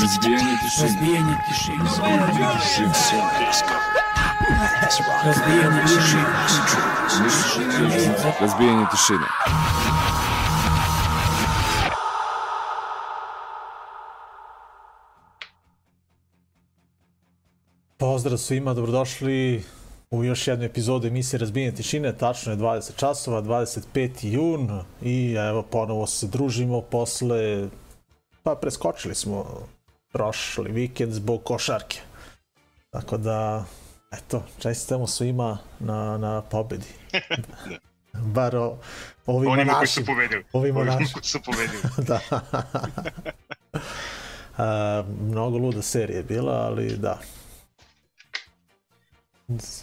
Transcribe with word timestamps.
Разбиение 0.00 0.56
тишины. 0.62 0.94
Разбиение. 0.94 1.36
Всем, 2.60 2.92
всем 2.92 3.24
резко. 3.40 3.72
Разбиение 5.24 5.82
тишины. 5.88 6.24
Разбиение 8.40 8.86
тишины. 8.92 9.26
Pozdrav 17.96 18.38
svima, 18.38 18.74
dobrodošli 18.74 19.64
u 20.10 20.24
još 20.24 20.46
jednu 20.46 20.64
epizodu 20.64 21.06
emisije 21.06 21.38
Razbijenje 21.40 21.72
tišine. 21.74 22.16
Tačno 22.16 22.52
je 22.52 22.58
20 22.58 22.96
časova, 22.96 23.42
25. 23.42 24.26
jun 24.26 24.80
i 25.02 25.32
evo 25.32 25.62
ponovo 25.62 26.06
se 26.06 26.26
družimo 26.26 26.80
posle, 26.80 27.68
pa 28.42 28.54
preskočili 28.54 29.14
smo 29.14 29.44
prošli 30.12 30.72
vikend 30.72 31.12
zbog 31.12 31.44
košarke. 31.44 32.00
Tako 32.90 33.16
da, 33.16 33.64
eto, 34.12 34.44
čestitamo 34.58 35.06
svima 35.06 35.58
na, 35.80 36.18
na 36.18 36.42
pobedi. 36.42 36.86
Bar 38.34 38.56
o, 38.56 38.78
ovima 39.26 39.52
Onima 39.52 39.72
koji 39.72 39.80
našim. 39.80 40.02
su 40.02 40.06
pobedili. 40.06 40.44
Ovima 40.52 40.84
našim. 40.84 41.08
koji 41.12 41.24
su 41.24 41.38
pobedili. 41.42 41.82
da. 42.08 42.20
A, 44.58 45.04
mnogo 45.20 45.58
luda 45.58 45.82
serija 45.82 46.22
bila, 46.22 46.52
ali 46.52 46.96
da. 46.96 47.18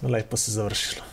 Lepo 0.02 0.38
se 0.38 0.52
završilo. 0.52 1.06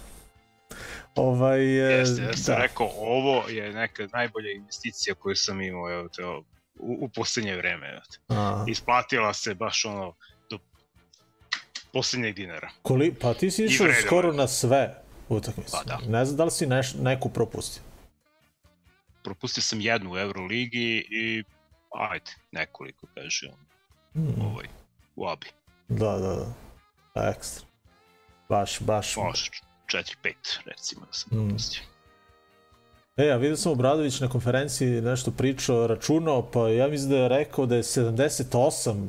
Ovaj, 1.15 1.61
e, 1.61 1.99
Jeste, 1.99 2.23
ja 2.23 2.37
sam 2.37 2.55
da. 2.55 2.63
rekao, 2.63 2.91
ovo 2.97 3.49
je 3.49 3.73
neka 3.73 4.09
najbolja 4.13 4.53
investicija 4.53 5.15
koju 5.15 5.37
sam 5.37 5.61
imao 5.61 5.91
evo, 5.93 6.09
to, 6.09 6.45
u, 6.83 6.99
u 7.01 7.09
poslednje 7.09 7.57
vreme. 7.57 7.89
Evo. 7.89 8.01
te. 8.03 8.19
A, 8.31 8.65
Isplatila 8.69 9.35
se 9.35 9.55
baš 9.55 9.85
ono 9.85 10.15
do 10.51 10.59
poslednjeg 11.93 12.35
dinara. 12.35 12.71
koli, 12.83 13.15
pa 13.15 13.35
ti 13.35 13.51
si 13.51 13.65
išao 13.65 13.87
skoro 14.07 14.33
na 14.33 14.49
sve 14.49 14.95
utakmice. 15.29 15.71
Pa 15.73 15.83
da. 15.85 15.99
Ne 16.09 16.25
znam 16.25 16.37
da 16.37 16.45
li 16.45 16.51
si 16.51 16.67
neš, 16.67 16.95
neku 16.95 17.29
propustio. 17.29 17.83
Propustio 19.25 19.63
sam 19.63 19.81
jednu 19.81 20.13
u 20.13 20.19
Euroligi 20.19 21.07
i 21.11 21.45
ajde, 21.93 22.31
nekoliko 22.53 23.07
kaže 23.15 23.49
on, 23.49 23.63
Mm, 24.15 24.43
ovaj, 24.43 24.67
u 25.17 25.29
abi. 25.29 25.47
da, 25.89 26.19
da, 26.19 26.47
da. 27.15 27.29
Ekstra. 27.31 27.67
Baš, 28.49 28.81
baš. 28.81 29.17
Može, 29.17 29.51
4-5 29.87 30.35
recimo 30.67 31.07
da 31.07 31.13
sam 31.13 31.39
Mm. 31.39 31.57
E, 33.17 33.31
a 33.31 33.37
vidio 33.37 33.57
sam 33.57 33.73
Obradović 33.73 34.21
na 34.21 34.29
konferenciji 34.29 35.01
nešto 35.01 35.31
pričao, 35.31 35.87
računao, 35.87 36.43
pa 36.43 36.69
ja 36.69 36.89
mislim 36.89 37.11
da 37.11 37.17
je 37.17 37.29
rekao 37.29 37.67
da 37.67 37.77
je 37.77 37.83
78 37.83 39.07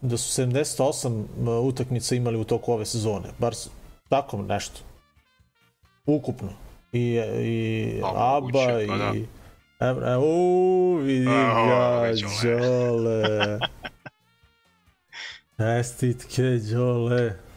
da 0.00 0.16
su 0.16 0.42
78 0.42 1.24
utakmica 1.62 2.14
imali 2.14 2.38
u 2.38 2.44
toku 2.44 2.72
ove 2.72 2.86
sezone, 2.86 3.28
bar 3.38 3.54
tako 4.08 4.42
nešto. 4.42 4.80
Ukupno. 6.06 6.48
I, 6.92 7.20
i 7.42 7.98
Pa, 8.00 8.08
ABA 8.08 8.40
moguće, 8.40 8.86
pa 8.88 8.94
i... 8.94 8.98
da. 8.98 9.12
Evo, 10.12 10.24
uuu, 10.26 10.96
vidi 10.96 11.28
A, 11.28 11.66
ga, 11.66 12.12
Đole. 12.42 12.58
Đole. 12.58 13.58
Čestitke, 15.78 16.42
Đole. 16.72 17.47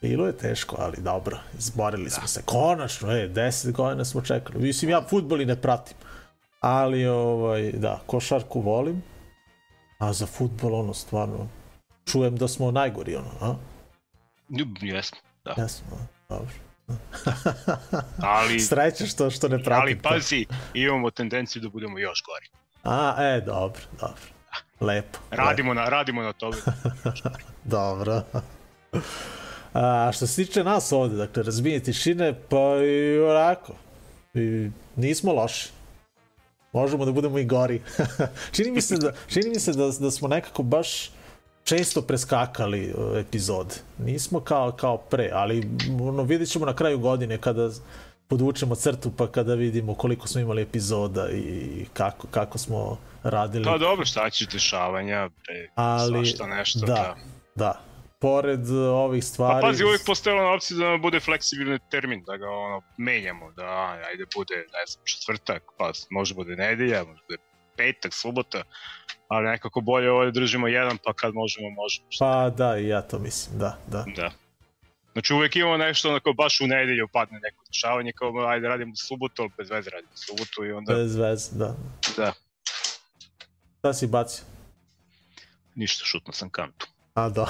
Bilo 0.00 0.26
je 0.26 0.36
teško, 0.36 0.76
ali 0.78 0.96
dobro, 0.98 1.38
izborili 1.58 2.10
smo 2.10 2.26
se. 2.26 2.42
Konačno, 2.44 3.12
e, 3.12 3.28
10 3.28 3.72
godina 3.72 4.04
smo 4.04 4.20
čekali. 4.20 4.58
Mislim, 4.58 4.90
ja 4.90 5.02
futbol 5.10 5.40
i 5.40 5.46
ne 5.46 5.60
pratim. 5.60 5.96
Ali, 6.60 7.06
ovaj, 7.06 7.72
da, 7.72 8.00
košarku 8.06 8.60
volim. 8.60 9.02
A 9.98 10.12
za 10.12 10.26
futbol, 10.26 10.74
ono, 10.74 10.94
stvarno, 10.94 11.48
čujem 12.06 12.36
da 12.36 12.48
smo 12.48 12.70
najgori, 12.70 13.16
ono, 13.16 13.30
a? 13.40 13.54
Jesmo, 14.80 15.18
da. 15.44 15.54
Jesmo, 15.62 15.98
dobro. 16.28 16.54
Ali, 18.38 18.60
Sreća 18.60 19.06
što, 19.06 19.30
što 19.30 19.48
ne 19.48 19.62
pratim. 19.64 19.82
ali 19.82 19.98
to. 19.98 20.08
pazi, 20.08 20.46
imamo 20.74 21.10
tendenciju 21.10 21.62
da 21.62 21.68
budemo 21.68 21.98
još 21.98 22.22
gori. 22.26 22.48
A, 22.84 23.14
e, 23.18 23.40
dobro, 23.40 23.80
dobro. 24.00 24.22
Lepo. 24.80 25.18
Radimo 25.30 25.74
na, 25.74 25.84
radimo 25.84 26.22
na 26.22 26.32
tome. 26.32 26.56
Dobro. 27.64 28.22
A 29.80 30.10
što 30.12 30.26
se 30.26 30.44
tiče 30.44 30.64
nas 30.64 30.92
ovde, 30.92 31.16
dakle, 31.16 31.42
razbije 31.42 31.82
tišine, 31.82 32.34
pa 32.48 32.76
i 32.84 33.18
onako, 33.20 33.72
i 34.34 34.70
nismo 34.96 35.32
loši. 35.32 35.68
Možemo 36.72 37.04
da 37.04 37.12
budemo 37.12 37.38
i 37.38 37.44
gori. 37.44 37.82
čini 38.56 38.70
mi 38.70 38.80
se 38.80 38.96
da, 38.96 39.12
čini 39.28 39.48
mi 39.48 39.60
se 39.60 39.72
da, 39.72 39.90
da 40.00 40.10
smo 40.10 40.28
nekako 40.28 40.62
baš 40.62 41.10
često 41.64 42.02
preskakali 42.02 42.92
uh, 42.96 43.18
epizode. 43.18 43.74
Nismo 43.98 44.40
kao, 44.40 44.72
kao 44.72 44.96
pre, 44.96 45.30
ali 45.32 45.68
ono, 46.00 46.22
vidjet 46.22 46.50
ćemo 46.50 46.66
na 46.66 46.74
kraju 46.74 46.98
godine 46.98 47.38
kada 47.38 47.70
podvučemo 48.28 48.74
crtu 48.74 49.12
pa 49.16 49.26
kada 49.26 49.54
vidimo 49.54 49.94
koliko 49.94 50.28
smo 50.28 50.40
imali 50.40 50.62
epizoda 50.62 51.30
i 51.30 51.86
kako, 51.92 52.26
kako 52.30 52.58
smo 52.58 52.98
radili. 53.22 53.64
Pa 53.64 53.78
dobro, 53.78 54.04
šta 54.06 54.30
će 54.30 54.46
dešavanja, 54.52 55.30
Ali, 55.74 56.26
svašta 56.26 56.46
nešto. 56.46 56.86
da, 56.86 56.94
Da. 56.94 57.16
da. 57.54 57.87
Pored 58.20 58.70
uh, 58.70 58.76
ovih 58.76 59.22
Pa 59.22 59.26
stvari... 59.26 59.62
pazi, 59.62 59.84
uvijek 59.84 60.02
postoje 60.06 60.40
ona 60.40 60.52
opcija 60.54 60.78
da 60.78 60.84
nam 60.84 61.02
bude 61.02 61.20
fleksibilni 61.20 61.78
termin, 61.90 62.24
da 62.24 62.36
ga 62.36 62.50
ono, 62.50 62.82
menjamo, 62.96 63.52
da 63.52 63.98
ajde 64.08 64.24
bude, 64.36 64.54
ne 64.56 64.86
znam, 64.86 65.04
četvrtak, 65.04 65.62
pa 65.78 65.92
može 66.10 66.34
bude 66.34 66.56
nedelja, 66.56 67.04
može 67.04 67.22
bude 67.28 67.38
petak, 67.76 68.14
subota, 68.14 68.62
ali 69.28 69.46
nekako 69.48 69.80
bolje 69.80 70.10
ovdje 70.10 70.30
držimo 70.32 70.68
jedan, 70.68 70.98
pa 71.04 71.12
kad 71.12 71.34
možemo, 71.34 71.70
možemo. 71.70 72.06
Pa 72.18 72.50
da, 72.50 72.78
i 72.78 72.88
ja 72.88 73.02
to 73.02 73.18
mislim, 73.18 73.58
da, 73.58 73.78
da. 73.86 74.04
Da. 74.16 74.30
Znači 75.12 75.34
uvijek 75.34 75.56
imamo 75.56 75.76
nešto 75.76 76.08
onako 76.10 76.32
baš 76.32 76.60
u 76.60 76.66
nedelju 76.66 77.08
padne 77.12 77.40
neko 77.42 77.64
dešavanje, 77.72 78.12
kao 78.12 78.46
ajde 78.48 78.68
radimo 78.68 78.96
subotu, 78.96 79.42
ali 79.42 79.50
bez 79.58 79.70
veze 79.70 79.90
radimo 79.90 80.12
subotu 80.14 80.64
i 80.64 80.72
onda, 80.72 80.94
Bez 80.94 81.16
veze, 81.16 81.58
da. 81.58 81.74
da, 82.16 82.32
Šta 83.78 83.94
si 83.94 84.06
bacio? 84.06 84.44
ništa, 85.74 86.04
šutno 86.04 86.32
sam 86.32 86.50
kantu. 86.50 86.86
A, 87.18 87.28
da. 87.28 87.46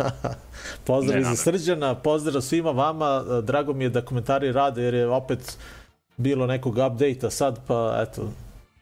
pozdrav 0.86 1.14
Ne 1.14 1.20
i 1.20 1.24
za 1.24 1.28
namerno. 1.28 1.36
Srđana, 1.36 1.94
pozdrav 1.94 2.42
svima 2.42 2.70
vama, 2.70 3.24
drago 3.42 3.72
mi 3.72 3.84
je 3.84 3.90
da 3.90 4.04
komentari 4.04 4.52
rade 4.52 4.82
jer 4.82 4.94
je 4.94 5.08
opet 5.08 5.58
bilo 6.16 6.46
nekog 6.46 6.72
update-a 6.72 7.30
sad, 7.30 7.60
pa 7.66 8.04
eto, 8.08 8.32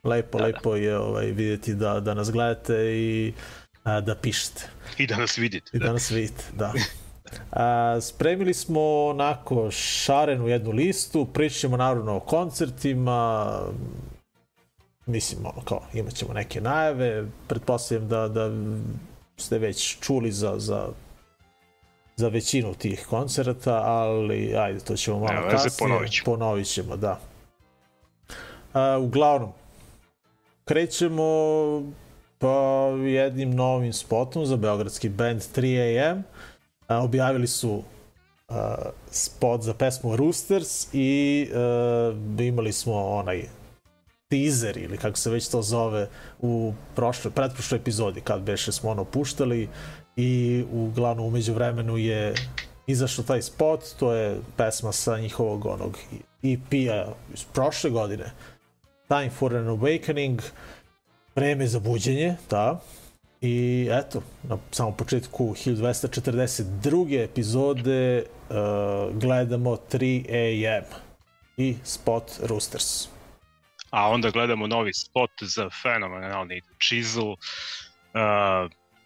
lepo, 0.05 0.39
Da, 0.39 0.43
da. 0.43 0.47
lepo 0.47 0.77
je 0.77 0.99
ovaj, 0.99 1.27
vidjeti 1.27 1.75
da, 1.75 2.01
da 2.01 2.15
nas 2.15 2.31
gledate 2.31 2.75
i 2.75 3.33
a, 3.85 4.01
da 4.01 4.15
pišete. 4.15 4.69
I 4.99 5.07
da 5.07 5.17
nas 5.17 5.39
vidite. 5.39 5.71
I 5.73 5.79
da 5.79 5.93
nas 5.93 6.11
vidite, 6.11 6.45
da. 6.53 6.73
A, 7.51 7.99
spremili 8.01 8.55
smo 8.55 8.81
onako 9.05 9.71
šarenu 9.71 10.49
jednu 10.49 10.71
listu, 10.71 11.25
pričat 11.25 11.59
ćemo 11.59 11.77
naravno 11.77 12.17
o 12.17 12.21
koncertima, 12.21 13.51
mislim 15.07 15.47
ono 15.47 15.65
kao 15.65 15.83
imat 15.93 16.15
ćemo 16.15 16.33
neke 16.33 16.61
najave, 16.61 17.27
pretpostavljam 17.49 18.09
da, 18.09 18.29
da 18.29 18.51
ste 19.37 19.59
već 19.59 19.99
čuli 20.01 20.33
za, 20.33 20.55
za 20.59 20.89
za 22.17 22.29
većinu 22.29 22.75
tih 22.75 23.07
koncerta, 23.11 23.83
ali 23.85 24.57
ajde, 24.57 24.81
to 24.81 24.97
ćemo 24.97 25.19
malo 25.19 25.41
veze, 25.41 25.51
kasnije. 25.51 25.73
ponovit 25.79 26.13
ćemo. 26.13 26.25
Ponovit 26.25 26.67
ćemo, 26.67 26.97
da. 26.97 27.21
A, 28.73 28.99
uglavnom, 28.99 29.53
krećemo 30.65 31.25
pa 32.39 32.89
jednim 33.05 33.55
novim 33.55 33.93
spotom 33.93 34.47
za 34.47 34.57
beogradski 34.57 35.09
band 35.09 35.41
3AM. 35.57 36.23
A, 36.89 36.99
objavili 36.99 37.47
su 37.47 37.83
a, 38.49 38.75
spot 39.11 39.63
za 39.63 39.75
pesmu 39.75 40.17
Roosters 40.17 40.89
i 40.93 41.49
a, 41.55 42.13
imali 42.39 42.73
smo 42.73 43.07
onaj 43.07 43.45
teaser 44.35 44.77
ili 44.77 44.97
kako 44.97 45.19
se 45.19 45.31
već 45.31 45.49
to 45.49 45.63
zove 45.63 46.09
u 46.41 46.73
prošloj, 46.95 47.33
pretprošloj 47.33 47.79
epizodi 47.79 48.21
kad 48.21 48.43
beše 48.43 48.73
smo 48.73 48.91
ono 48.91 49.05
puštali 49.05 49.69
i 50.17 50.65
uglavnom 50.73 51.27
umeđu 51.27 51.55
vremenu 51.55 51.97
je 51.97 52.35
izašao 52.87 53.25
taj 53.25 53.43
spot, 53.43 53.81
to 53.99 54.13
je 54.13 54.41
pesma 54.57 54.93
sa 54.93 55.19
njihovog 55.19 55.67
onog 55.67 55.99
EP-a 56.43 57.13
iz 57.35 57.45
prošle 57.45 57.91
godine 57.91 58.33
Time 59.09 59.31
for 59.31 59.57
an 59.57 59.67
Awakening 59.67 60.43
vreme 61.37 61.67
za 61.67 61.81
buđenje, 61.81 62.37
da 62.51 62.81
i 63.41 63.89
eto, 63.93 64.23
na 64.43 64.59
samom 64.71 64.97
početku 64.97 65.45
1242. 65.45 67.25
epizode 67.25 68.25
uh, 68.25 69.17
gledamo 69.21 69.77
3 69.93 70.79
AM 70.79 70.85
i 71.57 71.77
spot 71.85 72.33
Roosters. 72.43 73.14
A 73.95 74.09
onda 74.09 74.31
gledamo 74.31 74.67
novi 74.67 74.93
spot 74.95 75.31
za 75.41 75.71
fenomenalni 75.83 76.63
Chisel, 76.79 77.31
uh, 77.31 77.39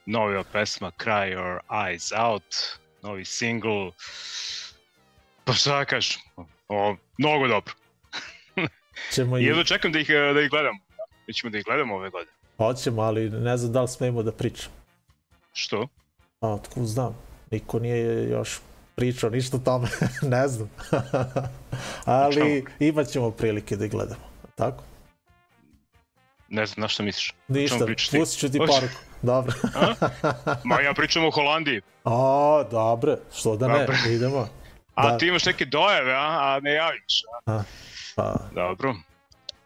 nova 0.07 0.45
pesma 0.53 0.91
Cry 0.99 1.37
Your 1.37 1.59
Eyes 1.69 2.13
Out, 2.17 2.57
novi 3.03 3.25
single, 3.25 3.91
pa 5.45 5.53
šta 5.53 5.79
da 5.79 5.85
kažem, 5.85 6.21
o, 6.69 6.97
mnogo 7.19 7.49
dobro. 7.49 7.75
Ćemo 9.15 9.39
I 9.39 9.45
jedno 9.45 9.65
čekam 9.65 9.93
da 9.93 9.99
ih, 9.99 10.11
eh, 10.11 10.33
da 10.35 10.41
ih 10.41 10.51
gledamo. 10.51 10.79
Mi 11.27 11.35
ćemo 11.35 11.51
da 11.51 11.59
ih 11.59 11.65
gledamo 11.65 11.95
ove 11.95 12.11
godine. 12.11 12.33
Hoćemo, 12.57 13.03
ali 13.03 13.31
ne 13.31 13.57
znam 13.57 13.73
da 13.73 13.83
li 13.83 13.89
smemo 13.89 14.23
da 14.23 14.33
pričam. 14.33 14.73
Što? 15.53 15.89
A, 16.41 16.49
otkud 16.49 16.87
znam. 16.87 17.17
Niko 17.51 17.79
nije 17.79 18.29
još 18.31 18.59
pričao 18.95 19.31
ništa 19.31 19.57
o 19.57 19.61
tome, 19.61 19.89
ne 20.37 20.49
znam. 20.49 20.71
ali 22.05 22.65
imat 22.79 23.09
ćemo 23.09 23.31
prilike 23.31 23.77
da 23.77 23.85
ih 23.85 23.91
gledamo. 23.91 24.29
Tako? 24.59 24.85
Ne 26.49 26.67
znam 26.67 26.83
na 26.83 26.89
što 26.89 27.03
misliš. 27.03 27.35
Ništa, 27.49 27.87
ti? 27.87 28.19
pustit 28.19 28.41
ću 28.41 28.49
ti 28.51 28.59
poruku. 28.59 28.95
Dobro. 29.23 29.55
Ma 30.69 30.81
ja 30.81 30.95
pričam 30.95 31.25
o 31.25 31.31
Holandiji. 31.31 31.81
A, 32.05 32.65
dobro, 32.71 33.17
što 33.35 33.57
da 33.57 33.69
ne, 33.69 33.79
Dobro. 33.79 33.97
idemo. 34.09 34.49
A 34.95 35.11
Da. 35.11 35.19
ti 35.19 35.27
imaš 35.27 35.45
neke 35.47 35.65
dojave, 35.65 36.13
a, 36.13 36.19
a 36.55 36.61
ne 36.63 36.73
javiš. 36.73 37.23
A? 37.47 37.63
Pa, 38.17 38.37
Dobro. 38.55 38.95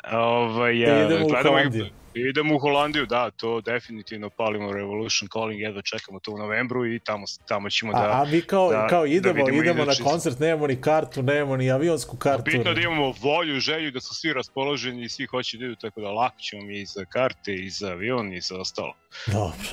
Ovaj, 0.04 0.72
e, 0.72 1.06
idemo 1.06 1.24
u 1.24 1.28
gledamo 1.28 1.38
ih- 1.38 1.62
Holandiju. 1.62 1.86
Idemo 2.14 2.54
u 2.54 2.58
Holandiju, 2.58 3.06
da, 3.06 3.30
to 3.30 3.60
definitivno 3.60 4.30
palimo 4.30 4.72
Revolution 4.72 5.28
Calling, 5.28 5.60
jedva 5.60 5.82
čekamo 5.82 6.20
to 6.20 6.32
u 6.32 6.38
novembru 6.38 6.86
i 6.86 6.98
tamo, 6.98 7.24
tamo 7.48 7.70
ćemo 7.70 7.92
da... 7.92 7.98
A, 8.00 8.22
a 8.22 8.24
mi 8.24 8.40
kao, 8.40 8.70
da- 8.70 8.86
kao 8.86 9.00
da 9.00 9.06
idemo, 9.06 9.34
vidimo 9.36 9.62
idemo 9.62 9.84
na 9.84 9.92
koncert, 10.02 10.38
nemamo 10.38 10.66
ni 10.66 10.80
kartu, 10.80 11.22
nemamo 11.22 11.56
ni 11.56 11.70
avionsku 11.70 12.16
kartu. 12.16 12.42
Bitno 12.44 12.74
da 12.74 12.80
imamo 12.80 13.12
volju, 13.12 13.60
želju, 13.60 13.90
da 13.90 14.00
su 14.00 14.14
svi 14.14 14.32
raspoloženi 14.32 15.02
i 15.02 15.08
svi 15.08 15.26
hoće 15.26 15.58
da 15.58 15.64
idu, 15.64 15.76
tako 15.76 16.00
da 16.00 16.10
lako 16.10 16.36
ćemo 16.40 16.62
mi 16.62 16.80
i 16.80 16.86
za 16.86 17.04
karte, 17.04 17.54
i 17.54 17.70
za 17.70 17.88
avion, 17.88 18.32
i 18.32 18.40
za 18.40 18.58
ostalo. 18.58 18.94
Dobro, 19.26 19.68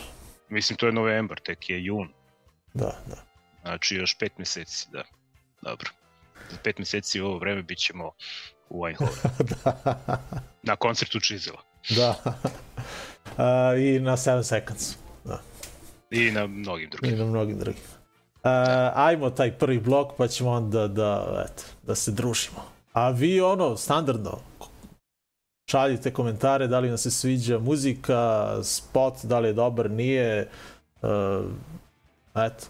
Mislim, 0.49 0.77
to 0.77 0.85
je 0.85 0.91
novembar, 0.93 1.39
tek 1.39 1.69
je 1.69 1.85
jun. 1.85 2.09
da, 2.73 2.99
da. 3.07 3.15
Znači 3.61 3.95
još 3.95 4.17
pet 4.17 4.37
meseci, 4.37 4.87
da. 4.91 5.03
Dobro. 5.61 5.89
Za 6.49 6.57
pet 6.63 6.77
meseci 6.77 7.21
u 7.21 7.25
ovo 7.25 7.37
vreme 7.37 7.63
bit 7.63 7.77
ćemo 7.77 8.11
u 8.69 8.88
Eindhovenu, 8.88 9.18
da, 9.56 9.98
na 10.63 10.75
koncertu 10.75 11.19
Čizela. 11.19 11.62
da. 11.89 12.16
A, 13.38 13.75
I 13.75 14.00
na 14.00 14.13
7 14.13 14.44
seconds. 14.44 14.95
Da. 15.25 15.39
I 16.12 16.31
na 16.31 16.48
mnogim 16.48 16.86
I 16.86 16.89
drugim. 16.89 17.18
na 17.18 17.25
mnogim 17.25 17.60
drugim. 17.60 17.81
A, 18.44 18.51
ajmo 18.98 19.30
taj 19.30 19.51
prvi 19.54 19.80
blok, 19.80 20.07
pa 20.18 20.27
ćemo 20.27 20.50
onda 20.51 20.88
da, 20.88 21.12
eto, 21.45 21.63
da 21.83 21.95
se 21.95 22.12
družimo. 22.12 22.62
A 22.94 23.10
vi 23.10 23.42
ono, 23.42 23.77
standardno, 23.77 24.39
šaljite 25.65 26.12
komentare 26.12 26.68
da 26.68 26.80
li 26.80 26.89
vam 26.89 26.98
se 26.98 27.12
sviđa 27.12 27.60
muzika, 27.60 28.50
spot, 28.63 29.13
da 29.24 29.39
li 29.39 29.48
je 29.48 29.54
dobar, 29.54 29.92
nije. 29.92 30.50
Uh, 31.01 31.10
eto, 32.38 32.65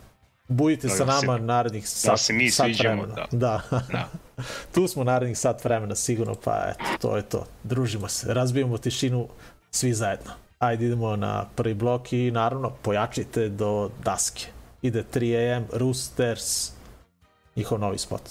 budite 0.48 0.88
Da 0.88 0.94
sa 0.94 1.04
li 1.04 1.12
se- 1.12 1.18
nama 1.18 1.38
narednih 1.40 1.90
sat, 1.90 2.19
se 2.19 2.34
mi 2.34 2.50
sat 2.50 2.66
sviđamo, 2.66 3.02
vremena. 3.04 3.28
da. 3.31 3.62
da. 3.72 3.81
Da. 3.92 4.07
tu 4.74 4.88
smo 4.88 5.03
narednih 5.03 5.38
sat 5.38 5.63
vremena 5.63 5.95
sigurno, 5.95 6.36
pa 6.36 6.71
eto, 6.71 6.97
to 7.01 7.18
je 7.18 7.24
to. 7.24 7.45
Družimo 7.63 8.07
se, 8.07 8.33
razbijemo 8.33 8.77
tišinu 8.77 9.27
svi 9.71 9.94
zajedno. 9.94 10.31
Ajde 10.59 10.86
idemo 10.86 11.15
na 11.15 11.45
prvi 11.56 11.74
blok 11.74 12.13
i 12.13 12.31
naravno 12.31 12.69
pojačite 12.81 13.50
do 13.50 13.89
daske. 14.03 14.45
Ide 14.81 15.03
3 15.13 15.56
am, 15.56 15.65
Roosters, 15.74 16.71
njihov 17.56 17.80
novi 17.80 17.97
spot. 17.97 18.21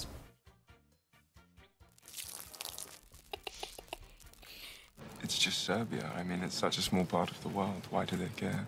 It's 5.24 5.46
just 5.46 5.64
Serbia. 5.64 6.10
I 6.20 6.24
mean, 6.24 6.40
it's 6.42 6.54
such 6.54 6.78
a 6.78 6.82
small 6.82 7.04
part 7.04 7.30
of 7.30 7.40
the 7.40 7.48
world. 7.48 7.82
Why 7.90 8.04
do 8.04 8.16
they 8.16 8.30
care? 8.36 8.66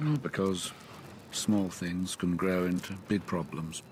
Well, 0.00 0.16
because 0.16 0.72
small 1.32 1.68
things 1.68 2.16
can 2.16 2.36
grow 2.36 2.66
into 2.66 2.94
big 3.08 3.26
problems. 3.26 3.82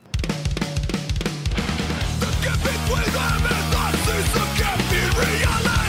Que 2.40 2.48
pitué 2.48 3.02
dame 3.12 3.50
la 3.72 3.92
sensación 4.06 4.48
que 4.56 4.94
mi 4.94 5.00
realidad 5.10 5.79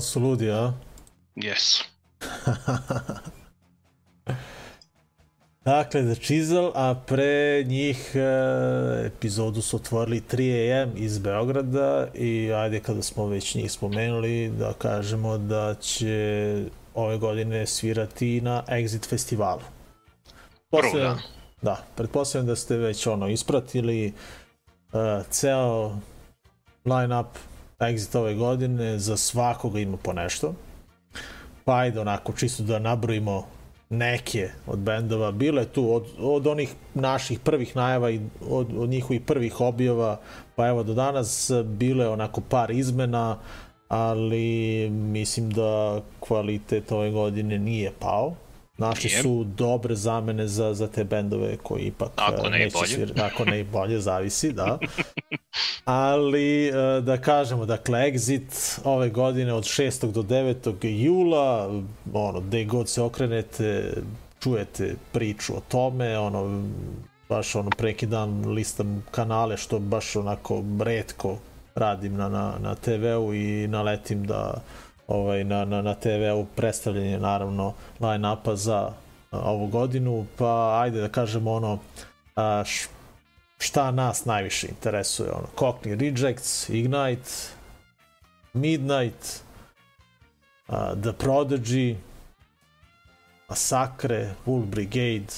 Ali 0.00 0.06
su 0.06 0.20
ludi, 0.20 0.50
a? 0.50 0.72
Jesu. 1.36 1.84
Dakle, 5.64 6.02
The 6.02 6.14
Chisel, 6.14 6.70
a 6.74 6.94
pre 7.06 7.64
njih 7.66 8.12
e, 8.14 8.20
epizodu 9.06 9.62
su 9.62 9.76
otvorili 9.76 10.22
3AM 10.30 10.90
iz 10.96 11.18
Beograda 11.18 12.06
i 12.14 12.52
ajde 12.52 12.80
kada 12.80 13.02
smo 13.02 13.26
već 13.26 13.54
njih 13.54 13.72
spomenuli 13.72 14.48
da 14.58 14.72
kažemo 14.72 15.38
da 15.38 15.74
će 15.74 16.64
ove 16.94 17.18
godine 17.18 17.66
svirati 17.66 18.40
na 18.40 18.62
Exit 18.68 19.08
festivalu. 19.08 19.60
Prvo, 20.70 20.82
Pretpostavljam- 20.82 21.16
da. 21.62 21.70
Da, 21.70 21.84
pretpostavljam 21.96 22.46
da 22.46 22.56
ste 22.56 22.76
već 22.76 23.06
ono 23.06 23.28
ispratili 23.28 24.12
uh, 24.92 25.26
ceo 25.30 25.92
line-up 26.84 27.26
Exit 27.80 28.18
ove 28.18 28.34
godine, 28.34 28.98
za 28.98 29.16
svakoga 29.16 29.80
ima 29.80 29.96
po 29.96 30.12
nešto. 30.12 30.54
Pa 31.64 31.76
ajde 31.76 32.00
onako, 32.00 32.32
čisto 32.32 32.62
da 32.62 32.78
nabrojimo 32.78 33.46
neke 33.90 34.48
od 34.66 34.78
bendova. 34.78 35.32
Bilo 35.32 35.60
je 35.60 35.66
tu 35.66 35.94
od, 35.94 36.06
od 36.18 36.46
onih 36.46 36.74
naših 36.94 37.38
prvih 37.38 37.76
najava 37.76 38.10
i 38.10 38.20
od, 38.48 38.68
od 38.76 38.88
njihovih 38.88 39.20
prvih 39.20 39.60
objava, 39.60 40.20
pa 40.56 40.68
evo 40.68 40.82
do 40.82 40.94
danas 40.94 41.50
bilo 41.64 42.02
je 42.02 42.08
onako 42.08 42.40
par 42.40 42.70
izmena, 42.70 43.38
ali 43.88 44.90
mislim 44.90 45.50
da 45.50 46.00
kvalitet 46.20 46.92
ove 46.92 47.10
godine 47.10 47.58
nije 47.58 47.92
pao. 47.98 48.34
Našli 48.80 49.10
Nije. 49.10 49.22
su 49.22 49.44
dobre 49.46 49.94
zamene 49.94 50.46
za, 50.46 50.74
za 50.74 50.88
te 50.88 51.04
bendove 51.04 51.56
koji 51.56 51.82
ipak 51.82 52.08
Ako 52.16 52.46
eh, 52.46 52.50
ne 52.50 52.58
neće 52.58 52.74
bolje. 52.74 52.88
svir- 52.88 53.22
ako 53.24 53.44
ne 53.44 53.60
i 53.60 53.64
bolje, 53.64 54.00
zavisi, 54.00 54.52
da. 54.52 54.78
Ali 55.84 56.68
eh, 56.68 56.72
da 57.00 57.16
kažemo, 57.18 57.66
dakle, 57.66 57.98
Exit 58.00 58.80
ove 58.84 59.08
godine 59.10 59.52
od 59.52 59.64
6. 59.64 60.12
do 60.12 60.22
9. 60.22 60.76
jula, 61.04 61.80
ono, 62.12 62.40
gde 62.40 62.64
god 62.64 62.88
se 62.88 63.02
okrenete, 63.02 63.92
čujete 64.40 64.94
priču 65.12 65.52
o 65.52 65.60
tome, 65.60 66.18
ono, 66.18 66.62
baš 67.28 67.54
ono 67.54 67.70
preki 67.70 68.06
dan 68.06 68.46
listam 68.46 69.04
kanale 69.10 69.56
što 69.56 69.78
baš 69.78 70.16
onako 70.16 70.62
redko 70.80 71.38
radim 71.74 72.14
na, 72.14 72.28
na, 72.28 72.54
na 72.60 72.74
TV-u 72.74 73.34
i 73.34 73.68
naletim 73.68 74.24
da 74.26 74.54
ovaj, 75.10 75.44
na, 75.44 75.64
na, 75.64 75.82
na 75.82 75.94
TV-u 75.94 76.46
predstavljanje 76.56 77.18
naravno 77.18 77.74
line-upa 78.00 78.56
za 78.56 78.92
a, 79.30 79.38
ovu 79.50 79.66
godinu, 79.66 80.26
pa 80.36 80.80
ajde 80.82 81.00
da 81.00 81.08
kažemo 81.08 81.52
ono 81.52 81.78
a, 82.36 82.62
š, 82.66 82.88
šta 83.58 83.90
nas 83.90 84.24
najviše 84.24 84.68
interesuje, 84.68 85.30
ono, 85.30 85.46
Cockney 85.56 86.00
Rejects, 86.00 86.68
Ignite, 86.68 87.30
Midnight, 88.52 89.42
a, 90.68 90.94
The 91.02 91.12
Prodigy, 91.12 91.96
Massacre, 93.48 94.34
Wool 94.46 94.64
Brigade, 94.64 95.34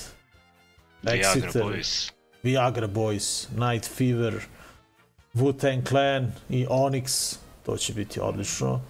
Viagra 1.02 1.34
Exeter, 1.34 1.62
Boys. 1.62 2.12
Viagra 2.44 2.88
Boys, 2.88 3.48
Night 3.56 3.86
Fever, 3.86 4.34
Wu-Tang 5.34 5.88
Clan 5.88 6.32
i 6.50 6.66
Onyx, 6.66 7.36
to 7.66 7.76
će 7.76 7.92
biti 7.92 8.20
odlično. 8.20 8.80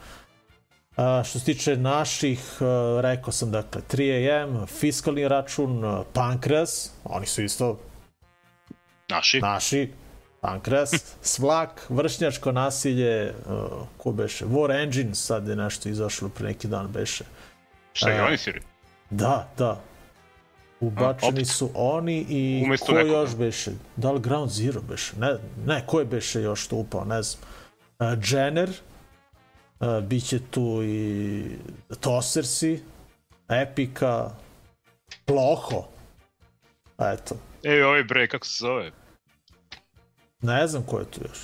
A, 0.97 1.23
što 1.25 1.39
se 1.39 1.45
tiče 1.45 1.77
naših, 1.77 2.41
a, 2.61 3.01
rekao 3.03 3.33
sam 3.33 3.51
dakle 3.51 3.83
3AM, 3.93 4.67
fiskalni 4.67 5.29
račun, 5.29 5.85
a, 5.85 6.03
Pankras, 6.13 6.91
oni 7.05 7.27
su 7.27 7.43
isto 7.43 7.79
Naši. 9.09 9.41
naši, 9.41 9.93
Pankras, 10.41 10.91
Svlak, 11.23 11.87
vršnjačko 11.89 12.53
nasilje, 12.53 13.35
a, 13.49 13.69
ko 13.97 14.13
beše, 14.13 14.45
War 14.45 14.83
Engine, 14.83 15.15
sad 15.15 15.49
je 15.49 15.57
nešto 15.57 15.89
izašlo 15.89 16.29
pre 16.29 16.47
neki 16.49 16.69
dan 16.69 16.89
beše. 16.89 17.25
Šta 17.93 18.11
je 18.11 18.21
a, 18.21 18.27
oni 18.27 18.39
siri? 18.39 18.61
Da, 19.11 19.49
da. 19.59 19.81
Ubačeni 20.81 21.33
opet. 21.33 21.49
su 21.49 21.71
oni 21.75 22.27
i 22.29 22.63
Umesto 22.67 22.87
ko 22.87 22.93
nekog, 22.93 23.11
još 23.11 23.37
beše? 23.37 23.71
Da 23.97 24.13
li 24.13 24.21
Ground 24.21 24.51
Zero 24.51 24.81
beše? 24.81 25.13
Ne, 25.19 25.35
ne, 25.67 25.83
ko 25.87 25.99
je 25.99 26.05
beše 26.05 26.43
još 26.43 26.67
tu 26.67 26.77
upao, 26.77 27.05
ne 27.05 27.23
znam. 27.23 27.43
Uh, 28.01 28.19
Jenner, 28.31 28.71
uh, 29.83 30.05
bit 30.05 30.29
će 30.29 30.39
tu 30.51 30.83
i 30.85 31.45
Tossersi, 32.01 32.83
Epika, 33.49 34.31
Ploho. 35.25 35.89
Eto, 36.99 37.35
Ej, 37.63 37.83
ovaj 37.83 38.05
bre, 38.05 38.29
kako 38.29 38.47
se 38.47 38.57
zove? 38.61 38.91
ne 40.41 40.67
znam 40.67 40.83
ko 40.83 40.99
je 40.99 41.05
tu 41.05 41.21
još. 41.29 41.39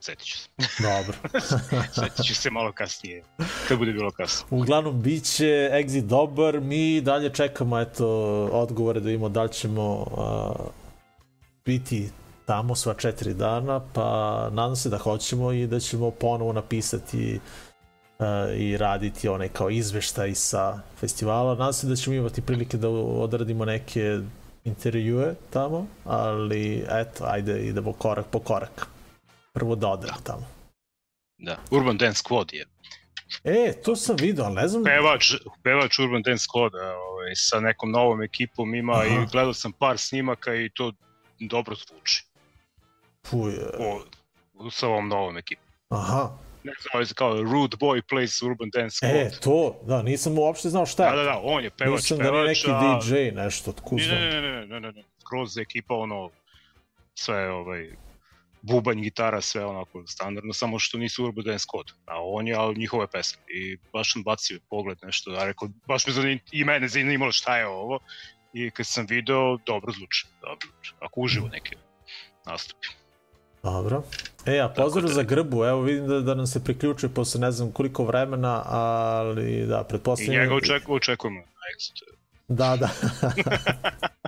Sjetit 0.00 0.26
ću 0.26 0.38
se. 0.38 0.48
Dobro. 0.82 1.18
Sjetit 1.94 2.24
ću 2.26 2.34
se 2.34 2.50
malo 2.50 2.72
kasnije. 2.72 3.24
Kad 3.68 3.78
bude 3.78 3.92
bilo 3.92 4.10
kasno. 4.10 4.46
Uglavnom, 4.50 5.02
bit 5.02 5.24
će 5.24 5.70
exit 5.72 6.00
dobar, 6.06 6.60
mi 6.60 7.00
dalje 7.00 7.34
čekamo 7.34 7.80
eto, 7.80 8.06
odgovore 8.52 9.00
da 9.00 9.06
vidimo 9.06 9.28
da 9.28 9.42
li 9.42 9.52
ćemo 9.52 9.96
uh, 9.96 10.66
biti 11.64 12.10
tamo 12.48 12.74
sva 12.74 12.94
četiri 12.94 13.34
dana, 13.34 13.80
pa 13.94 14.48
nadam 14.52 14.76
se 14.76 14.88
da 14.88 14.98
hoćemo 14.98 15.52
i 15.52 15.66
da 15.66 15.80
ćemo 15.80 16.10
ponovo 16.10 16.52
napisati 16.52 17.40
uh, 18.18 18.26
i 18.56 18.76
raditi 18.76 19.28
onaj 19.28 19.48
kao 19.48 19.70
izveštaj 19.70 20.34
sa 20.34 20.80
festivala. 20.96 21.54
Nadam 21.54 21.72
se 21.72 21.86
da 21.86 21.96
ćemo 21.96 22.16
imati 22.16 22.42
prilike 22.42 22.76
da 22.76 22.88
odradimo 22.88 23.64
neke 23.64 24.18
intervjue 24.64 25.34
tamo, 25.50 25.86
ali 26.04 26.84
eto, 26.90 27.24
ajde 27.24 27.66
idemo 27.66 27.92
korak 27.92 28.26
po 28.30 28.38
korak. 28.38 28.86
Prvo 29.52 29.74
da 29.74 29.88
odemo 29.88 30.18
tamo. 30.24 30.46
Da. 31.38 31.56
Urban 31.70 31.96
Dance 31.96 32.22
Squad 32.24 32.52
je. 32.52 32.66
E, 33.44 33.72
to 33.84 33.96
sam 33.96 34.16
vidio, 34.16 34.44
ali 34.44 34.54
ne 34.54 34.68
znam... 34.68 34.84
Pevač, 34.84 35.34
pevač 35.62 35.98
Urban 35.98 36.22
Dance 36.22 36.46
Squad 36.48 36.74
ovaj, 36.74 37.34
sa 37.34 37.60
nekom 37.60 37.90
novom 37.90 38.22
ekipom 38.22 38.74
ima 38.74 38.92
Aha. 38.92 39.04
i 39.04 39.26
gledao 39.32 39.54
sam 39.54 39.72
par 39.72 39.98
snimaka 39.98 40.54
i 40.54 40.70
to 40.74 40.92
dobro 41.40 41.74
zvuči. 41.74 42.27
Puj, 43.30 43.52
O, 43.78 44.02
sa 44.70 44.88
ovom 44.88 45.08
novom 45.08 45.36
ekipom. 45.36 45.64
aha, 45.88 46.30
Ne 46.64 46.72
znam, 46.82 47.06
se 47.06 47.14
kao 47.14 47.42
Rude 47.42 47.76
Boy 47.76 48.02
plays 48.02 48.42
Urban 48.42 48.70
Dance 48.70 48.96
Squad. 48.96 49.26
E, 49.28 49.30
to, 49.40 49.80
da, 49.82 50.02
nisam 50.02 50.38
uopšte 50.38 50.68
znao 50.68 50.86
šta 50.86 51.04
je. 51.04 51.10
Da, 51.10 51.16
da, 51.16 51.22
da, 51.24 51.40
on 51.44 51.64
je 51.64 51.70
pevač, 51.70 51.92
Mislim 51.94 52.18
da 52.18 52.24
pevač, 52.24 52.46
neki 52.48 52.70
a- 52.70 53.00
DJ 53.00 53.14
nešto, 53.32 53.70
otkud 53.70 53.98
Ne, 53.98 54.04
znam. 54.04 54.18
ne, 54.18 54.30
ne, 54.32 54.40
ne, 54.42 54.66
ne, 54.66 54.80
ne, 54.80 54.92
ne, 54.92 55.02
skroz 55.18 55.58
ekipa, 55.58 55.94
ono, 55.94 56.30
sve, 57.14 57.50
ovaj, 57.50 57.90
bubanj, 58.62 59.00
gitara, 59.00 59.40
sve 59.40 59.64
onako 59.64 60.06
standardno, 60.06 60.52
samo 60.52 60.78
što 60.78 60.98
nisu 60.98 61.24
Urban 61.24 61.44
Dance 61.44 61.64
Squad, 61.64 61.92
a 62.06 62.14
on 62.18 62.48
je 62.48 62.54
ali 62.54 62.76
njihove 62.76 63.06
pesme 63.06 63.42
i 63.48 63.76
baš 63.92 64.12
sam 64.12 64.22
bacio 64.22 64.58
pogled 64.70 64.98
nešto, 65.02 65.30
a 65.30 65.44
rekao, 65.44 65.68
baš 65.86 66.06
me 66.06 66.12
zanim, 66.12 66.38
i 66.52 66.64
mene 66.64 66.88
zanimalo 66.88 67.32
šta 67.32 67.58
je 67.58 67.66
ovo 67.66 67.98
i 68.52 68.70
kad 68.70 68.86
sam 68.86 69.06
video, 69.06 69.56
dobro 69.56 69.92
zvuči, 69.92 70.26
dobro 70.40 70.66
zvuči, 70.66 70.92
ako 71.00 71.20
uživo 71.20 71.48
neki 71.48 71.76
nastupi. 72.46 72.88
Dobro. 73.62 74.02
E, 74.46 74.60
a 74.60 74.68
pozdrav 74.68 75.06
da- 75.06 75.14
za 75.14 75.22
grbu, 75.22 75.64
evo 75.64 75.80
vidim 75.80 76.06
da, 76.06 76.20
da 76.20 76.34
nam 76.34 76.46
se 76.46 76.64
priključuje 76.64 77.10
posle 77.10 77.40
ne 77.40 77.52
znam 77.52 77.70
koliko 77.72 78.04
vremena, 78.04 78.62
ali 78.66 79.66
da, 79.66 79.80
I 79.80 79.88
pretpostavljam... 79.88 80.42
njega 80.42 80.54
oček, 80.54 80.88
očekujemo 80.88 81.40
na 81.40 81.44
Exitu. 81.76 82.04
Da, 82.48 82.76
da. 82.76 82.88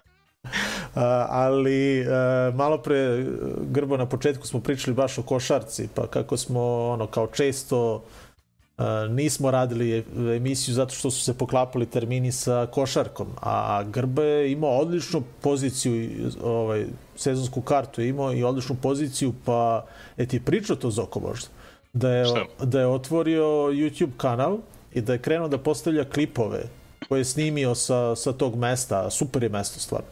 Uh, 0.94 1.02
ali 1.28 2.00
uh, 2.00 2.54
malo 2.54 2.78
pre 2.78 3.26
Grbo 3.70 3.96
na 3.96 4.06
početku 4.06 4.46
smo 4.46 4.60
pričali 4.60 4.94
baš 4.94 5.18
o 5.18 5.22
košarci 5.22 5.88
pa 5.94 6.06
kako 6.06 6.36
smo 6.36 6.88
ono 6.88 7.06
kao 7.06 7.26
često 7.26 7.94
uh, 7.94 8.84
nismo 9.10 9.50
radili 9.50 10.04
emisiju 10.36 10.74
zato 10.74 10.94
što 10.94 11.10
su 11.10 11.24
se 11.24 11.38
poklapali 11.38 11.86
termini 11.86 12.32
sa 12.32 12.66
košarkom 12.72 13.26
a 13.40 13.82
Grba 13.82 14.22
je 14.22 14.52
imao 14.52 14.78
odličnu 14.78 15.22
poziciju 15.40 16.10
ovaj, 16.42 16.86
sezonsku 17.20 17.60
kartu 17.60 18.00
je 18.00 18.08
imao 18.08 18.32
i 18.34 18.44
odličnu 18.44 18.76
poziciju 18.76 19.32
pa 19.44 19.84
je 20.16 20.26
ti 20.26 20.40
pričao 20.40 20.76
to 20.76 20.90
Zoko 20.90 21.20
možda 21.20 21.48
da 21.92 22.10
je, 22.10 22.24
Šta? 22.24 22.44
da 22.62 22.80
je 22.80 22.86
otvorio 22.86 23.44
YouTube 23.70 24.16
kanal 24.16 24.58
i 24.92 25.00
da 25.00 25.12
je 25.12 25.18
krenuo 25.18 25.48
da 25.48 25.58
postavlja 25.58 26.04
klipove 26.04 26.62
koje 27.08 27.20
je 27.20 27.24
snimio 27.24 27.74
sa, 27.74 28.16
sa 28.16 28.32
tog 28.32 28.56
mesta, 28.56 29.10
super 29.10 29.42
je 29.42 29.48
mesto 29.48 29.80
stvarno. 29.80 30.06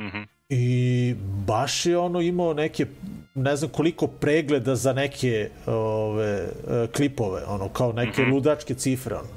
Mhm. 0.00 0.22
I 0.48 1.14
baš 1.46 1.86
je 1.86 1.98
ono 1.98 2.20
imao 2.20 2.54
neke, 2.54 2.86
ne 3.34 3.56
znam 3.56 3.70
koliko 3.70 4.06
pregleda 4.06 4.74
za 4.76 4.92
neke 4.92 5.50
ove, 5.66 6.32
e, 6.68 6.86
klipove, 6.86 7.44
ono 7.44 7.68
kao 7.68 7.92
neke 7.92 8.22
Mhm. 8.22 8.30
ludačke 8.30 8.74
cifre. 8.74 9.14
Ono. 9.14 9.28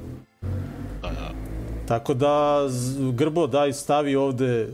Da, 1.02 1.10
da. 1.10 1.32
Tako 1.88 2.14
da, 2.14 2.60
Grbo, 3.14 3.48
daj 3.48 3.74
stavi 3.74 4.16
ovde 4.16 4.68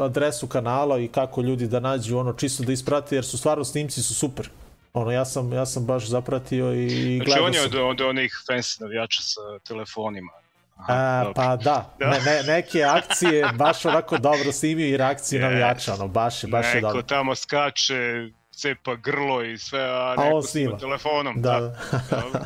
adresu 0.00 0.46
kanala 0.46 0.98
i 0.98 1.08
kako 1.08 1.40
ljudi 1.40 1.66
da 1.66 1.80
nađu 1.80 2.18
ono 2.18 2.32
čisto 2.32 2.62
da 2.62 2.72
isprate 2.72 3.14
jer 3.14 3.24
su 3.24 3.38
stvarno 3.38 3.64
snimci 3.64 4.02
su 4.02 4.14
super. 4.14 4.48
Ono 4.92 5.10
ja 5.10 5.24
sam 5.24 5.52
ja 5.52 5.66
sam 5.66 5.84
baš 5.84 6.06
zapratio 6.06 6.72
i, 6.72 6.86
i 6.86 7.16
Znači 7.16 7.24
gledao 7.26 7.44
on 7.44 7.54
je 7.54 7.60
sam. 7.60 7.68
od, 7.68 7.74
od 7.76 8.00
onih 8.00 8.32
fancy 8.48 8.80
navijača 8.80 9.22
sa 9.22 9.40
telefonima. 9.58 10.32
A, 10.78 11.18
dobro. 11.18 11.32
pa 11.34 11.56
da, 11.56 11.90
Da. 11.98 12.10
Ne, 12.10 12.20
ne, 12.20 12.42
neke 12.44 12.82
akcije 12.84 13.48
baš 13.54 13.84
onako 13.84 14.18
dobro 14.18 14.52
snimio 14.52 14.86
i 14.86 14.96
reakcije 14.96 15.38
Yes. 15.38 15.42
navijača, 15.42 15.94
ono, 15.94 16.08
baš 16.08 16.44
je, 16.44 16.48
baš 16.48 16.66
je 16.66 16.74
Neko 16.74 16.86
dobro. 16.86 17.02
tamo 17.02 17.34
skače 17.34 17.94
cepa 18.50 18.94
grlo 18.96 19.42
i 19.42 19.58
sve, 19.58 19.80
a 19.82 20.14
on 20.18 20.24
neko 20.26 20.42
snima. 20.42 20.78
telefonom. 20.78 21.42
Da. 21.42 21.60
Dobro. 21.60 22.40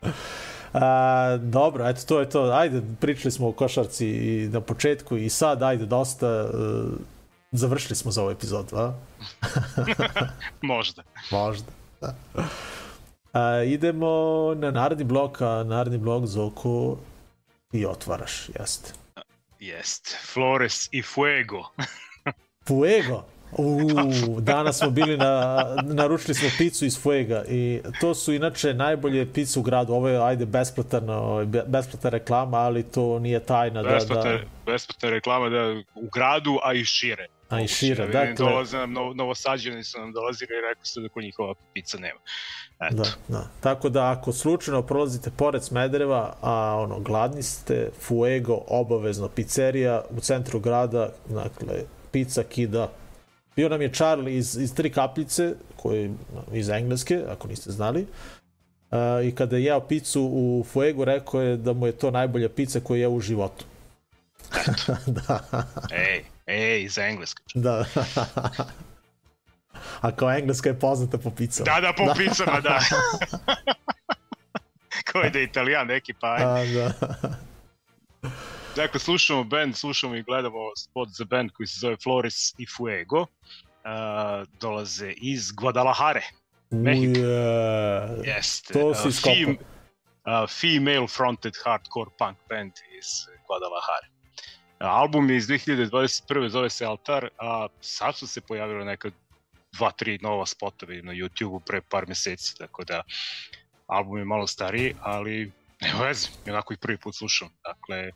A, 0.72 1.38
dobro, 1.42 1.88
eto, 1.88 2.00
to 2.06 2.20
je 2.20 2.30
to. 2.30 2.42
Ajde, 2.42 2.82
pričali 3.00 3.32
smo 3.32 3.48
o 3.48 3.52
košarci 3.52 4.06
i 4.06 4.48
na 4.48 4.60
početku 4.60 5.16
i 5.16 5.28
sad, 5.28 5.62
ajde, 5.62 5.86
dosta. 5.86 6.26
e, 6.26 6.48
završili 7.52 7.96
smo 7.96 8.10
za 8.10 8.22
ovu 8.22 8.30
epizodu, 8.30 8.76
a? 8.76 8.94
Možda. 10.62 11.02
Možda. 11.30 11.72
Da. 12.00 12.14
A, 13.32 13.62
idemo 13.62 14.54
na 14.56 14.70
naredni 14.70 15.04
blok, 15.04 15.40
a 15.40 15.64
naredni 15.64 15.98
blok 15.98 16.26
Zoku 16.26 16.96
i 17.72 17.86
otvaraš, 17.86 18.48
jeste. 18.58 18.92
Jest. 19.60 20.16
Flores 20.32 20.88
i 20.92 21.02
Fuego. 21.02 21.62
Fuego. 22.68 23.24
Uuu, 23.58 24.40
danas 24.40 24.78
smo 24.78 24.90
bili 24.90 25.16
na, 25.16 25.64
naručili 25.82 26.34
smo 26.34 26.48
picu 26.58 26.84
iz 26.84 26.98
Fuega 27.02 27.44
i 27.48 27.80
to 28.00 28.14
su 28.14 28.32
inače 28.32 28.74
najbolje 28.74 29.32
pice 29.32 29.58
u 29.58 29.62
gradu. 29.62 29.92
Ovo 29.92 30.08
je, 30.08 30.24
ajde, 30.24 30.46
besplatan, 30.46 31.10
ovaj, 31.10 31.44
be- 31.44 31.64
besplatna 31.66 32.10
reklama, 32.10 32.56
ali 32.56 32.82
to 32.82 33.18
nije 33.18 33.40
tajna 33.40 33.82
da... 33.82 33.88
Besplatna, 33.88 34.30
da 34.32 34.38
besplatna 34.66 35.10
reklama 35.10 35.48
da 35.48 35.70
u 35.94 36.08
gradu, 36.14 36.58
a 36.64 36.72
i 36.74 36.84
šire. 36.84 37.26
A 37.48 37.60
i 37.60 37.68
šire, 37.68 38.06
Vidim, 38.06 38.20
dakle- 38.20 38.34
Dolaze 38.46 38.78
nam, 38.78 38.92
novo, 38.92 39.14
novosađeni 39.14 39.84
su 39.84 40.00
nam 40.00 40.12
dolazili 40.12 40.48
i 40.52 40.68
rekli 40.68 40.86
su 40.86 41.00
da 41.00 41.08
kod 41.08 41.22
njih 41.24 41.34
ova 41.38 41.54
pizza 41.74 41.98
nema. 41.98 42.20
Eto. 42.80 42.96
Da, 42.96 43.08
da. 43.28 43.46
Tako 43.60 43.88
da 43.88 44.10
ako 44.10 44.32
slučajno 44.32 44.82
prolazite 44.82 45.30
pored 45.30 45.62
Smedereva, 45.64 46.36
a 46.40 46.76
ono, 46.78 47.00
gladni 47.00 47.42
ste, 47.42 47.90
Fuego, 48.00 48.62
obavezno, 48.68 49.28
pizzerija 49.28 50.02
u 50.10 50.20
centru 50.20 50.60
grada, 50.60 51.08
dakle, 51.28 51.74
pizza 52.12 52.42
kida. 52.42 52.88
Bio 53.56 53.68
nam 53.68 53.82
je 53.82 53.92
Charlie 53.92 54.36
iz, 54.36 54.56
iz 54.56 54.74
Tri 54.74 54.90
kapljice, 54.90 55.54
koji, 55.76 56.10
iz 56.52 56.68
Engleske, 56.68 57.22
ako 57.28 57.48
niste 57.48 57.70
znali. 57.70 58.06
Uh, 58.90 58.98
I 59.24 59.34
kada 59.34 59.56
je 59.56 59.64
jeo 59.64 59.80
picu 59.80 60.22
u 60.22 60.64
Fuego, 60.72 61.04
rekao 61.04 61.42
je 61.42 61.56
da 61.56 61.72
mu 61.72 61.86
je 61.86 61.92
to 61.92 62.10
najbolja 62.10 62.48
pizza 62.48 62.80
koju 62.80 62.96
je 62.96 63.00
jeo 63.00 63.10
u 63.10 63.20
životu. 63.20 63.64
da, 65.26 65.40
Ej, 65.92 66.24
ej, 66.46 66.82
iz 66.82 66.98
Engleske. 66.98 67.42
da. 67.54 67.84
a 70.00 70.12
kao 70.16 70.32
Engleska 70.32 70.68
je 70.68 70.78
poznata 70.78 71.18
po 71.18 71.30
picama. 71.30 71.64
Da, 71.64 71.80
da, 71.80 71.92
po 71.92 72.14
pizzama, 72.16 72.60
da. 72.60 72.78
Ko 75.12 75.18
je 75.18 75.30
da 75.30 75.38
je 75.38 75.44
italijan 75.44 75.86
neki, 75.86 76.12
pa 76.20 76.34
ajde. 76.34 76.82
A, 76.84 76.88
da. 76.88 77.51
Dakle, 78.76 79.00
slušamo 79.00 79.44
band, 79.44 79.76
slušamo 79.76 80.16
i 80.16 80.22
gledamo 80.22 80.58
spot 80.76 81.08
za 81.08 81.24
band 81.24 81.50
koji 81.50 81.66
se 81.66 81.78
zove 81.80 81.96
Flores 81.96 82.54
i 82.58 82.66
Fuego. 82.76 83.20
Uh, 83.20 83.28
dolaze 84.60 85.12
iz 85.16 85.52
Guadalajare. 85.52 86.22
Mehiko. 86.70 87.20
Uje. 87.20 88.22
Jeste. 88.24 88.72
To 88.72 88.86
uh, 88.88 88.96
si 88.96 89.08
iskopao. 89.08 89.34
fem- 89.34 89.56
uh, 89.56 90.50
female 90.50 91.08
fronted 91.08 91.52
hardcore 91.64 92.10
punk 92.18 92.38
band 92.48 92.72
iz 92.98 93.06
Guadalajare. 93.46 94.08
Uh, 94.80 94.86
album 94.86 95.30
je 95.30 95.36
iz 95.36 95.46
2021. 95.46 96.48
zove 96.48 96.70
se 96.70 96.84
Altar, 96.84 97.28
a 97.38 97.66
sad 97.80 98.16
su 98.16 98.26
se 98.26 98.40
pojavile 98.40 98.84
neka 98.84 99.10
dva, 99.72 99.90
tri 99.90 100.18
nova 100.22 100.46
spotovi 100.46 101.02
na 101.02 101.12
YouTube-u 101.12 101.60
pre 101.60 101.80
par 101.80 102.08
meseci, 102.08 102.58
tako 102.58 102.84
da 102.84 103.02
album 103.86 104.18
je 104.18 104.24
malo 104.24 104.46
stariji, 104.46 104.94
ali 105.00 105.52
nema 105.82 106.04
veze, 106.04 106.28
onako 106.48 106.72
ih 106.72 106.78
prvi 106.78 106.98
put 106.98 107.14
slušam. 107.14 107.48
Dakle, 107.64 108.10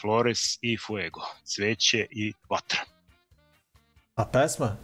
Flores 0.00 0.58
i 0.60 0.78
Fuego, 0.86 1.20
cveće 1.44 2.06
i 2.10 2.32
vatra. 2.50 2.80
A 4.14 4.24
pesma? 4.24 4.76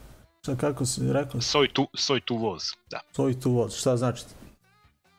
Šta 0.43 0.57
kako 0.57 0.87
si 0.87 1.13
rekao? 1.13 1.41
Soj 1.41 1.73
tu, 1.73 1.89
soj 1.95 2.21
tu 2.21 2.37
voz, 2.37 2.63
da. 2.91 3.01
Soj 3.17 3.41
tu 3.41 3.53
voz, 3.53 3.75
šta 3.77 3.97
znači? 3.97 4.23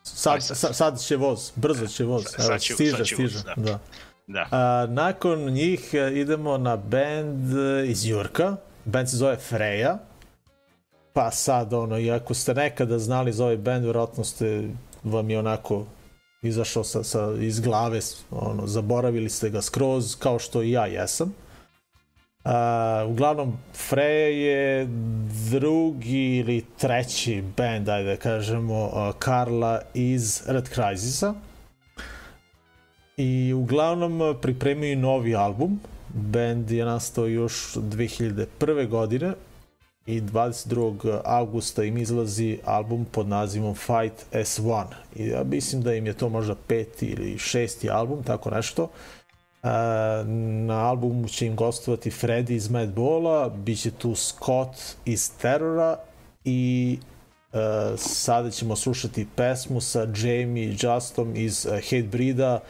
Sad, 0.02 0.42
sad. 0.42 0.76
sad, 0.76 1.00
će 1.00 1.16
voz, 1.16 1.52
brzo 1.56 1.86
će 1.86 2.04
voz. 2.04 2.24
Evo, 2.38 2.48
sad 2.48 2.60
će- 2.60 2.74
stiže, 2.74 2.96
sad 2.96 3.06
će 3.06 3.16
voz, 3.16 3.30
stiže. 3.30 3.44
da. 3.44 3.54
da. 3.56 3.78
Da. 4.26 4.48
A, 4.50 4.86
nakon 4.88 5.44
njih 5.44 5.94
e, 5.94 6.12
idemo 6.20 6.58
na 6.58 6.76
band 6.76 7.56
e, 7.56 7.86
iz 7.86 8.06
Jurka. 8.06 8.56
Band 8.84 9.08
se 9.10 9.16
zove 9.16 9.36
Freja. 9.36 9.98
Pa 11.12 11.30
sad, 11.30 11.72
ono, 11.72 11.98
i 11.98 12.10
ako 12.10 12.34
ste 12.34 12.54
nekada 12.54 12.98
znali 12.98 13.32
za 13.32 13.44
ovaj 13.44 13.56
band, 13.56 13.84
vjerojatno 13.84 14.24
ste, 14.24 14.68
vam 15.02 15.30
je 15.30 15.38
onako 15.38 15.86
izašao 16.44 16.84
sa, 16.84 17.04
sa, 17.04 17.32
iz 17.40 17.60
glave, 17.60 18.00
ono, 18.30 18.66
zaboravili 18.66 19.30
ste 19.30 19.50
ga 19.50 19.62
skroz, 19.62 20.16
kao 20.16 20.38
što 20.38 20.62
i 20.62 20.70
ja 20.70 20.86
jesam. 20.86 21.34
Uh, 22.44 23.10
uglavnom, 23.10 23.58
Freja 23.88 24.28
je 24.28 24.88
drugi 25.50 26.36
ili 26.36 26.64
treći 26.78 27.42
band, 27.56 27.88
ajde 27.88 28.10
da 28.10 28.16
kažemo, 28.16 28.84
uh, 28.84 29.14
Karla 29.18 29.80
iz 29.94 30.42
Red 30.46 30.68
Crisisa. 30.68 31.34
I 33.16 33.52
uglavnom 33.52 34.36
pripremaju 34.42 34.98
novi 34.98 35.34
album. 35.34 35.80
Band 36.08 36.70
je 36.70 36.84
nastao 36.84 37.26
još 37.26 37.74
2001. 37.74 38.88
godine 38.88 39.32
i 40.06 40.20
22. 40.20 41.20
augusta 41.24 41.84
im 41.84 41.98
izlazi 41.98 42.58
album 42.64 43.04
pod 43.04 43.28
nazivom 43.28 43.74
Fight 43.74 44.26
S1. 44.32 44.84
I 45.16 45.26
ja 45.26 45.44
mislim 45.44 45.82
da 45.82 45.94
im 45.94 46.06
je 46.06 46.12
to 46.12 46.28
možda 46.28 46.54
peti 46.54 47.06
ili 47.06 47.38
šesti 47.38 47.90
album, 47.90 48.22
tako 48.22 48.50
nešto. 48.50 48.82
Uh, 48.82 49.70
na 50.66 50.88
albumu 50.88 51.28
će 51.28 51.46
im 51.46 51.56
gostovati 51.56 52.10
Freddy 52.10 52.52
iz 52.52 52.70
Madballa, 52.70 53.48
bit 53.48 53.80
će 53.80 53.90
tu 53.90 54.14
Scott 54.14 54.96
iz 55.04 55.30
Terrora 55.38 55.96
i 56.44 56.98
uh, 57.52 57.58
sada 57.96 58.50
ćemo 58.50 58.76
slušati 58.76 59.26
pesmu 59.36 59.80
sa 59.80 60.00
Jamie 60.00 60.76
Justom 60.80 61.36
iz 61.36 61.66
Hatebreeda. 61.90 62.60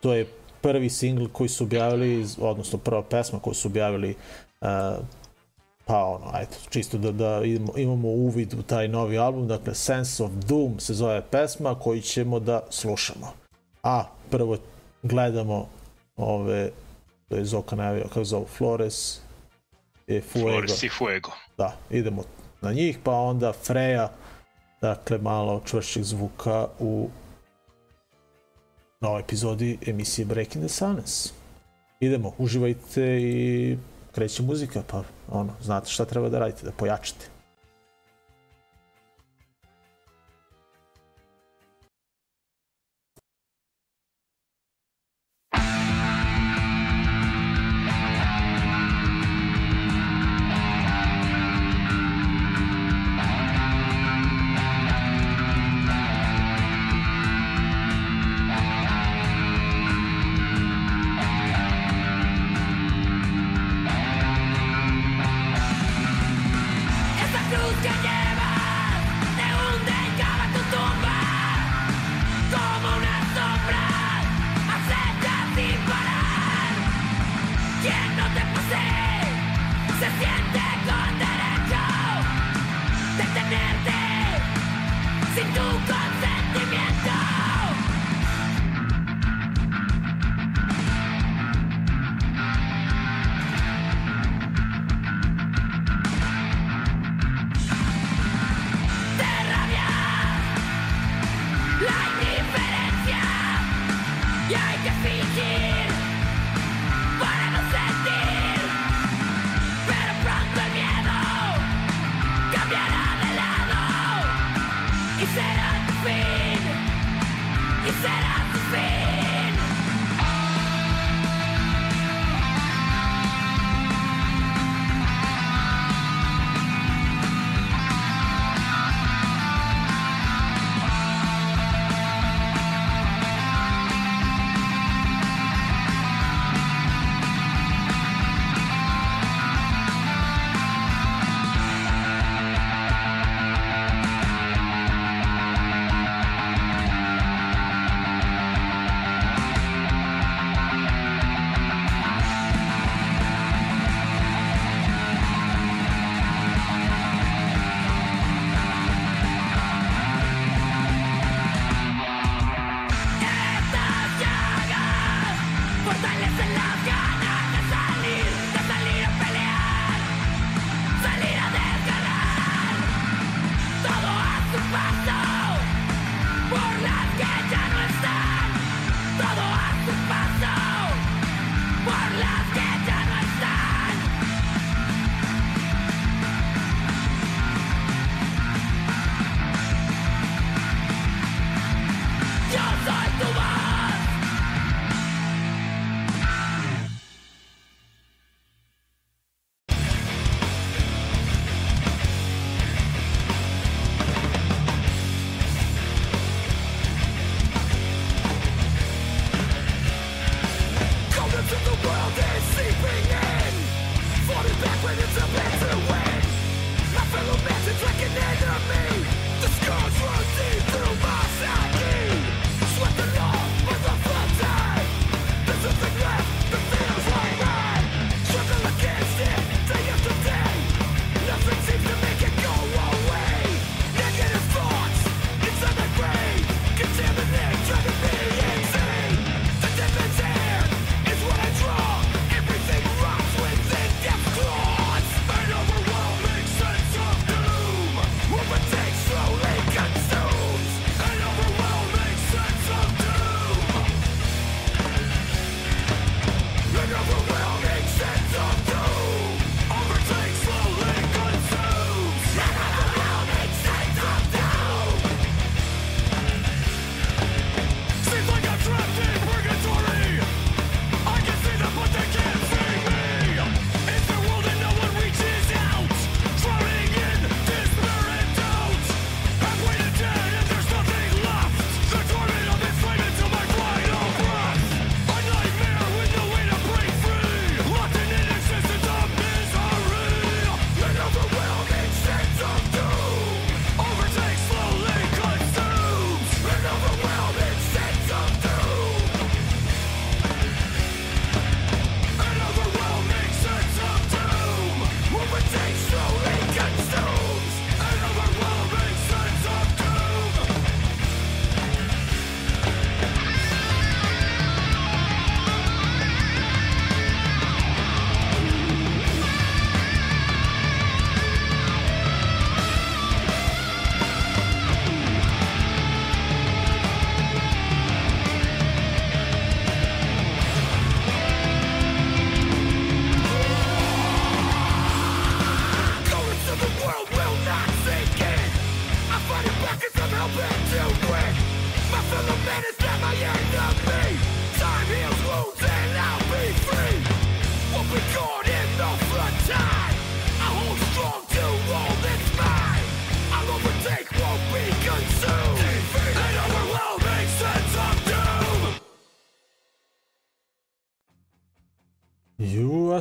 To 0.00 0.14
je 0.14 0.26
prvi 0.60 0.90
singl 0.90 1.24
koji 1.32 1.48
su 1.48 1.64
objavili, 1.64 2.26
odnosno 2.38 2.78
prva 2.78 3.02
pesma 3.02 3.38
koju 3.38 3.54
su 3.54 3.68
objavili 3.68 4.14
uh, 4.60 4.68
pa 5.84 6.04
ono, 6.04 6.30
ajde, 6.32 6.56
čisto 6.70 6.98
da, 6.98 7.12
da 7.12 7.40
imamo, 7.76 8.08
uvid 8.08 8.54
u 8.54 8.62
taj 8.62 8.88
novi 8.88 9.18
album, 9.18 9.48
dakle 9.48 9.74
Sense 9.74 10.24
of 10.24 10.30
Doom 10.30 10.80
se 10.80 10.94
zove 10.94 11.22
pesma 11.30 11.74
koju 11.74 12.00
ćemo 12.00 12.40
da 12.40 12.62
slušamo. 12.70 13.32
A, 13.82 14.04
prvo 14.30 14.56
gledamo 15.02 15.68
ove, 16.16 16.70
to 17.28 17.36
je 17.36 17.44
Zoka 17.44 17.76
najavio, 17.76 18.04
kako 18.04 18.24
zove, 18.24 18.46
Flores 18.46 19.20
i 20.06 20.20
Fuego. 20.20 20.50
Flores 20.50 20.82
i 20.82 20.88
Fuego. 20.88 21.30
Da, 21.58 21.76
idemo 21.90 22.22
na 22.60 22.72
njih, 22.72 22.98
pa 23.04 23.12
onda 23.12 23.52
Freja, 23.52 24.10
dakle 24.80 25.18
malo 25.18 25.62
čvršćeg 25.66 26.02
zvuka 26.02 26.68
u 26.78 27.08
novoj 29.00 29.20
epizodi 29.20 29.78
emisije 29.86 30.24
Breaking 30.24 30.64
the 30.64 30.74
Silence. 30.74 31.30
Idemo, 32.00 32.32
uživajte 32.38 33.20
i 33.22 33.78
kreće 34.14 34.42
muzika, 34.42 34.82
pa 34.86 35.02
ono, 35.30 35.52
znate 35.62 35.90
šta 35.90 36.04
treba 36.04 36.28
da 36.28 36.38
radite, 36.38 36.66
da 36.66 36.72
pojačate. 36.72 37.33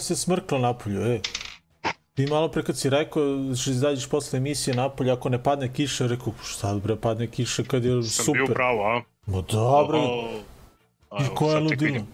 Se 0.04 0.16
smrkla 0.16 0.60
napolju, 0.60 1.02
ej. 1.02 1.22
Ti 2.14 2.28
malo 2.28 2.48
pre 2.52 2.64
kad 2.64 2.78
si 2.78 2.90
rekao 2.90 3.24
ćeš 3.56 3.68
izađeš 3.68 4.10
posle 4.10 4.38
emisije 4.38 4.76
napolje, 4.76 5.12
ako 5.12 5.30
ne 5.30 5.44
padne 5.44 5.74
kiša, 5.74 6.08
rekao, 6.08 6.34
šta 6.44 6.76
bre, 6.76 6.96
padne 6.96 7.28
kiša 7.28 7.64
kad 7.64 7.86
je 7.86 8.04
Sam 8.04 8.26
super. 8.26 8.42
bio 8.46 8.54
pravo, 8.54 8.84
a? 8.84 9.02
Ma 9.26 9.42
dobro, 9.42 10.00
i 11.20 11.36
koja 11.36 11.60
vidim. 11.60 12.08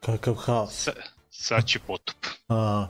Kakav 0.00 0.34
haos. 0.34 0.82
Sa- 0.84 0.92
Sad 1.30 1.66
će 1.66 1.78
potop. 1.78 2.16
A, 2.48 2.86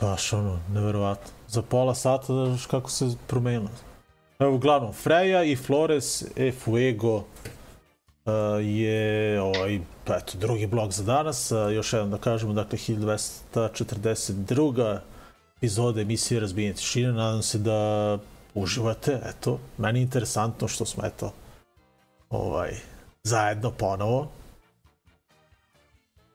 baš 0.00 0.32
ono, 0.32 0.60
neverovatno. 0.70 1.32
Za 1.48 1.62
pola 1.62 1.94
sata 1.94 2.32
da 2.32 2.56
kako 2.70 2.90
se 2.90 3.14
promenilo. 3.26 3.70
Evo, 4.38 4.54
uglavnom, 4.54 4.92
Freja 4.92 5.44
i 5.44 5.56
Flores 5.56 6.24
e 6.36 6.52
Fuego 6.52 7.24
je 8.62 9.40
ovaj, 9.40 9.80
pa 10.04 10.16
eto, 10.16 10.38
drugi 10.38 10.66
blok 10.66 10.92
za 10.92 11.04
danas. 11.04 11.52
Uh, 11.52 11.72
još 11.72 11.92
jednom 11.92 12.10
da 12.10 12.18
kažemo, 12.18 12.52
dakle, 12.52 12.78
1242. 12.78 14.98
epizode 15.56 16.02
emisije 16.02 16.40
Razbijenje 16.40 16.74
tišine. 16.74 17.12
Nadam 17.12 17.42
se 17.42 17.58
da 17.58 18.18
uživate, 18.54 19.20
eto. 19.24 19.58
Meni 19.78 19.98
je 19.98 20.02
interesantno 20.02 20.68
što 20.68 20.84
smo, 20.84 21.04
eto, 21.06 21.32
ovaj, 22.30 22.70
zajedno 23.22 23.70
ponovo. 23.70 24.30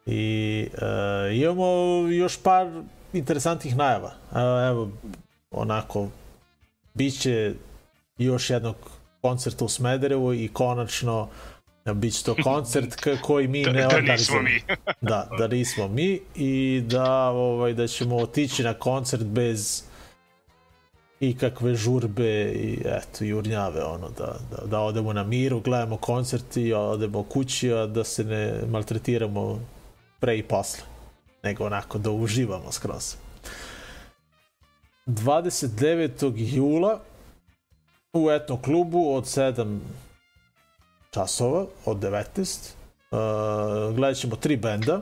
I 0.05 0.69
e, 0.81 1.35
imamo 1.35 2.07
još 2.07 2.43
par 2.43 2.67
interesantnih 3.13 3.75
najava. 3.75 4.13
Evo, 4.35 4.67
evo 4.67 4.89
onako, 5.51 6.07
bit 6.93 7.21
će 7.21 7.53
još 8.17 8.49
jednog 8.49 8.75
koncerta 9.21 9.65
u 9.65 9.69
Smederevu 9.69 10.33
i 10.33 10.49
konačno 10.53 11.29
e, 11.31 11.56
bit 11.93 12.13
će 12.13 12.23
to 12.23 12.35
koncert 12.43 12.95
koji 13.21 13.47
mi 13.47 13.63
Da, 13.65 13.71
ne 13.71 13.81
da 13.81 13.87
nismo 13.87 13.97
organizujemo. 13.97 14.49
mi. 14.49 14.61
Da, 15.09 15.29
da 15.37 15.47
nismo 15.47 15.87
mi 15.87 16.19
i 16.35 16.83
da, 16.87 17.29
ovaj, 17.29 17.73
da 17.73 17.87
ćemo 17.87 18.15
otići 18.15 18.63
na 18.63 18.73
koncert 18.73 19.23
bez 19.23 19.83
ikakve 21.19 21.75
žurbe 21.75 22.51
i 22.51 22.79
eto, 22.85 23.23
jurnjave, 23.25 23.83
ono, 23.83 24.09
da, 24.09 24.35
da, 24.51 24.65
da 24.65 24.79
odemo 24.79 25.13
na 25.13 25.23
miru, 25.23 25.59
gledamo 25.59 25.97
koncert 25.97 26.57
i 26.57 26.73
odemo 26.73 27.23
kući, 27.23 27.73
a 27.73 27.85
da 27.85 28.03
se 28.03 28.23
ne 28.23 28.53
maltretiramo 28.69 29.59
pre 30.19 30.37
i 30.37 30.43
posle, 30.43 30.83
nego 31.43 31.65
onako 31.65 31.97
da 31.97 32.11
uživamo 32.11 32.71
skroz. 32.71 33.15
29. 35.07 36.33
jula 36.55 36.99
u 38.13 38.31
etno 38.31 38.61
klubu 38.61 39.15
od 39.15 39.23
7 39.23 39.79
časova, 41.17 41.65
od 41.85 41.97
19. 41.97 42.73
Uh, 43.11 43.95
gledat 43.95 44.17
ćemo 44.17 44.35
tri 44.35 44.57
benda. 44.57 45.01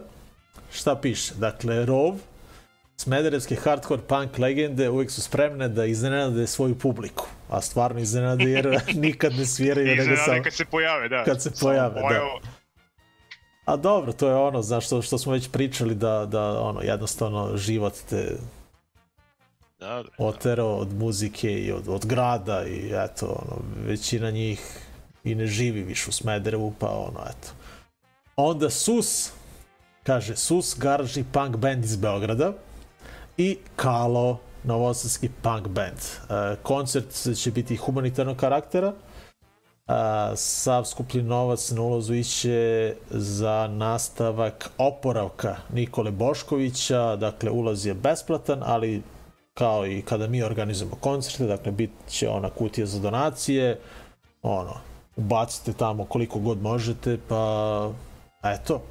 Šta 0.71 0.95
piše? 0.95 1.33
Dakle, 1.35 1.85
Rov, 1.85 2.15
Smederevske 2.97 3.55
hardcore 3.55 4.01
punk 4.01 4.37
legende 4.37 4.89
uvijek 4.89 5.11
su 5.11 5.21
spremne 5.21 5.67
da 5.67 5.85
iznenade 5.85 6.47
svoju 6.47 6.75
publiku. 6.79 7.27
A 7.49 7.61
stvarno 7.61 7.99
iznenade 7.99 8.43
jer 8.43 8.81
nikad 9.07 9.33
ne 9.33 9.45
sviraju, 9.45 9.87
nego 9.87 10.01
Iznenade 10.01 10.25
samo 10.25 10.43
kad 10.43 10.53
se 10.53 10.65
pojave, 10.65 11.09
da. 11.09 11.23
kad 11.23 11.41
se 11.41 11.49
Samo 11.49 11.71
pojave, 11.71 11.95
da. 11.95 12.07
pojavo. 12.07 12.39
A 13.65 13.75
dobro, 13.75 14.13
to 14.13 14.27
je 14.27 14.35
ono, 14.35 14.61
znaš, 14.61 14.85
što, 14.85 15.01
što 15.01 15.17
smo 15.17 15.33
već 15.33 15.49
pričali 15.51 15.95
da, 15.95 16.25
da 16.25 16.59
ono, 16.61 16.81
jednostavno 16.81 17.57
život 17.57 17.93
te 18.09 18.37
Da, 19.79 20.03
da. 20.03 20.09
oterao 20.17 20.75
od 20.75 20.93
muzike 20.93 21.51
i 21.51 21.71
od, 21.71 21.87
od 21.87 22.05
grada 22.05 22.65
i 22.65 22.91
eto, 22.93 23.25
ono, 23.25 23.61
većina 23.87 24.31
njih 24.31 24.85
i 25.25 25.35
ne 25.35 25.47
živi 25.47 25.83
više 25.83 26.09
u 26.09 26.13
Smederevu, 26.13 26.73
pa 26.79 26.89
ono, 26.89 27.19
eto. 27.29 27.47
Onda 28.35 28.69
SUS, 28.69 29.31
kaže 30.03 30.35
SUS, 30.35 30.75
garažni 30.77 31.25
punk 31.31 31.55
band 31.55 31.85
iz 31.85 31.95
Beograda 31.95 32.53
i 33.37 33.57
Kalo, 33.75 34.39
novosadski 34.63 35.29
punk 35.41 35.67
band. 35.67 35.97
E, 35.97 36.55
koncert 36.63 37.37
će 37.37 37.51
biti 37.51 37.75
humanitarnog 37.75 38.37
karaktera, 38.37 38.93
a, 39.87 40.31
sav 40.35 40.85
skuplji 40.85 41.23
novac 41.23 41.71
na 41.71 41.81
ulazu 41.81 42.13
iće 42.13 42.95
za 43.09 43.67
nastavak 43.67 44.69
oporavka 44.77 45.55
Nikole 45.73 46.11
Boškovića, 46.11 47.15
dakle 47.15 47.51
ulaz 47.51 47.85
je 47.85 47.93
besplatan, 47.93 48.61
ali 48.65 49.03
kao 49.53 49.87
i 49.87 50.01
kada 50.01 50.27
mi 50.27 50.43
organizujemo 50.43 50.95
koncerte, 50.95 51.45
dakle 51.45 51.71
bit 51.71 51.91
će 52.09 52.29
ona 52.29 52.49
kutija 52.49 52.85
za 52.85 52.99
donacije, 52.99 53.79
ono, 54.41 54.73
ubacite 55.15 55.73
tamo 55.73 56.05
koliko 56.05 56.39
god 56.39 56.61
možete, 56.61 57.17
pa 57.27 57.91
eto, 58.43 58.81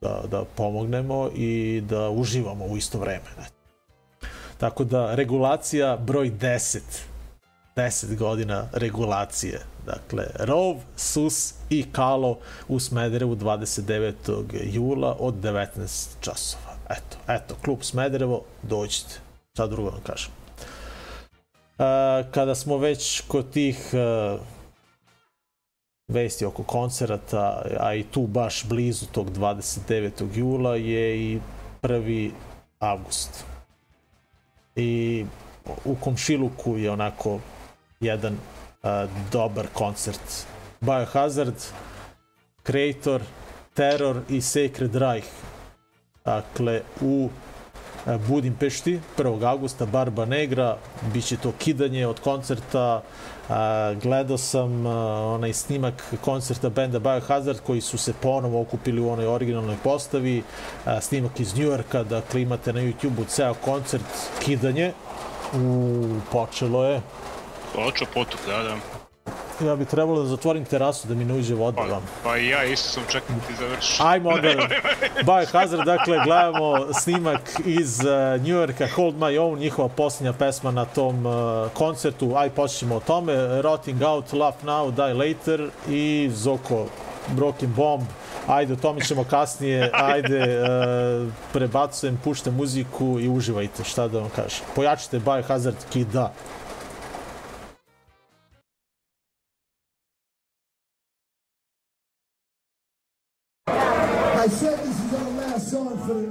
da, 0.00 0.22
da 0.30 0.44
pomognemo 0.56 1.30
i 1.34 1.82
da 1.88 2.10
uživamo 2.10 2.64
u 2.64 2.76
isto 2.76 2.98
vreme. 2.98 3.24
Tako 4.58 4.84
da, 4.84 5.14
regulacija 5.14 5.96
broj 5.96 6.30
10. 6.30 6.80
10 7.76 8.16
godina 8.16 8.68
regulacije. 8.72 9.60
Dakle, 9.86 10.24
ROV, 10.34 10.76
SUS 10.96 11.54
i 11.70 11.84
KALO 11.92 12.38
u 12.68 12.80
Smederevu 12.80 13.36
29. 13.36 14.14
jula 14.72 15.16
od 15.18 15.34
19 15.34 16.08
časova. 16.20 16.74
Eto, 16.90 17.16
eto, 17.28 17.54
klub 17.64 17.78
Smederevo, 17.82 18.42
dođite. 18.62 19.20
Šta 19.52 19.66
drugo 19.66 19.90
vam 19.90 20.00
kažem. 20.06 20.30
E, 21.78 22.30
kada 22.30 22.54
smo 22.54 22.78
već 22.78 23.20
kod 23.28 23.50
tih 23.50 23.90
e, 23.92 24.36
vesti 26.08 26.44
oko 26.44 26.62
koncerata, 26.62 27.62
a 27.80 27.94
i 27.94 28.02
tu 28.02 28.26
baš 28.26 28.64
blizu 28.64 29.06
tog 29.06 29.30
29. 29.30 30.24
jula 30.34 30.76
je 30.76 31.32
i 31.32 31.40
1. 31.82 32.30
avgust. 32.78 33.44
I 34.76 35.24
u 35.84 35.94
Komšiluku 35.94 36.76
je 36.76 36.90
onako 36.90 37.40
jedan 38.00 38.36
a, 38.82 39.06
dobar 39.32 39.66
koncert. 39.72 40.46
Biohazard, 40.80 41.54
Creator, 42.66 43.22
Terror 43.74 44.20
i 44.28 44.40
Sacred 44.40 44.94
Reich. 44.94 45.28
Dakle, 46.24 46.82
u 47.00 47.28
Budimpešti 48.28 49.00
1. 49.16 49.44
augusta 49.44 49.86
Barba 49.86 50.24
Negra, 50.24 50.76
biće 51.14 51.36
to 51.36 51.52
kidanje 51.58 52.06
od 52.06 52.20
koncerta, 52.20 53.02
a, 53.48 53.94
gledao 54.02 54.38
sam 54.38 54.86
a, 54.86 54.90
onaj 55.34 55.52
snimak 55.52 56.14
koncerta 56.20 56.68
benda 56.68 56.98
Biohazard 56.98 57.60
koji 57.66 57.80
su 57.80 57.98
se 57.98 58.12
ponovo 58.22 58.60
okupili 58.60 59.00
u 59.00 59.10
onoj 59.10 59.26
originalnoj 59.26 59.76
postavi, 59.84 60.42
a, 60.84 61.00
snimak 61.00 61.40
iz 61.40 61.56
Njujorka, 61.56 62.02
dakle 62.02 62.42
imate 62.42 62.72
na 62.72 62.80
YouTube-u 62.80 63.24
ceo 63.24 63.54
koncert, 63.54 64.04
kidanje, 64.44 64.92
u, 65.54 66.04
počelo 66.32 66.84
je, 66.84 67.00
Očo 67.76 68.06
potuk, 68.14 68.40
da, 68.46 68.62
da. 68.62 69.03
Ja 69.60 69.76
bi 69.76 69.84
trebalo 69.84 70.22
da 70.22 70.28
zatvorim 70.28 70.64
terasu 70.64 71.08
da 71.08 71.14
mi 71.14 71.24
ne 71.24 71.34
uđe 71.34 71.54
voda 71.54 71.76
Pa, 71.76 71.86
vam. 71.86 72.02
pa 72.24 72.36
i 72.36 72.48
ja 72.48 72.64
isto 72.64 72.88
sam 72.88 73.02
čekao 73.10 73.36
da 73.36 73.46
ti 73.46 73.54
završiš. 73.58 74.00
Ajmo 74.00 74.28
onda, 74.28 74.48
Biohazard, 75.24 75.84
dakle, 75.84 76.18
gledamo 76.24 76.92
snimak 76.92 77.40
iz 77.64 78.00
uh, 78.00 78.42
New 78.42 78.56
Yorka, 78.56 78.86
Hold 78.94 79.14
My 79.14 79.38
Own, 79.40 79.58
njihova 79.58 79.88
posljednja 79.88 80.32
pesma 80.32 80.70
na 80.70 80.84
tom 80.84 81.26
uh, 81.26 81.32
koncertu, 81.74 82.32
aj 82.36 82.50
počnemo 82.50 82.94
o 82.96 83.00
tome, 83.00 83.62
Rotting 83.62 84.02
Out, 84.02 84.32
Laugh 84.32 84.64
Now, 84.64 84.90
Die 84.90 85.14
Later 85.14 85.68
i 85.88 86.30
Zoko, 86.34 86.86
Broken 87.28 87.72
Bomb, 87.72 88.04
ajde, 88.46 88.72
o 88.72 88.76
tome 88.76 89.00
ćemo 89.00 89.24
kasnije, 89.24 89.90
ajde, 89.92 90.60
uh, 90.62 91.32
prebacujem, 91.52 92.20
puštam 92.24 92.54
muziku 92.54 93.20
i 93.20 93.28
uživajte, 93.28 93.84
šta 93.84 94.08
da 94.08 94.18
vam 94.18 94.30
kažem. 94.36 94.60
Pojačite 94.76 95.18
Biohazard 95.18 95.76
kida. 95.92 96.32
I 96.63 96.63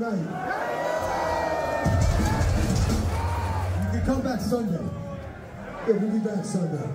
song 0.03 0.11
for 0.11 0.11
the 0.11 0.15
night. 0.15 0.43
You 3.93 3.99
can 3.99 4.05
come 4.05 4.21
back 4.21 4.39
Sunday. 4.39 4.83
Yeah, 5.87 5.93
we'll 5.93 6.11
be 6.11 6.19
back 6.19 6.45
Sunday. 6.45 6.89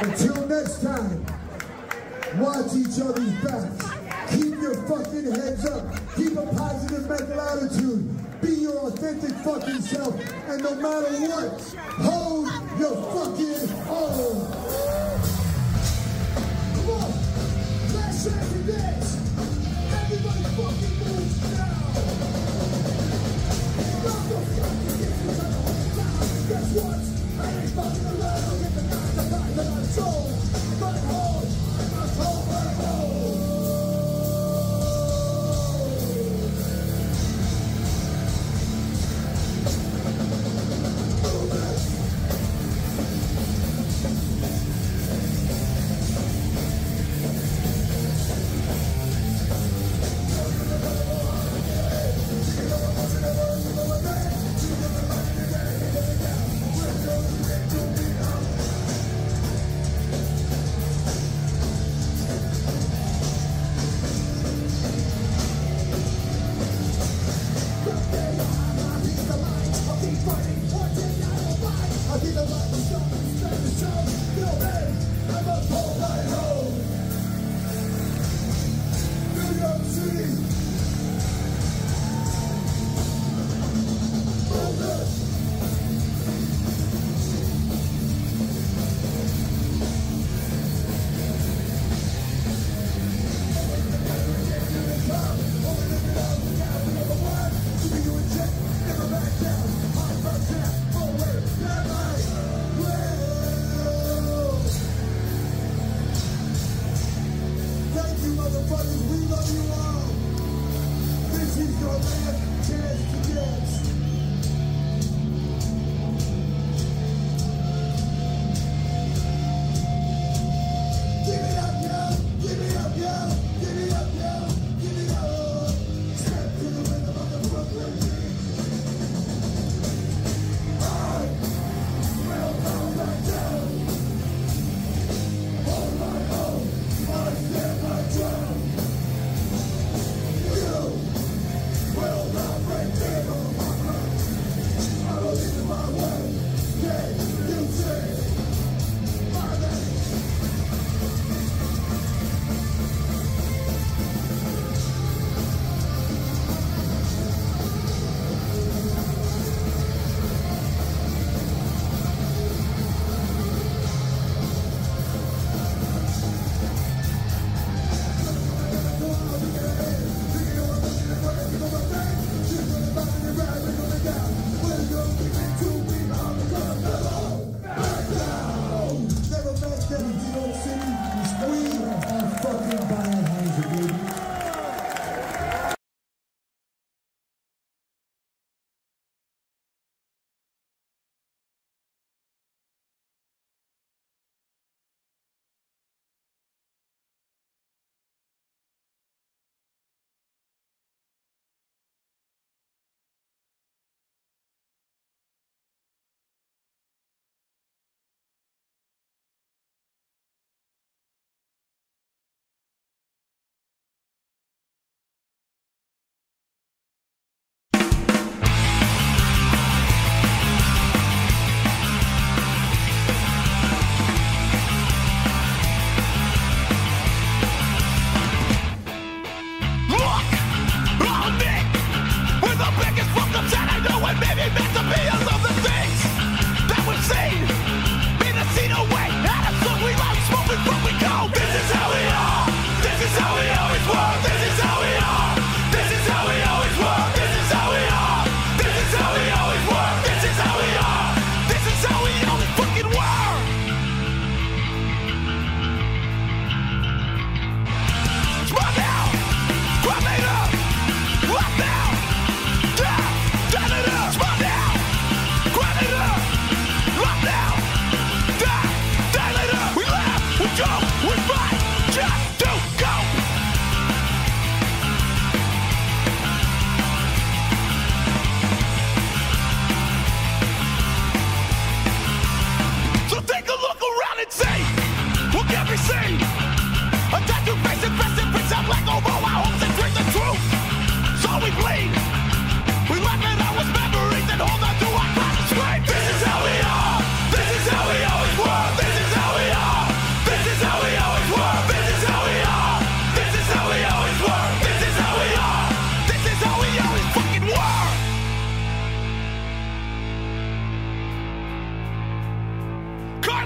Until 0.00 0.46
next 0.48 0.82
time, 0.82 1.26
watch 2.38 2.74
each 2.74 3.00
other's 3.00 3.32
backs. 3.44 3.84
Keep 4.34 4.60
your 4.60 4.74
fucking 4.88 5.30
heads 5.32 5.66
up. 5.66 5.84
Keep 6.16 6.36
a 6.36 6.46
positive 6.46 7.08
mental 7.08 7.40
attitude. 7.40 8.40
Be 8.40 8.54
your 8.54 8.78
authentic 8.86 9.36
fucking 9.44 9.80
self. 9.80 10.14
And 10.48 10.62
no 10.62 10.74
matter 10.76 11.12
what, 11.28 11.60
hold 11.98 12.48
your 12.78 12.96
fucking 13.12 13.70
own. 13.88 14.65
once. 26.76 27.08
Everybody's 27.38 28.04
alone. 28.04 28.60
Get 28.60 28.74
the 28.74 28.82
guy, 28.82 29.06
the 29.16 29.30
guy 29.30 29.50
that 29.52 29.66
I'm 29.66 29.86
told. 29.94 30.35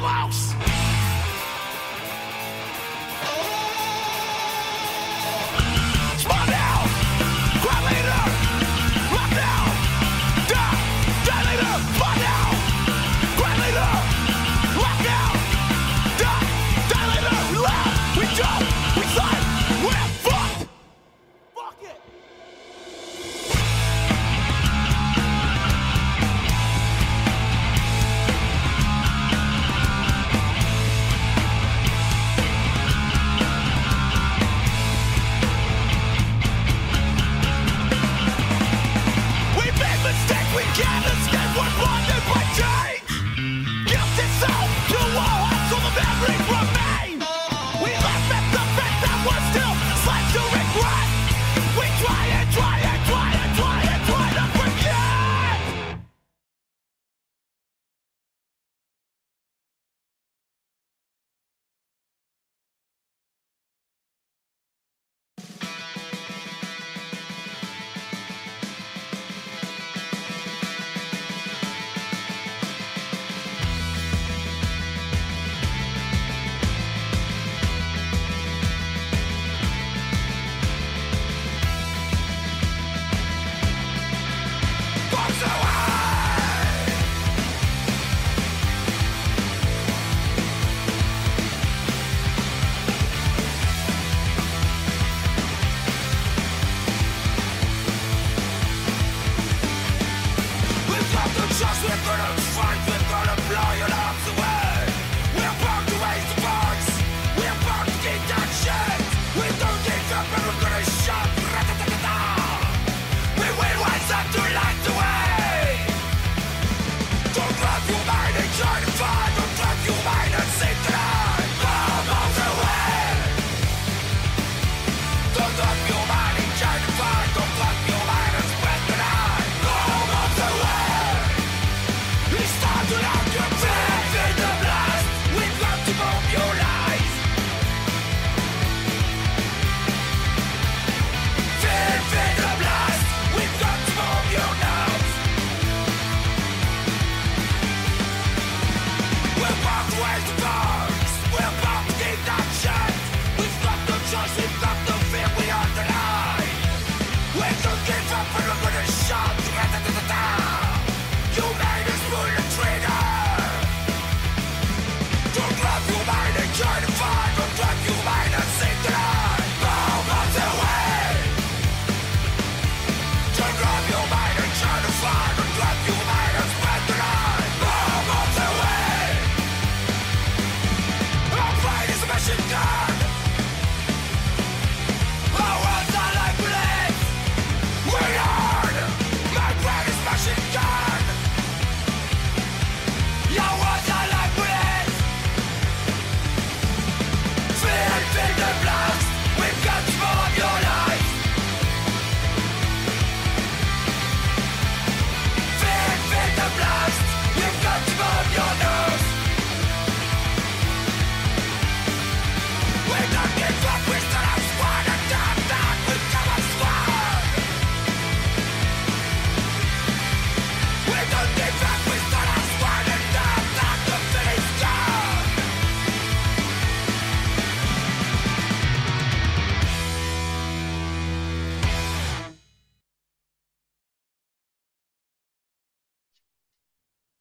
Mouse. 0.00 0.69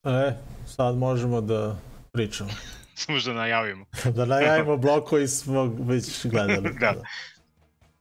E, 0.10 0.34
sad 0.68 0.98
možemo 0.98 1.42
da 1.42 1.76
pričamo. 2.12 2.50
Samo 2.96 3.20
da 3.26 3.34
najavimo. 3.34 3.86
da 4.16 4.26
najavimo 4.26 4.78
blok 4.78 5.10
koji 5.10 5.28
smo 5.28 5.64
već 5.80 6.26
gledali. 6.26 6.74
da. 6.80 6.94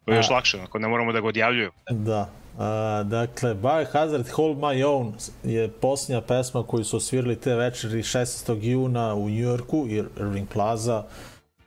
To 0.05 0.13
je 0.13 0.17
još 0.17 0.31
lakše, 0.31 0.61
ako 0.61 0.79
ne 0.79 0.89
moramo 0.89 1.13
da 1.13 1.21
ga 1.21 1.27
odjavljuju. 1.27 1.71
Da. 1.91 2.31
A, 2.59 3.03
dakle, 3.07 3.55
Biohazard 3.55 4.29
Hold 4.29 4.59
My 4.59 4.85
Own 4.85 5.13
je 5.45 5.69
posljednja 5.69 6.21
pesma 6.21 6.63
koju 6.63 6.85
su 6.85 6.97
osvirali 6.97 7.37
te 7.37 7.55
večeri 7.55 8.03
16. 8.03 8.59
juna 8.63 9.15
u 9.15 9.29
New 9.29 9.39
Yorku, 9.39 9.87
Irving 9.89 10.49
Plaza. 10.49 11.05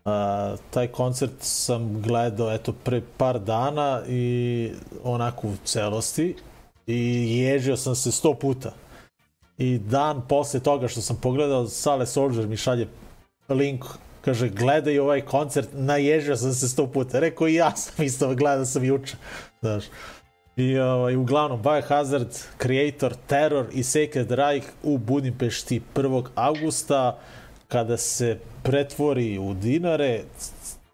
A, 0.05 0.55
taj 0.69 0.87
koncert 0.87 1.31
sam 1.39 2.01
gledao 2.01 2.53
eto 2.53 2.73
pre 2.73 3.01
par 3.17 3.39
dana 3.39 4.01
i 4.07 4.71
onako 5.03 5.47
u 5.47 5.55
celosti 5.63 6.35
i 6.87 7.37
ježio 7.39 7.77
sam 7.77 7.95
se 7.95 8.11
sto 8.11 8.33
puta. 8.33 8.71
I 9.57 9.77
dan 9.77 10.21
posle 10.27 10.59
toga 10.59 10.87
što 10.87 11.01
sam 11.01 11.17
pogledao, 11.21 11.67
Sale 11.67 12.05
Soldier 12.05 12.47
mi 12.47 12.57
šalje 12.57 12.87
link 13.49 13.85
kaže 14.21 14.49
gledaj 14.49 14.99
ovaj 14.99 15.21
koncert, 15.21 15.69
naježio 15.73 16.35
sam 16.35 16.53
se 16.53 16.69
sto 16.69 16.87
puta. 16.87 17.19
Rekao 17.19 17.47
i 17.47 17.53
ja 17.53 17.75
sam 17.75 18.05
isto 18.05 18.35
gledao 18.35 18.65
sam 18.65 18.83
juče. 18.83 19.15
Znaš. 19.61 19.83
I 20.55 20.77
ovaj, 20.77 21.15
uglavnom 21.15 21.61
Biohazard, 21.61 22.27
Creator, 22.61 23.15
Terror 23.27 23.65
i 23.71 23.83
Sacred 23.83 24.31
Reich 24.31 24.67
u 24.83 24.97
Budimpešti 24.97 25.81
1. 25.95 26.25
augusta 26.35 27.19
kada 27.67 27.97
se 27.97 28.37
pretvori 28.63 29.39
u 29.39 29.53
dinare 29.53 30.23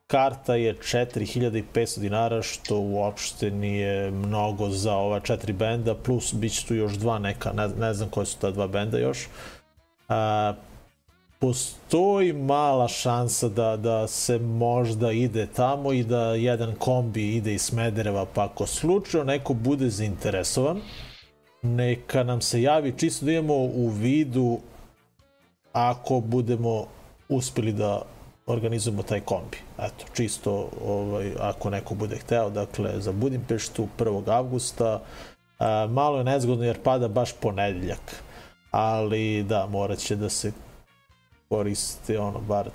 karta 0.08 0.55
je 0.55 0.76
4500 0.76 1.99
dinara 1.99 2.41
što 2.41 2.80
uopšte 2.80 3.51
nije 3.51 4.12
mnogo 4.12 4.70
za 4.70 4.95
ova 4.95 5.20
četiri 5.20 5.53
benda 5.53 5.95
plus 5.95 6.34
bit 6.34 6.53
će 6.53 6.68
tu 6.68 6.76
još 6.76 6.93
dva 6.93 7.20
neka 7.20 7.51
ne, 7.51 7.68
ne 7.68 7.93
znam 7.93 8.10
koje 8.10 8.26
su 8.26 8.38
ta 8.39 8.51
dva 8.51 8.68
benda 8.68 8.97
još. 8.97 9.28
A, 10.10 10.53
postoji 11.39 12.34
mala 12.34 12.88
šansa 12.88 13.49
da, 13.49 13.78
da 13.78 14.08
se 14.08 14.39
možda 14.39 15.12
ide 15.12 15.47
tamo 15.55 15.93
i 15.93 16.03
da 16.03 16.36
jedan 16.36 16.76
kombi 16.76 17.36
ide 17.36 17.53
iz 17.53 17.62
Smedereva, 17.62 18.26
pa 18.34 18.45
ako 18.45 18.66
slučajno 18.66 19.26
neko 19.26 19.53
bude 19.53 19.89
zainteresovan, 19.89 20.82
neka 21.62 22.24
nam 22.24 22.41
se 22.41 22.62
javi 22.62 22.93
čisto 22.97 23.26
da 23.26 23.32
imamo 23.32 23.53
u 23.53 23.89
vidu 23.89 24.60
ako 25.74 26.20
budemo 26.20 26.86
uspeli 27.30 27.74
da 27.74 28.01
organizujemo 28.48 29.04
taj 29.04 29.20
kombi. 29.20 29.58
Eto, 29.80 30.06
čisto 30.14 30.70
ovaj, 30.86 31.32
ako 31.39 31.70
neko 31.70 31.95
bude 31.95 32.16
hteo, 32.16 32.50
dakle, 32.50 33.02
za 33.02 33.12
Budimpeštu 33.12 33.88
1. 33.98 34.32
avgusta, 34.32 35.02
a, 35.60 35.88
malo 35.89 36.18
je 36.18 36.24
nezgodno 36.24 36.66
jer 36.66 36.82
pada 36.84 37.08
baš 37.08 37.34
ponedeljak, 37.34 38.24
ali 38.72 39.43
da, 39.43 39.66
morat 39.66 40.00
će 40.00 40.16
da 40.16 40.30
se 40.30 40.52
koriste 41.50 42.20
ono 42.20 42.39
bar 42.39 42.70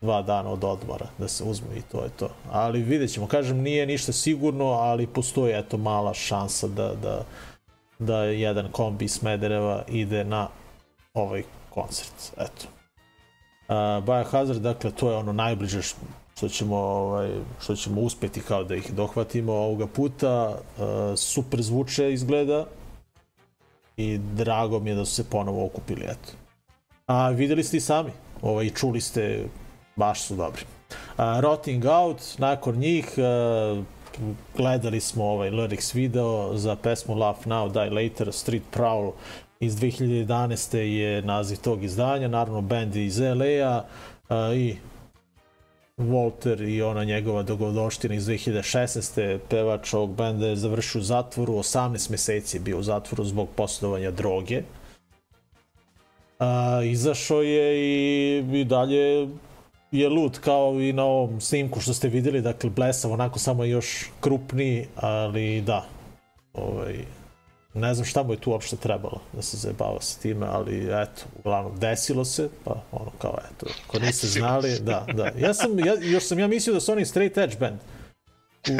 dva 0.00 0.22
dana 0.22 0.50
od 0.50 0.64
odmora 0.64 1.06
da 1.18 1.28
se 1.28 1.44
uzme 1.44 1.76
i 1.76 1.82
to 1.82 2.02
je 2.02 2.10
to. 2.18 2.28
Ali 2.50 2.82
vidjet 2.82 3.12
ćemo, 3.12 3.26
kažem 3.26 3.60
nije 3.60 3.86
ništa 3.86 4.12
sigurno, 4.12 4.64
ali 4.64 5.06
postoji 5.06 5.54
eto 5.54 5.76
mala 5.76 6.14
šansa 6.14 6.68
da, 6.68 6.94
da, 6.94 7.24
da 7.98 8.24
jedan 8.24 8.68
kombi 8.72 9.08
Smedereva 9.08 9.84
ide 9.88 10.24
na 10.24 10.48
ovaj 11.14 11.42
koncert. 11.70 12.32
Eto. 12.36 12.81
Uh, 13.72 14.04
Biohazard, 14.04 14.60
dakle, 14.60 14.90
to 14.90 15.10
je 15.10 15.16
ono 15.16 15.32
najbliže 15.32 15.82
što 15.82 16.48
ćemo, 16.48 16.76
ovaj, 16.76 17.30
što 17.60 17.76
ćemo 17.76 18.00
uspeti 18.00 18.40
kao 18.40 18.64
da 18.64 18.74
ih 18.74 18.92
dohvatimo 18.92 19.52
ovoga 19.52 19.86
puta. 19.86 20.48
Uh, 20.48 20.84
super 21.16 21.62
zvuče 21.62 22.12
izgleda 22.12 22.66
i 23.96 24.18
drago 24.18 24.80
mi 24.80 24.90
je 24.90 24.96
da 24.96 25.04
su 25.04 25.14
se 25.14 25.30
ponovo 25.30 25.66
okupili, 25.66 26.04
eto. 26.04 26.32
A 27.06 27.28
videli 27.28 27.64
ste 27.64 27.76
i 27.76 27.80
sami, 27.80 28.10
ovaj, 28.42 28.70
čuli 28.70 29.00
ste, 29.00 29.44
baš 29.96 30.22
su 30.22 30.36
dobri. 30.36 30.64
A, 31.16 31.40
Rotting 31.40 31.84
Out, 31.84 32.22
nakon 32.38 32.76
njih, 32.76 33.14
a, 33.18 33.82
gledali 34.56 35.00
smo 35.00 35.24
ovaj 35.24 35.50
lyrics 35.50 35.94
video 35.94 36.56
za 36.56 36.76
pesmu 36.76 37.14
Laugh 37.14 37.46
Now, 37.46 37.72
Die 37.72 37.90
Later, 37.90 38.32
Street 38.32 38.62
Prowl 38.74 39.12
iz 39.62 39.76
2011. 39.76 40.76
je 40.76 41.22
naziv 41.22 41.56
tog 41.56 41.84
izdanja, 41.84 42.28
naravno 42.28 42.60
band 42.60 42.96
iz 42.96 43.18
LA-a 43.18 43.84
i 44.54 44.76
Walter 45.98 46.68
i 46.68 46.82
ona 46.82 47.04
njegova 47.04 47.42
dogodoština 47.42 48.14
iz 48.14 48.26
2016. 48.26 49.38
pevač 49.48 49.94
ovog 49.94 50.14
benda 50.14 50.46
je 50.46 50.56
završio 50.56 51.00
u 51.00 51.04
zatvoru, 51.04 51.52
18 51.52 52.10
meseci 52.10 52.56
je 52.56 52.60
bio 52.60 52.78
u 52.78 52.82
zatvoru 52.82 53.24
zbog 53.24 53.48
posjedovanja 53.56 54.10
droge 54.10 54.62
a, 56.38 56.80
izašao 56.84 57.42
je 57.42 57.78
i, 57.78 58.38
i 58.60 58.64
dalje 58.64 59.28
je 59.92 60.08
lud 60.08 60.38
kao 60.38 60.80
i 60.80 60.92
na 60.92 61.04
ovom 61.04 61.40
snimku 61.40 61.80
što 61.80 61.94
ste 61.94 62.08
videli, 62.08 62.40
dakle 62.40 62.70
blesav, 62.70 63.12
onako 63.12 63.38
samo 63.38 63.64
još 63.64 64.10
krupniji, 64.20 64.86
ali 64.96 65.60
da, 65.60 65.86
ovaj, 66.54 67.04
ne 67.74 67.94
znam 67.94 68.06
šta 68.06 68.22
mu 68.22 68.32
je 68.32 68.40
tu 68.40 68.50
uopšte 68.50 68.76
trebalo 68.76 69.20
da 69.32 69.42
se 69.42 69.56
zajebava 69.56 70.00
sa 70.00 70.20
time, 70.20 70.46
ali 70.46 70.86
eto, 71.02 71.22
uglavnom 71.38 71.78
desilo 71.78 72.24
se, 72.24 72.48
pa 72.64 72.82
ono 72.92 73.10
kao 73.18 73.38
eto, 73.54 73.66
ko 73.86 73.98
niste 73.98 74.26
znali, 74.26 74.78
da, 74.80 75.06
da. 75.12 75.30
Ja 75.38 75.54
sam, 75.54 75.78
ja, 75.78 75.94
još 76.00 76.24
sam 76.24 76.38
ja 76.38 76.46
mislio 76.46 76.74
da 76.74 76.80
su 76.80 76.92
oni 76.92 77.06
straight 77.06 77.38
edge 77.38 77.56
band, 77.60 77.78
u, 78.70 78.72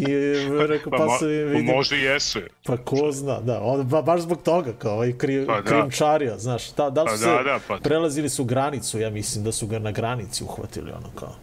i 0.08 0.66
rekao, 0.66 0.90
pa, 0.90 0.96
pa 0.96 1.18
se 1.18 1.26
vidim. 1.26 1.74
Možda 1.74 1.96
i 1.96 2.00
jesu. 2.00 2.40
Pa 2.64 2.76
ko 2.76 3.12
zna, 3.12 3.40
da, 3.40 3.60
on, 3.62 3.88
ba, 3.88 4.02
baš 4.02 4.20
zbog 4.20 4.42
toga, 4.42 4.72
kao 4.78 4.94
ovaj 4.94 5.12
kri, 5.12 5.46
pa, 5.46 5.60
da. 5.60 5.62
krimčario, 5.62 6.38
znaš, 6.38 6.72
da, 6.72 6.90
da 6.90 7.02
li 7.02 7.08
su 7.08 7.14
pa, 7.14 7.18
se 7.18 7.26
da, 7.26 7.42
da, 7.42 7.60
pa. 7.68 7.78
prelazili 7.82 8.28
su 8.28 8.44
granicu, 8.44 8.98
ja 8.98 9.10
mislim 9.10 9.44
da 9.44 9.52
su 9.52 9.66
ga 9.66 9.78
na 9.78 9.90
granici 9.90 10.44
uhvatili, 10.44 10.90
ono 10.90 11.10
kao. 11.14 11.34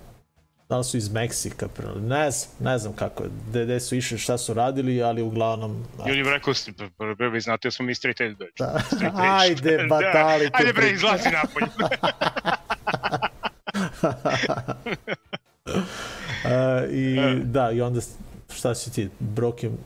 Da 0.70 0.78
li 0.78 0.84
su 0.84 0.98
iz 0.98 1.10
Meksika, 1.10 1.68
pre- 1.68 2.00
ne 2.00 2.32
znam, 2.32 2.50
ne 2.62 2.78
znam 2.78 2.94
kako 2.94 3.24
je, 3.24 3.30
gde, 3.50 3.64
gde 3.66 3.80
su 3.80 3.96
išli, 3.96 4.18
šta 4.18 4.38
su 4.38 4.54
radili, 4.54 5.04
ali 5.04 5.22
uglavnom... 5.22 5.86
I 6.00 6.12
on 6.12 6.18
je 6.18 6.24
rekao, 6.24 6.54
"St- 6.54 6.90
pa- 6.98 7.16
pa- 7.16 7.26
vi 7.26 7.42
znate 7.42 7.68
da 7.68 7.72
smo 7.72 7.86
mi 7.86 7.96
straight 7.96 8.22
edge. 8.22 8.46
Da. 8.60 8.80
Straight 8.86 9.16
edge." 9.20 9.28
Ajde, 9.30 9.78
batali 9.90 10.46
tu 10.46 10.52
Ajde 10.54 10.74
bre, 10.74 10.90
izlazi 10.90 11.30
napolje. 11.30 11.68
E, 16.46 16.88
I 16.92 17.16
da, 17.44 17.72
i 17.72 17.82
onda 17.82 18.02
šta 18.50 18.76
si 18.76 18.94
ti, 18.94 19.10
Broken 19.20 19.78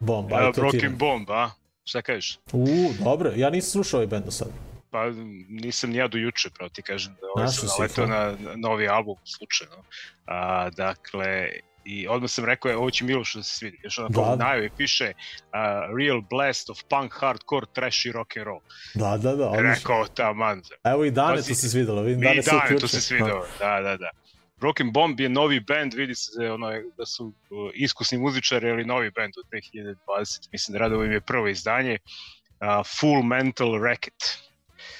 Bomb, 0.00 0.32
Uh, 0.32 0.38
Broken 0.56 0.96
Bomb, 0.98 1.30
a? 1.30 1.50
Šta 1.84 2.02
kažeš? 2.02 2.38
U, 2.52 2.66
dobro, 3.04 3.32
ja 3.36 3.50
nisam 3.50 3.70
slušao 3.70 3.98
ovaj 3.98 4.06
band 4.06 4.24
do 4.24 4.30
sada. 4.30 4.50
Pa 4.92 5.10
nisam 5.48 5.90
ni 5.90 5.96
ja 5.96 6.08
do 6.08 6.18
juče, 6.18 6.50
pravo 6.50 6.68
ti 6.68 6.82
kažem 6.82 7.14
da 7.20 7.26
ovaj 7.34 7.48
sam 7.48 7.68
si 7.68 7.74
naletao 7.78 8.06
na 8.06 8.36
na 8.50 8.56
novi 8.56 8.88
album 8.88 9.16
slučajno. 9.24 9.84
A, 10.26 10.70
dakle, 10.70 11.48
i 11.84 12.08
odmah 12.08 12.30
sam 12.30 12.44
rekao, 12.44 12.68
je, 12.68 12.76
ovo 12.76 12.90
će 12.90 13.04
Milošu 13.04 13.38
da 13.38 13.42
se 13.44 13.54
svidi. 13.58 13.78
Još 13.82 13.98
onako 13.98 14.12
Da. 14.12 14.32
u 14.32 14.36
najavi 14.36 14.70
piše 14.76 15.12
a, 15.52 15.86
Real 15.98 16.20
blast 16.30 16.70
of 16.70 16.78
punk, 16.88 17.12
hardcore, 17.14 17.66
trash 17.72 18.06
i 18.06 18.12
rock 18.12 18.36
and 18.36 18.46
roll. 18.46 18.60
Da, 18.94 19.16
da, 19.16 19.36
da, 19.36 19.48
odlično. 19.48 19.72
Rekao 19.72 20.06
ta 20.06 20.32
manza. 20.32 20.74
Evo 20.84 21.04
i 21.04 21.10
dane 21.10 21.34
Pazi, 21.36 21.48
to 21.48 21.54
se 21.54 21.68
svidelo, 21.68 22.02
vidim 22.02 22.22
I 22.22 22.26
dane 22.26 22.42
se 22.42 22.50
da, 22.50 22.56
uključio. 22.56 22.78
to 22.78 22.88
se 22.88 23.00
svidao, 23.00 23.46
da, 23.58 23.80
da, 23.80 23.96
da. 23.96 24.10
Broken 24.56 24.92
Bomb 24.92 25.20
je 25.20 25.28
novi 25.28 25.60
band, 25.60 25.94
vidi 25.94 26.14
se 26.14 26.30
da, 26.38 26.54
ono, 26.54 26.70
da 26.98 27.06
su 27.06 27.26
uh, 27.26 27.70
iskusni 27.74 28.18
muzičari, 28.18 28.70
ali 28.70 28.84
novi 28.84 29.10
band 29.10 29.32
od 29.38 29.44
2020, 29.52 30.48
mislim 30.52 30.72
da 30.72 30.78
rade 30.78 30.94
ovo 30.94 31.04
im 31.04 31.12
je 31.12 31.20
prvo 31.20 31.48
izdanje, 31.48 31.98
uh, 31.98 32.86
Full 33.00 33.22
Mental 33.22 33.82
Racket 33.82 34.51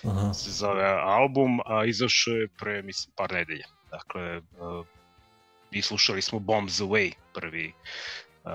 Aha. 0.05 0.35
se 0.35 0.51
zove 0.51 0.85
album, 1.03 1.61
a 1.67 1.85
izašao 1.85 2.35
je 2.35 2.49
pre, 2.59 2.83
mislim, 2.83 3.13
par 3.17 3.33
nedelja. 3.33 3.67
Dakle, 3.91 4.37
uh, 4.39 4.87
i 5.71 5.83
slušali 5.83 6.23
smo 6.23 6.39
Bombs 6.39 6.81
Away, 6.81 7.13
prvi, 7.35 7.73
uh, 8.45 8.51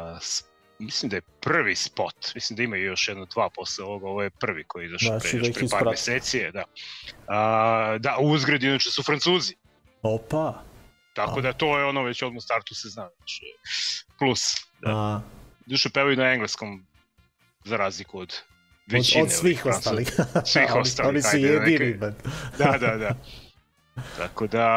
mislim 0.80 1.09
da 1.09 1.15
je 1.15 1.21
prvi 1.41 1.75
spot, 1.75 2.36
mislim 2.36 2.57
da 2.57 2.63
ima 2.63 2.75
još 2.75 3.07
jedno 3.07 3.25
dva 3.25 3.49
posle 3.49 3.86
ovoga, 3.86 4.07
ovo 4.07 4.23
je 4.23 4.30
prvi 4.30 4.63
koji 4.63 4.84
je 4.84 4.88
izašao 4.88 5.19
Znači 5.19 5.30
pre, 5.30 5.39
da 5.39 5.47
još 5.47 5.53
pre 5.53 5.59
par 5.59 5.65
isprati. 5.65 5.89
meseci, 5.89 6.38
je, 6.38 6.51
da. 6.51 6.63
Uh, 7.07 8.01
da, 8.01 8.17
uzgred, 8.19 8.63
inače 8.63 8.91
su 8.91 9.03
Francuzi, 9.03 9.55
Opa. 10.01 10.63
tako 11.13 11.39
A. 11.39 11.41
da 11.41 11.53
to 11.53 11.78
je 11.78 11.86
ono 11.86 12.03
već 12.03 12.21
odmah 12.21 12.38
u 12.38 12.41
startu 12.41 12.75
se 12.75 12.89
zna, 12.89 13.09
znači, 13.17 13.45
plus, 14.19 14.55
da. 14.82 14.91
A, 14.91 15.21
Duše 15.65 15.89
pevaju 15.89 16.17
na 16.17 16.32
engleskom, 16.34 16.86
za 17.63 17.78
razliku 17.78 18.19
od, 18.19 18.36
većine 18.88 19.23
od 19.23 19.31
svih 19.31 19.65
ovih 19.65 19.77
ostalih. 19.77 20.07
Svih 20.45 20.71
Oni- 20.71 20.81
ostalih, 20.81 21.09
Oni 21.09 21.21
su 21.21 21.29
da 21.31 21.38
jedini 21.38 21.77
neke- 21.79 22.11
da, 22.57 22.77
da, 22.77 22.97
da. 22.97 23.15
Tako 24.17 24.47
da, 24.47 24.67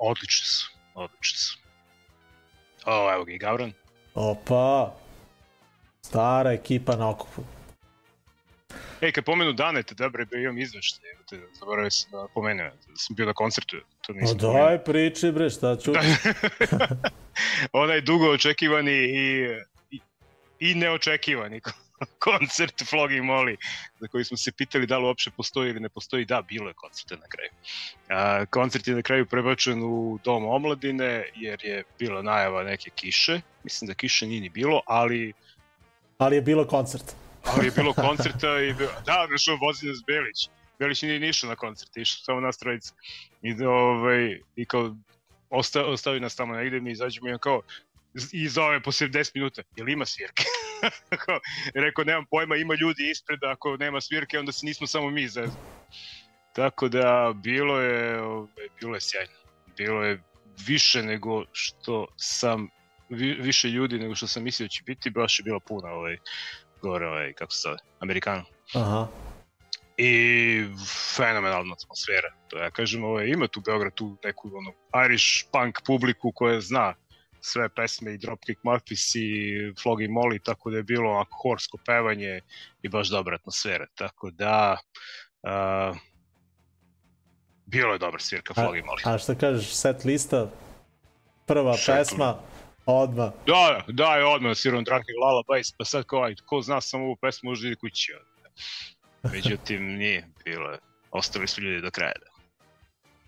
odlični 0.00 0.46
su, 0.46 0.64
odlični 0.94 1.38
su. 1.38 1.58
O, 2.86 3.12
evo 3.14 3.24
ga 3.24 3.32
i 3.32 3.38
Gavran. 3.38 3.72
Opa. 4.14 4.94
Stara 6.02 6.52
ekipa 6.52 6.96
na 6.96 7.08
okupu. 7.10 7.42
Ej, 9.00 9.12
kad 9.12 9.24
pomenu 9.24 9.52
Danete, 9.52 9.94
dobro, 9.94 10.24
bio 10.26 10.40
imam 10.40 10.58
izveštaj, 10.58 11.10
evo 11.10 11.22
te, 11.22 11.40
zaboravio 11.52 11.90
sam 11.90 12.10
da 12.12 12.26
pomenuo, 12.34 12.66
da 12.66 12.96
sam 12.96 13.16
bio 13.16 13.26
na 13.26 13.32
koncertu, 13.32 13.76
to 13.76 13.84
Pa 14.06 14.12
nisam 14.12 14.38
pomenuo. 14.38 14.66
daj 14.66 14.78
priči 14.80 15.32
bre, 15.32 15.50
šta 15.50 15.76
ću? 15.76 15.92
Onaj 17.72 18.00
dugo 18.00 18.30
očekivani 18.30 18.92
i, 18.92 19.46
i, 19.90 20.00
i 20.60 20.74
neočekivani 20.74 21.60
koncert 22.26 22.82
Flogging 22.90 23.24
Molly, 23.24 23.56
za 24.00 24.08
koji 24.08 24.24
smo 24.24 24.36
se 24.36 24.52
pitali 24.52 24.86
da 24.86 24.98
li 24.98 25.04
uopšte 25.04 25.30
postoji 25.30 25.70
ili 25.70 25.80
ne 25.80 25.88
postoji, 25.88 26.24
da, 26.24 26.42
bilo 26.42 26.68
je 26.68 26.74
koncerta 26.74 27.16
na 27.16 27.26
kraju. 27.28 27.50
A, 28.08 28.46
koncert 28.46 28.88
je 28.88 28.94
na 28.94 29.02
kraju 29.02 29.26
prebačen 29.26 29.82
u 29.82 30.18
Dom 30.24 30.44
omladine, 30.44 31.24
jer 31.34 31.64
je 31.64 31.84
bila 31.98 32.22
najava 32.22 32.62
neke 32.62 32.90
kiše, 32.90 33.40
mislim 33.64 33.86
da 33.88 33.94
kiše 33.94 34.26
nije 34.26 34.40
ni 34.40 34.48
bilo, 34.48 34.80
ali 34.86 35.32
Ali 36.18 36.36
je 36.36 36.42
bilo 36.42 36.66
koncert. 36.66 37.04
ali 37.50 37.66
je 37.66 37.70
bilo 37.70 37.92
koncerta 37.92 38.60
i 38.60 38.72
bilo, 38.74 38.90
da, 39.06 39.26
došao 39.30 39.56
vozi 39.56 39.86
nas 39.86 40.02
Belić. 40.06 40.48
Belić 40.78 41.02
nije 41.02 41.20
ni 41.20 41.28
išao 41.28 41.50
na 41.50 41.56
koncert, 41.56 41.96
išao 41.96 42.24
samo 42.24 42.40
nas 42.40 42.58
trojica. 42.58 42.94
I, 43.42 43.54
da, 43.54 43.70
ovaj, 43.70 44.40
i 44.56 44.64
kao, 44.64 44.96
osta, 45.50 45.84
ostavi 45.84 46.20
nas 46.20 46.36
tamo 46.36 46.54
negde, 46.54 46.80
mi 46.80 46.90
izađemo 46.90 47.28
i 47.28 47.32
on 47.32 47.38
kao, 47.38 47.62
i 48.32 48.48
zove 48.48 48.82
posle 48.82 49.08
10 49.08 49.30
minuta, 49.34 49.62
jel 49.76 49.88
ima 49.88 50.06
svirke? 50.06 50.44
Kao, 51.26 51.40
Rekao, 51.74 52.04
nemam 52.04 52.26
pojma, 52.30 52.56
ima 52.56 52.74
ljudi 52.74 53.10
ispred, 53.10 53.44
ako 53.44 53.76
nema 53.76 54.00
svirke, 54.00 54.38
onda 54.38 54.52
se 54.52 54.66
nismo 54.66 54.86
samo 54.86 55.10
mi 55.10 55.28
zezni. 55.28 55.56
Tako 56.52 56.88
da, 56.88 57.32
bilo 57.36 57.80
je, 57.80 58.20
ovaj, 58.20 58.68
bilo 58.80 58.94
je 58.94 59.00
sjajno. 59.00 59.32
Bilo 59.76 60.04
je 60.04 60.22
više 60.66 61.02
nego 61.02 61.44
što 61.52 62.06
sam, 62.16 62.68
vi, 63.08 63.32
više 63.32 63.68
ljudi 63.68 63.98
nego 63.98 64.14
što 64.14 64.26
sam 64.26 64.42
mislio 64.42 64.64
da 64.64 64.68
će 64.68 64.82
biti, 64.86 65.10
baš 65.10 65.38
je 65.38 65.42
bila 65.42 65.60
puna 65.60 65.88
ovaj, 65.88 66.16
gore, 66.82 67.06
ovaj, 67.06 67.32
kako 67.32 67.52
se 67.52 67.60
zove, 67.62 67.78
Amerikano. 68.00 68.44
Aha. 68.74 69.08
I 69.96 70.64
fenomenalna 71.16 71.74
atmosfera. 71.74 72.32
To 72.48 72.58
ja 72.58 72.70
kažem, 72.70 73.04
ovaj, 73.04 73.26
ima 73.26 73.48
tu 73.48 73.60
Beograd 73.60 73.94
tu 73.94 74.16
neku 74.24 74.50
ono, 74.54 74.72
Irish 75.06 75.44
punk 75.52 75.78
publiku 75.86 76.32
koja 76.32 76.60
zna 76.60 76.94
sve 77.44 77.68
pesme 77.68 78.14
i 78.14 78.18
Dropkick 78.18 78.62
Murphys 78.62 79.16
i 79.16 79.74
Flogging 79.82 80.10
Molly, 80.10 80.38
tako 80.44 80.70
da 80.70 80.76
je 80.76 80.82
bilo 80.82 81.10
onako 81.10 81.38
horsko 81.42 81.78
pevanje 81.86 82.40
i 82.82 82.88
baš 82.88 83.08
dobra 83.08 83.34
atmosfera. 83.34 83.86
Tako 83.94 84.30
da, 84.30 84.76
uh, 85.42 85.96
bilo 87.66 87.92
je 87.92 87.98
dobra 87.98 88.20
svirka 88.20 88.54
Flogging 88.54 88.86
Molly. 88.86 89.14
a 89.14 89.18
šta 89.18 89.34
kažeš, 89.34 89.74
set 89.74 90.04
lista, 90.04 90.50
prva 91.46 91.76
to? 91.76 91.82
pesma, 91.86 92.38
odmah. 92.86 93.30
Da, 93.46 93.84
da, 93.88 94.16
je 94.16 94.26
odmah 94.26 94.56
sviram 94.56 94.84
Drunken 94.84 95.14
Lullabies, 95.22 95.72
pa 95.72 95.84
sad 95.84 96.04
aj, 96.24 96.34
ko 96.46 96.62
zna 96.62 96.80
samo 96.80 97.04
ovu 97.04 97.16
pesmu, 97.16 97.50
može 97.50 97.62
da 97.62 97.68
ide 97.68 97.76
kući. 97.76 98.12
Međutim, 99.32 99.82
nije 99.82 100.28
bilo. 100.44 100.78
Ostali 101.10 101.48
su 101.48 101.60
ljudi 101.60 101.80
do 101.80 101.90
kraja. 101.90 102.14
Da. 102.20 102.33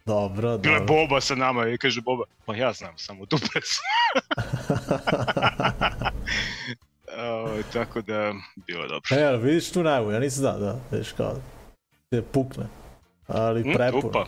Dobro, 0.07 0.57
dobro. 0.57 0.85
Boba 0.85 1.21
sa 1.21 1.35
nama 1.35 1.69
i 1.69 1.79
kaže 1.79 2.01
Boba, 2.01 2.25
pa 2.45 2.57
ja 2.57 2.73
znam 2.73 2.99
samo 2.99 3.27
tu 3.27 3.37
pesmu. 3.39 3.83
O, 7.19 7.63
tako 7.73 8.01
da, 8.03 8.35
bilo 8.57 8.83
je 8.83 8.89
dobro. 8.89 9.17
E, 9.17 9.37
vidiš 9.37 9.73
tu 9.73 9.83
najavu, 9.83 10.11
ja 10.13 10.19
nisam 10.19 10.41
znao, 10.41 10.59
da, 10.59 10.77
vidiš 10.91 11.13
kao, 11.13 11.35
te 12.11 12.23
pukne. 12.23 12.65
Ali 13.27 13.61
Mm, 13.61 13.73
prepuno. 13.75 14.09
upa. 14.09 14.27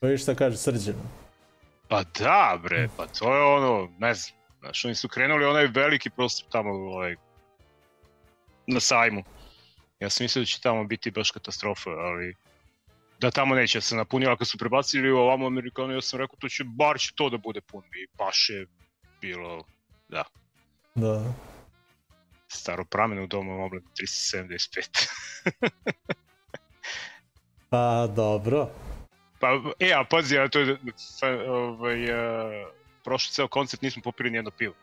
Pa 0.00 0.06
vidiš 0.06 0.22
šta 0.22 0.34
kaže 0.34 0.56
srđeno. 0.56 1.02
Pa 1.88 2.02
da, 2.18 2.58
bre, 2.62 2.88
pa 2.96 3.06
to 3.06 3.34
je 3.36 3.42
ono, 3.44 3.88
ne 3.98 4.14
znam. 4.14 4.38
Znaš, 4.60 4.84
oni 4.84 4.94
su 4.94 5.08
krenuli 5.08 5.44
onaj 5.44 5.66
veliki 5.66 6.10
prostor 6.10 6.46
tamo, 6.52 6.70
ovaj, 6.70 7.16
na 8.66 8.80
sajmu. 8.80 9.22
Ja 10.00 10.10
sam 10.10 10.24
mislio 10.24 10.42
da 10.42 10.46
će 10.46 10.60
tamo 10.60 10.84
biti 10.84 11.10
baš 11.10 11.30
katastrofa, 11.30 11.90
ali 11.90 12.34
da 13.18 13.30
tamo 13.30 13.54
neće 13.54 13.78
da 13.78 13.82
se 13.82 13.96
napuni, 13.96 14.26
ako 14.26 14.44
su 14.44 14.58
prebacili 14.58 15.12
u 15.12 15.18
ovamo 15.18 15.46
Amerikanu, 15.46 15.94
ja 15.94 16.00
sam 16.00 16.20
rekao 16.20 16.36
to 16.38 16.48
će, 16.48 16.64
bar 16.64 16.98
će 16.98 17.12
to 17.14 17.30
da 17.30 17.36
bude 17.38 17.60
puno 17.60 17.86
i 17.86 18.06
baš 18.18 18.50
je 18.50 18.66
bilo, 19.20 19.64
da, 20.08 20.24
Da. 20.94 21.32
staro 22.48 22.84
pramene 22.84 23.22
u 23.22 23.26
domu 23.26 23.54
omladine 23.54 23.82
375. 24.32 25.08
Pa 27.70 28.06
dobro. 28.16 28.68
Pa, 29.40 29.48
e, 29.78 29.92
a 29.92 30.04
pazi, 30.10 30.38
a 30.38 30.48
to 30.48 30.58
je, 30.58 30.78
ovaj, 31.48 32.02
uh, 32.04 32.68
prošli 33.04 33.32
ceo 33.32 33.48
koncert 33.48 33.82
nismo 33.82 34.02
popili 34.02 34.30
nijedno 34.30 34.50
pivo. 34.50 34.74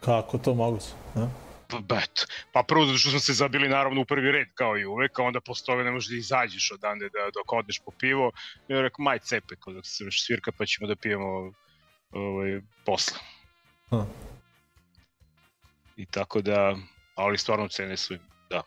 Kako 0.00 0.38
to 0.38 0.54
moguće? 0.54 0.86
Da? 1.14 1.28
Pa, 1.72 1.78
bet. 1.94 2.26
pa 2.52 2.62
prvo 2.62 2.86
zato 2.86 2.98
što 2.98 3.10
smo 3.10 3.18
se 3.20 3.32
zabili 3.32 3.68
naravno 3.68 4.00
u 4.00 4.04
prvi 4.04 4.32
red 4.32 4.48
kao 4.54 4.78
i 4.78 4.86
uvek, 4.86 5.18
a 5.18 5.22
onda 5.22 5.40
posle 5.40 5.66
toga 5.66 5.82
ne 5.82 5.90
možeš 5.90 6.10
da 6.10 6.16
izađeš 6.16 6.72
odande 6.72 7.08
da, 7.08 7.30
dok 7.34 7.52
odeš 7.52 7.78
po 7.84 7.90
pivo. 7.98 8.32
I 8.68 8.72
ja 8.72 8.80
rekao, 8.82 9.02
maj 9.02 9.18
cepe, 9.18 9.54
kao 9.60 9.72
dok 9.72 9.86
se 9.86 10.04
svirka 10.10 10.52
pa 10.58 10.66
ćemo 10.66 10.88
da 10.88 10.96
pijemo 10.96 11.52
ovaj, 12.10 12.60
posle. 12.86 13.18
Hm. 13.90 13.96
I 15.96 16.06
tako 16.06 16.40
da, 16.42 16.76
ali 17.14 17.38
stvarno 17.38 17.68
cene 17.68 17.96
su 17.96 18.14
da. 18.50 18.62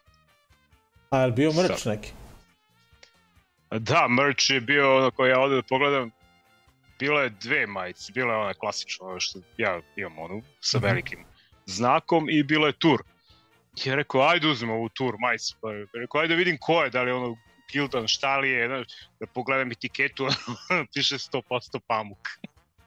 A 1.09 1.19
je 1.19 1.31
bio 1.31 1.51
mrč 1.53 1.79
Šta? 1.79 1.89
neki? 1.89 2.11
Da, 3.71 4.07
merch 4.07 4.49
je 4.49 4.61
bio 4.61 4.97
ono 4.97 5.11
koji 5.11 5.29
ja 5.29 5.39
ovde 5.39 5.55
da 5.55 5.61
pogledam, 5.61 6.11
bilo 6.99 7.21
je 7.21 7.29
dve 7.29 7.67
majice, 7.67 8.11
bila 8.11 8.33
je 8.33 8.39
ona 8.39 8.53
klasična, 8.53 9.07
ono 9.07 9.19
što 9.19 9.39
ja 9.57 9.81
imam 9.95 10.19
onu, 10.19 10.41
sa 10.61 10.77
Mhm. 10.77 10.87
velikim 10.87 11.19
znakom 11.65 12.29
i 12.29 12.43
bila 12.43 12.67
je 12.67 12.79
tur. 12.79 13.03
I 13.85 13.89
ja 13.89 13.95
rekao, 13.95 14.21
ajde 14.21 14.47
uzmem 14.47 14.71
ovu 14.71 14.89
tur 14.89 15.15
majicu, 15.19 15.55
pa 15.61 15.67
rekao, 15.93 16.21
ajde 16.21 16.35
vidim 16.35 16.57
ko 16.61 16.83
je, 16.83 16.89
da 16.89 17.03
li 17.03 17.09
je 17.09 17.13
ono 17.13 17.37
Gildan, 17.71 18.07
šta 18.07 18.37
li 18.37 18.49
je, 18.49 18.67
znaš, 18.67 18.87
da 19.19 19.27
pogledam 19.27 19.71
etiketu, 19.71 20.27
piše 20.93 21.15
100% 21.15 21.79
pamuk. 21.87 22.29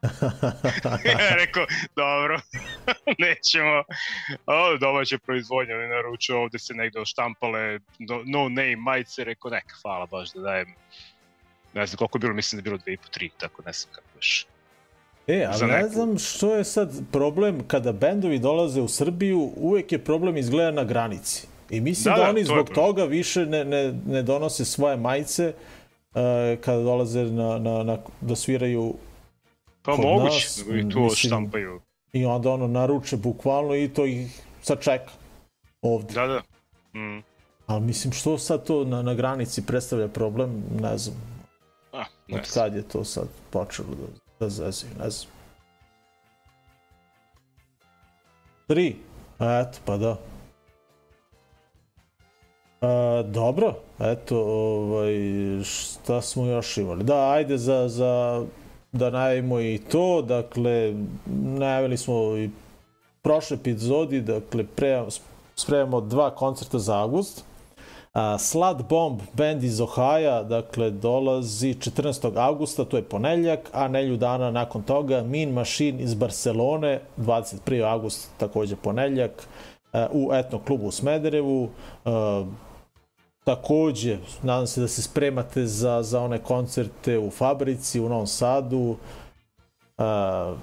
ja 1.04 1.34
rekao, 1.34 1.66
dobro, 1.96 2.40
nećemo. 3.26 3.82
O, 4.46 4.76
domaća 4.76 5.18
proizvodnja, 5.18 5.74
ne 5.74 5.88
naručuje, 5.88 6.38
ovde 6.38 6.58
se 6.58 6.74
negde 6.74 7.00
oštampale 7.00 7.78
no, 7.98 8.22
no 8.24 8.48
name 8.48 8.76
majice, 8.76 9.24
rekao, 9.24 9.50
neka, 9.50 9.74
hvala 9.82 10.06
baš 10.06 10.32
da 10.32 10.40
dajem. 10.40 10.74
Ne 11.74 11.86
znam 11.86 11.96
koliko 11.96 12.18
je 12.18 12.20
bilo, 12.20 12.34
mislim 12.34 12.62
da 12.62 12.70
je 12.70 12.70
bilo 12.70 12.98
2,5-3, 12.98 13.30
tako 13.38 13.62
ne 13.66 13.72
znam 13.72 13.94
kako 13.94 14.08
još. 14.16 14.46
E, 15.28 15.46
ali 15.46 15.66
ne 15.66 15.76
neku. 15.76 15.88
znam 15.88 16.18
što 16.18 16.54
je 16.54 16.64
sad 16.64 16.92
problem 17.12 17.60
kada 17.66 17.92
bendovi 17.92 18.38
dolaze 18.38 18.80
u 18.80 18.88
Srbiju, 18.88 19.50
uvek 19.56 19.92
je 19.92 19.98
problem 20.00 20.36
izgleda 20.36 20.70
na 20.72 20.84
granici. 20.84 21.46
I 21.70 21.80
mislim 21.80 22.04
da, 22.06 22.16
Da, 22.16 22.24
da, 22.24 22.30
oni 22.30 22.40
to 22.40 22.46
zbog 22.46 22.66
problem. 22.66 22.74
toga 22.76 23.04
više 23.04 23.46
ne, 23.46 23.64
ne, 23.64 23.94
ne 24.06 24.22
donose 24.22 24.64
svoje 24.64 24.96
majice 24.96 25.52
uh, 26.10 26.14
kada 26.60 26.82
dolaze 26.82 27.24
na, 27.24 27.58
na, 27.58 27.82
na, 27.82 27.98
da 28.20 28.36
sviraju 28.36 28.94
Pa 29.82 29.92
Kod 29.92 30.00
moguće, 30.00 30.34
nas, 30.36 30.58
i 30.60 30.64
tu 30.82 31.00
mislim- 31.00 31.10
štampaju. 31.10 31.80
i 32.12 32.24
onda 32.24 32.50
ono 32.50 32.66
naruče 32.66 33.16
bukvalno 33.16 33.74
i 33.74 33.88
to 33.88 34.06
ih 34.06 34.40
sad 34.62 34.80
čeka 34.80 35.10
ovde. 35.82 36.14
Da, 36.14 36.26
da. 36.26 36.42
Mm. 36.94 37.22
Ali 37.66 37.80
mislim 37.80 38.12
što 38.12 38.38
sad 38.38 38.64
to 38.64 38.84
na, 38.84 39.02
na 39.02 39.14
granici 39.14 39.66
predstavlja 39.66 40.08
problem, 40.08 40.50
ne 40.80 40.98
znam. 40.98 41.16
A, 41.92 42.04
ne 42.28 42.38
Od 42.38 42.50
kad 42.54 42.74
je 42.74 42.82
to 42.82 43.04
sad 43.04 43.28
počelo 43.50 43.88
da, 43.90 44.27
zezaju, 44.40 44.92
ne 44.98 45.10
znam. 45.10 45.32
Tri. 48.66 48.96
Eto, 49.40 49.78
pa 49.84 49.96
da. 49.96 50.16
E, 52.82 53.22
dobro, 53.22 53.74
eto, 53.98 54.38
ovaj, 54.46 55.12
šta 55.64 56.20
smo 56.20 56.46
još 56.46 56.76
imali? 56.76 57.04
Da, 57.04 57.30
ajde 57.30 57.58
za, 57.58 57.88
za 57.88 58.44
da 58.92 59.10
najavimo 59.10 59.60
i 59.60 59.80
to, 59.90 60.22
dakle, 60.22 60.94
najavili 61.58 61.96
smo 61.96 62.36
i 62.36 62.50
prošle 63.22 63.54
epizodi, 63.54 64.20
dakle, 64.20 64.64
pre, 64.76 65.04
spremamo 65.56 66.00
dva 66.00 66.34
koncerta 66.34 66.78
za 66.78 66.96
avgust. 66.96 67.44
A, 68.18 68.38
Slut 68.38 68.82
Bomb, 68.88 69.20
band 69.32 69.64
iz 69.64 69.80
Ohaja, 69.80 70.42
dakle, 70.42 70.90
dolazi 70.90 71.74
14. 71.74 72.36
augusta, 72.36 72.84
to 72.84 72.96
je 72.96 73.02
ponedeljak, 73.02 73.70
a 73.72 73.88
nelju 73.88 74.16
dana 74.16 74.50
nakon 74.50 74.82
toga 74.82 75.22
Mean 75.22 75.52
Machine 75.52 76.02
iz 76.02 76.14
Barcelone, 76.14 77.00
21. 77.16 77.84
august, 77.84 78.30
takođe 78.36 78.76
ponedeljak, 78.76 79.46
e, 79.92 80.06
u 80.12 80.30
etno 80.34 80.58
klubu 80.58 80.86
u 80.86 80.90
Smederevu. 80.90 81.68
E, 82.04 82.10
takođe, 83.44 84.18
nadam 84.42 84.66
se 84.66 84.80
da 84.80 84.88
se 84.88 85.02
spremate 85.02 85.66
za, 85.66 86.02
za 86.02 86.20
one 86.20 86.38
koncerte 86.38 87.18
u 87.18 87.30
Fabrici, 87.30 88.00
u 88.00 88.08
Novom 88.08 88.26
Sadu, 88.26 88.96
uh, 89.98 90.58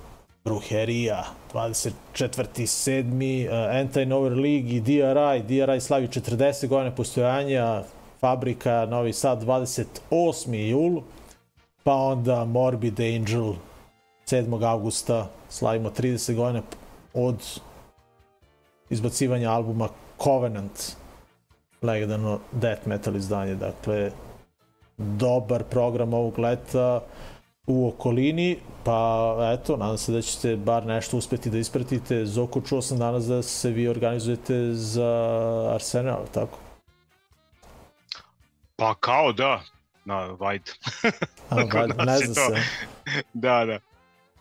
Bruherija, 0.46 1.24
24.7. 1.54 3.48
Uh, 3.48 3.76
Anti-Nover 3.76 4.32
League 4.32 4.70
i 4.70 4.82
DRI. 4.82 5.42
DRI 5.48 5.82
slavi 5.82 6.08
40 6.08 6.68
godina 6.68 6.96
postojanja, 6.96 7.84
Fabrika 8.20 8.86
Novi 8.86 9.14
Sad 9.14 9.44
28. 9.44 10.70
jul, 10.70 11.02
pa 11.84 11.94
onda 11.94 12.46
Morbid 12.46 13.00
Angel 13.00 13.54
7. 14.26 14.66
augusta 14.66 15.30
slavimo 15.50 15.90
30 15.90 16.36
godina 16.36 16.62
od 17.14 17.60
izbacivanja 18.90 19.52
albuma 19.52 19.90
Covenant 20.24 20.92
legendarno 21.82 22.40
death 22.52 22.88
metal 22.88 23.16
izdanje 23.16 23.56
dakle 23.56 24.12
dobar 24.98 25.64
program 25.64 26.14
ovog 26.14 26.40
leta 26.40 27.02
u 27.68 27.88
okolini, 27.88 28.58
pa 28.84 29.36
eto, 29.60 29.78
nadam 29.78 29.98
se 29.98 30.12
da 30.12 30.22
ćete 30.22 30.56
bar 30.56 30.86
nešto 30.86 31.18
uspeti 31.18 31.50
da 31.50 31.58
ispratite. 31.58 32.26
Zoko, 32.26 32.62
čuo 32.62 32.82
sam 32.82 32.98
danas 32.98 33.26
da 33.26 33.42
se 33.42 33.70
vi 33.70 33.88
organizujete 33.88 34.74
za 34.74 35.10
Arsenal, 35.74 36.26
tako? 36.34 36.58
Pa 38.76 38.96
kao 39.00 39.34
da, 39.34 39.64
na 40.06 40.26
Vajde. 40.26 40.72
A, 41.50 41.56
valjda, 41.56 42.04
nas 42.04 42.20
ne 42.20 42.26
zna 42.26 42.34
se. 42.34 42.62
da, 43.34 43.66
da. 43.66 43.80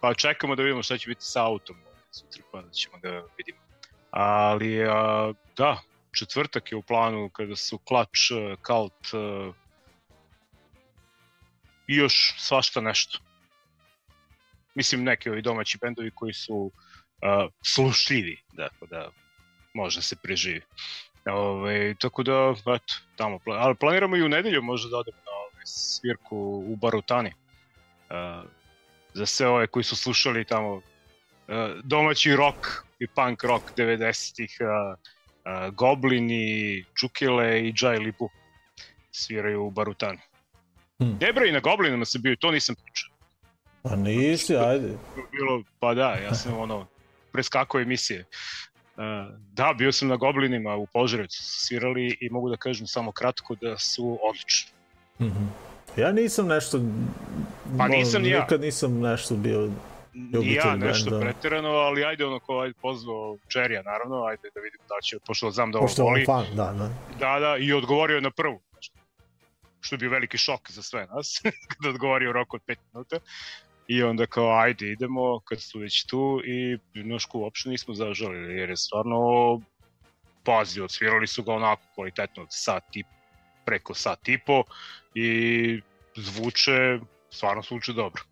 Pa 0.00 0.14
čekamo 0.14 0.56
da 0.56 0.62
vidimo 0.62 0.82
šta 0.82 0.98
će 0.98 1.08
biti 1.08 1.24
sa 1.24 1.44
autom 1.44 1.76
sutra, 2.10 2.42
pa 2.52 2.62
da 2.62 2.70
ćemo 2.70 2.98
da 3.02 3.22
vidimo. 3.36 3.58
Ali, 4.10 4.84
a, 4.88 5.32
da, 5.56 5.80
četvrtak 6.18 6.72
je 6.72 6.78
u 6.78 6.82
planu 6.82 7.30
kada 7.32 7.56
su 7.56 7.78
Klač, 7.78 8.18
Kalt 8.62 9.14
i 11.86 11.96
još 11.96 12.34
svašta 12.38 12.80
nešto. 12.80 13.18
Mislim, 14.74 15.04
neki 15.04 15.30
ovi 15.30 15.42
domaći 15.42 15.78
bendovi 15.82 16.10
koji 16.10 16.32
su 16.32 16.70
a, 17.22 17.48
slušljivi, 17.62 18.36
dakle 18.52 18.88
da 18.90 19.10
može 19.74 19.98
da 19.98 20.02
se 20.02 20.16
preživi. 20.16 20.60
Ove, 21.26 21.94
tako 21.94 22.22
da, 22.22 22.54
eto, 22.66 22.94
tamo, 23.16 23.38
ali 23.46 23.74
planiramo 23.74 24.16
i 24.16 24.22
u 24.22 24.28
nedelju 24.28 24.62
možda 24.62 24.90
da 24.90 24.96
odemo 24.96 25.16
na 25.16 25.32
ove, 25.32 25.66
svirku 25.66 26.64
u 26.66 26.76
Barutani. 26.76 27.32
Uh, 28.10 28.50
za 29.14 29.26
sve 29.26 29.48
ove 29.48 29.66
koji 29.66 29.84
su 29.84 29.96
slušali 29.96 30.44
tamo 30.44 30.74
uh, 30.74 30.82
domaći 31.84 32.36
rock 32.36 32.58
i 32.98 33.06
punk 33.06 33.44
rock 33.44 33.64
90-ih, 33.76 34.58
uh, 34.60 34.98
uh, 34.98 35.74
Goblini, 35.74 36.84
Čukile 36.94 37.60
i 37.60 37.74
Jai 37.80 37.98
Lipu 37.98 38.28
sviraju 39.10 39.64
u 39.64 39.70
Barutani. 39.70 40.20
Hmm. 40.98 41.18
Debra 41.18 41.46
i 41.46 41.52
na 41.52 41.60
Goblinima 41.60 42.04
sam 42.04 42.22
bio, 42.22 42.36
to 42.36 42.50
nisam 42.50 42.74
pričao. 42.74 43.10
Pa 43.82 43.96
nisi, 43.96 44.56
ajde. 44.56 44.88
Bilo, 45.32 45.62
pa 45.80 45.94
da, 45.94 46.14
ja 46.14 46.34
sam 46.34 46.58
ono, 46.64 46.86
preskakao 47.32 47.80
emisije. 47.80 48.24
Uh, 48.96 49.02
da, 49.52 49.74
bio 49.78 49.92
sam 49.92 50.08
na 50.08 50.16
Goblinima 50.16 50.76
u 50.76 50.86
Požarevcu, 50.86 51.38
svirali 51.42 52.18
i 52.20 52.30
mogu 52.30 52.50
da 52.50 52.56
kažem 52.56 52.86
samo 52.86 53.12
kratko 53.12 53.54
da 53.54 53.78
su 53.78 54.18
odlični. 54.22 54.70
Mhm. 55.20 55.44
Ja 55.96 56.12
nisam 56.12 56.46
nešto... 56.46 56.80
Pa 57.78 57.88
nisam 57.88 58.22
ni 58.22 58.28
ja. 58.28 58.40
Nikad 58.40 58.60
nisam 58.60 59.00
nešto 59.00 59.34
bio... 59.36 59.70
Ljubitelj 60.32 60.56
ja 60.56 60.76
nešto 60.76 61.10
benda. 61.10 61.26
preterano, 61.26 61.68
ali 61.68 62.04
ajde 62.04 62.24
ono 62.26 62.38
ko 62.38 62.58
ajde 62.60 62.74
pozvao 62.82 63.36
Čerija 63.48 63.82
naravno, 63.82 64.24
ajde 64.24 64.48
da 64.54 64.60
vidim 64.60 64.80
da 64.88 64.94
će, 65.02 65.18
pošto 65.26 65.50
znam 65.50 65.72
da 65.72 65.78
ovo 65.78 65.86
Pošto 65.86 66.02
je 66.02 66.06
on 66.06 66.12
voli, 66.12 66.24
fan, 66.24 66.44
da, 66.56 66.72
da. 66.72 66.90
da, 67.18 67.40
da, 67.40 67.56
i 67.56 67.72
odgovorio 67.72 68.14
je 68.14 68.20
na 68.20 68.30
prvu. 68.30 68.60
Što 69.84 69.94
je 69.94 69.98
bio 69.98 70.10
veliki 70.10 70.38
šok 70.38 70.70
za 70.70 70.82
sve 70.82 71.06
nas, 71.06 71.40
kada 71.70 71.88
odgovorio 71.88 72.30
u 72.30 72.32
roku 72.32 72.56
od 72.56 72.62
5 72.66 72.76
minuta. 72.92 73.18
I 73.88 74.02
onda 74.02 74.26
kao, 74.26 74.58
ajde, 74.58 74.86
idemo, 74.86 75.40
kad 75.40 75.60
su 75.60 75.78
već 75.78 76.06
tu 76.06 76.40
i 76.44 76.78
Nošku 76.94 77.40
uopšte 77.40 77.68
nismo 77.68 77.94
zažalili, 77.94 78.56
jer 78.56 78.70
je 78.70 78.76
stvarno 78.76 79.16
pazi, 80.44 80.80
odsvirali 80.80 81.26
su 81.26 81.42
ga 81.42 81.52
onako 81.52 81.82
kvalitetno 81.94 82.46
sat 82.50 82.96
i 82.96 83.04
preko 83.64 83.94
sat 83.94 84.28
i 84.28 84.38
po 84.38 84.64
i 85.14 85.80
zvuče, 86.16 86.98
stvarno 87.30 87.62
zvuče 87.62 87.92
dobro. 87.92 88.22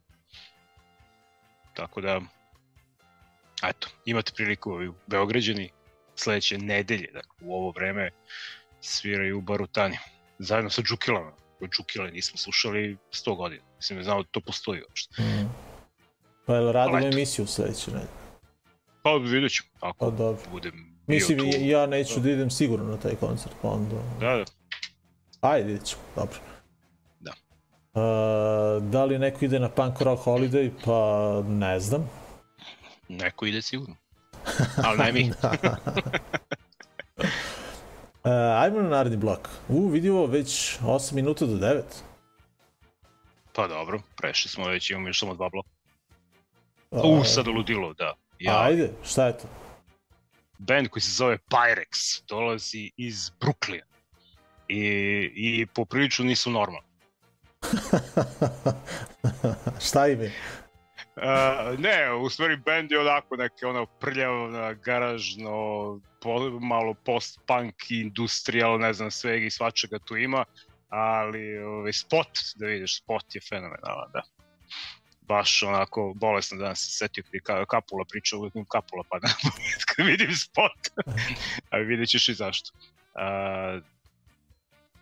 Tako 1.74 2.00
da, 2.00 2.20
eto, 3.62 3.88
imate 4.05 4.32
priliku 4.36 4.72
ovi 4.72 4.90
Beograđani 5.07 5.70
sledeće 6.14 6.59
nedelje, 6.59 7.11
dakle 7.12 7.36
u 7.40 7.55
ovo 7.55 7.70
vreme 7.70 8.11
sviraju 8.80 9.38
u 9.38 9.40
Barutani, 9.40 9.98
zajedno 10.38 10.70
sa 10.70 10.82
Džukilama. 10.82 11.41
Od 11.62 11.70
Džukile 11.70 12.10
nismo 12.10 12.38
slušali 12.38 12.96
100 13.12 13.36
godina, 13.36 13.62
mislim 13.76 13.96
ne 13.96 14.04
znao 14.04 14.22
da 14.22 14.28
to 14.30 14.40
postoji 14.40 14.82
uopšte. 14.82 15.22
Mm. 15.22 15.48
Pa 16.46 16.54
jel 16.54 16.72
radimo 16.72 16.98
eto. 16.98 17.06
emisiju 17.06 17.46
sledeće 17.46 17.90
nedelje? 17.90 18.08
Pa 19.02 19.10
vidjet 19.12 19.52
ćemo, 19.52 19.68
ako 19.80 20.10
Pa 20.10 20.16
dobro. 20.16 20.42
budem 20.50 20.72
bio 21.06 21.14
Mislim, 21.14 21.38
tu. 21.38 21.44
ja 21.60 21.86
neću 21.86 22.20
da 22.20 22.30
idem 22.30 22.50
sigurno 22.50 22.90
na 22.90 22.96
taj 22.96 23.14
koncert, 23.14 23.54
pa 23.62 23.68
onda... 23.68 23.96
Da, 24.20 24.36
da. 24.36 24.44
Ajde, 25.40 25.66
vidjet 25.66 25.86
ćemo, 25.86 26.02
dobro. 26.16 26.38
Da. 27.20 27.32
Uh, 27.94 28.82
da 28.82 29.04
li 29.04 29.18
neko 29.18 29.44
ide 29.44 29.58
na 29.58 29.68
Punk 29.68 30.00
Rock 30.00 30.24
Holiday? 30.24 30.70
Pa 30.84 31.42
ne 31.48 31.80
znam. 31.80 32.10
Neko 33.08 33.46
ide 33.46 33.62
sigurno. 33.62 33.96
Ali 34.84 34.98
ne 34.98 35.12
mi. 35.12 35.30
Uh, 38.24 38.30
ajmo 38.62 38.82
na 38.82 38.88
naredni 38.88 39.16
blok. 39.18 39.48
U, 39.68 39.88
vidimo 39.88 40.26
već 40.26 40.78
8 40.80 41.14
minuta 41.14 41.46
do 41.46 41.52
9. 41.54 41.82
Pa 43.52 43.68
dobro, 43.68 44.00
prešli 44.16 44.50
smo 44.50 44.68
već, 44.68 44.90
imamo 44.90 45.08
još 45.08 45.20
samo 45.20 45.34
dva 45.34 45.48
bloka. 45.48 45.68
Uh, 46.90 47.20
U, 47.20 47.24
sad 47.24 47.46
ludilo, 47.46 47.94
da. 47.94 48.14
Ja, 48.38 48.62
Ajde, 48.62 48.90
šta 49.04 49.26
je 49.26 49.38
to? 49.38 49.48
band 50.58 50.88
koji 50.88 51.02
se 51.02 51.10
zove 51.10 51.38
Pyrex 51.50 52.22
dolazi 52.28 52.90
iz 52.96 53.30
Brooklyna. 53.40 53.82
I, 54.68 54.80
i 55.34 55.66
poprilično 55.66 56.24
nisu 56.24 56.50
normalni. 56.50 56.88
šta 59.86 60.08
im 60.08 60.20
je? 60.20 60.32
Uh, 61.16 61.78
ne, 61.78 62.14
u 62.14 62.30
stvari 62.30 62.56
band 62.56 62.92
je 62.92 63.00
onako 63.00 63.36
neke 63.36 63.66
ono 63.66 63.86
prljavno, 63.86 64.74
garažno, 64.74 66.00
po, 66.22 66.60
malo 66.60 66.94
post-punk, 66.94 67.90
industrial, 67.90 68.78
ne 68.78 68.92
znam, 68.92 69.10
svega 69.10 69.46
i 69.46 69.50
svačega 69.50 69.98
tu 69.98 70.16
ima, 70.16 70.44
ali 70.88 71.58
ovaj, 71.58 71.92
spot, 71.92 72.38
da 72.54 72.66
vidiš, 72.66 72.98
spot 72.98 73.34
je 73.34 73.40
fenomenalan, 73.40 74.10
da. 74.12 74.22
Baš 75.20 75.62
onako 75.62 76.12
bolesno 76.16 76.58
da 76.58 76.74
se 76.74 76.90
setio 76.90 77.24
kad 77.24 77.34
je 77.34 77.40
Ka- 77.40 77.66
Kapula 77.66 78.04
pričao, 78.10 78.38
uvijek 78.38 78.54
mi 78.54 78.64
Kapula 78.68 79.04
pa 79.10 79.18
na 79.18 79.28
kad 79.86 80.06
vidim 80.06 80.36
spot, 80.36 81.06
a 81.70 81.76
vidjet 81.76 82.08
ćeš 82.08 82.28
i 82.28 82.34
zašto. 82.34 82.70
Uh, 83.14 83.82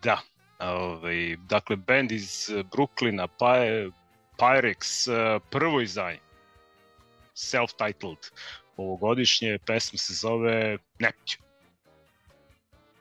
da, 0.03 0.21
ovaj, 0.59 1.35
dakle, 1.35 1.75
band 1.75 2.11
iz 2.11 2.49
Brooklyna, 2.49 3.27
pa 3.39 3.55
je 3.55 3.91
Pyrex, 4.37 5.07
prvo 5.49 5.81
izdanje. 5.81 6.19
self-titled 7.35 8.31
ovogodišnje, 8.81 9.59
pesma 9.65 9.97
se 9.97 10.13
zove 10.13 10.77
Neptune. 10.99 11.47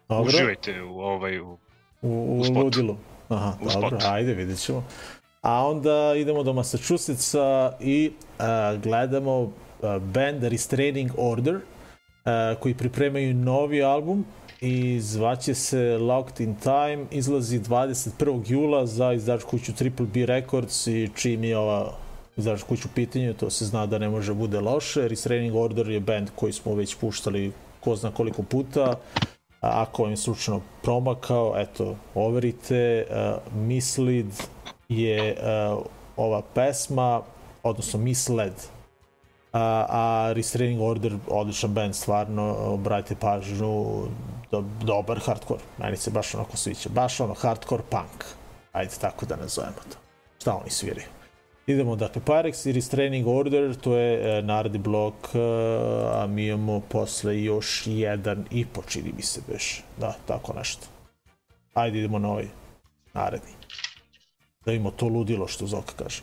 Dobro, 0.08 0.28
Uživajte 0.28 0.82
u 0.82 1.00
ovaj, 1.00 1.40
u, 1.40 1.58
u, 2.02 2.08
u 2.08 2.38
u 2.40 2.44
spotu. 2.44 2.60
ludilu. 2.64 2.96
Aha, 3.28 3.52
U 3.60 3.64
dobro, 3.64 3.88
spotu. 3.88 4.06
ajde, 4.08 4.34
vidjet 4.34 4.58
ćemo. 4.60 4.84
A 5.42 5.66
onda 5.66 6.14
idemo 6.16 6.42
do 6.42 6.52
Massachusettsa 6.52 7.72
i 7.80 8.12
a, 8.38 8.76
gledamo 8.82 9.52
a, 9.82 9.98
band 9.98 10.44
Restraining 10.44 11.10
Order, 11.18 11.60
a, 12.24 12.54
koji 12.60 12.74
pripremaju 12.74 13.34
novi 13.34 13.82
album 13.82 14.24
i 14.60 15.00
zvaće 15.00 15.54
se 15.54 15.98
Locked 15.98 16.40
in 16.40 16.54
Time, 16.56 17.06
izlazi 17.10 17.60
21. 17.60 18.42
jula 18.46 18.86
za 18.86 19.12
izdač 19.12 19.44
kuću 19.44 19.74
Triple 19.74 20.06
B 20.14 20.26
Records 20.26 20.86
i 20.86 21.10
čim 21.16 21.44
je 21.44 21.58
ova 21.58 21.92
izdač 22.36 22.62
kuću 22.62 22.88
pitanju, 22.94 23.34
to 23.34 23.50
se 23.50 23.64
zna 23.64 23.86
da 23.86 23.98
ne 23.98 24.08
može 24.08 24.34
bude 24.34 24.60
loše. 24.60 25.08
Restraining 25.08 25.56
Order 25.56 25.90
je 25.90 26.00
band 26.00 26.30
koji 26.34 26.52
smo 26.52 26.74
već 26.74 26.94
puštali 26.94 27.52
ko 27.80 27.96
zna 27.96 28.10
koliko 28.10 28.42
puta. 28.42 28.94
Ako 29.60 30.02
vam 30.02 30.10
je 30.10 30.16
slučajno 30.16 30.60
promakao, 30.82 31.54
eto, 31.56 31.96
overite. 32.14 33.06
Uh, 33.10 33.52
Misled 33.54 34.26
je 34.88 35.36
uh, 35.36 35.82
ova 36.16 36.42
pesma, 36.54 37.22
odnosno 37.62 38.00
Misled. 38.00 38.52
A, 39.52 39.86
a 39.88 40.32
Restraining 40.32 40.82
Order, 40.82 41.16
odličan 41.28 41.74
band, 41.74 41.94
stvarno, 41.94 42.56
obratite 42.58 43.20
pažnju, 43.20 44.06
do, 44.50 44.64
dobar 44.82 45.20
hardcore. 45.26 45.60
Meni 45.78 45.96
se 45.96 46.10
baš 46.10 46.34
onako 46.34 46.56
sviđa. 46.56 46.88
Baš 46.88 47.20
ono 47.20 47.34
hardcore 47.34 47.82
punk. 47.90 48.24
Ajde 48.72 48.94
tako 49.00 49.26
da 49.26 49.36
nazovemo 49.36 49.82
to. 49.92 49.98
Šta 50.38 50.54
oni 50.54 50.70
sviraju? 50.70 51.19
Idemo, 51.70 51.96
dakle, 51.96 52.22
Pyrex 52.26 52.68
i 52.68 52.72
Restraining 52.72 53.26
Order, 53.28 53.74
to 53.74 53.96
je 53.96 54.38
e, 54.38 54.42
naredni 54.42 54.78
blok, 54.78 55.14
e, 55.34 55.38
a 56.14 56.26
mi 56.26 56.46
imamo 56.46 56.80
posle 56.80 57.42
još 57.42 57.82
jedan 57.86 58.44
i 58.50 58.66
po, 58.66 58.82
čini 58.82 59.12
mi 59.16 59.22
se 59.22 59.40
beš. 59.48 59.82
Da, 59.98 60.14
tako 60.26 60.52
nešto. 60.52 60.86
Ajde, 61.74 61.98
idemo 61.98 62.18
na 62.18 62.28
ovaj 62.28 62.46
naredni. 63.14 63.52
Da 64.64 64.72
imamo 64.72 64.90
to 64.90 65.06
ludilo 65.06 65.46
što 65.48 65.66
Zoka 65.66 65.92
kaže. 65.96 66.22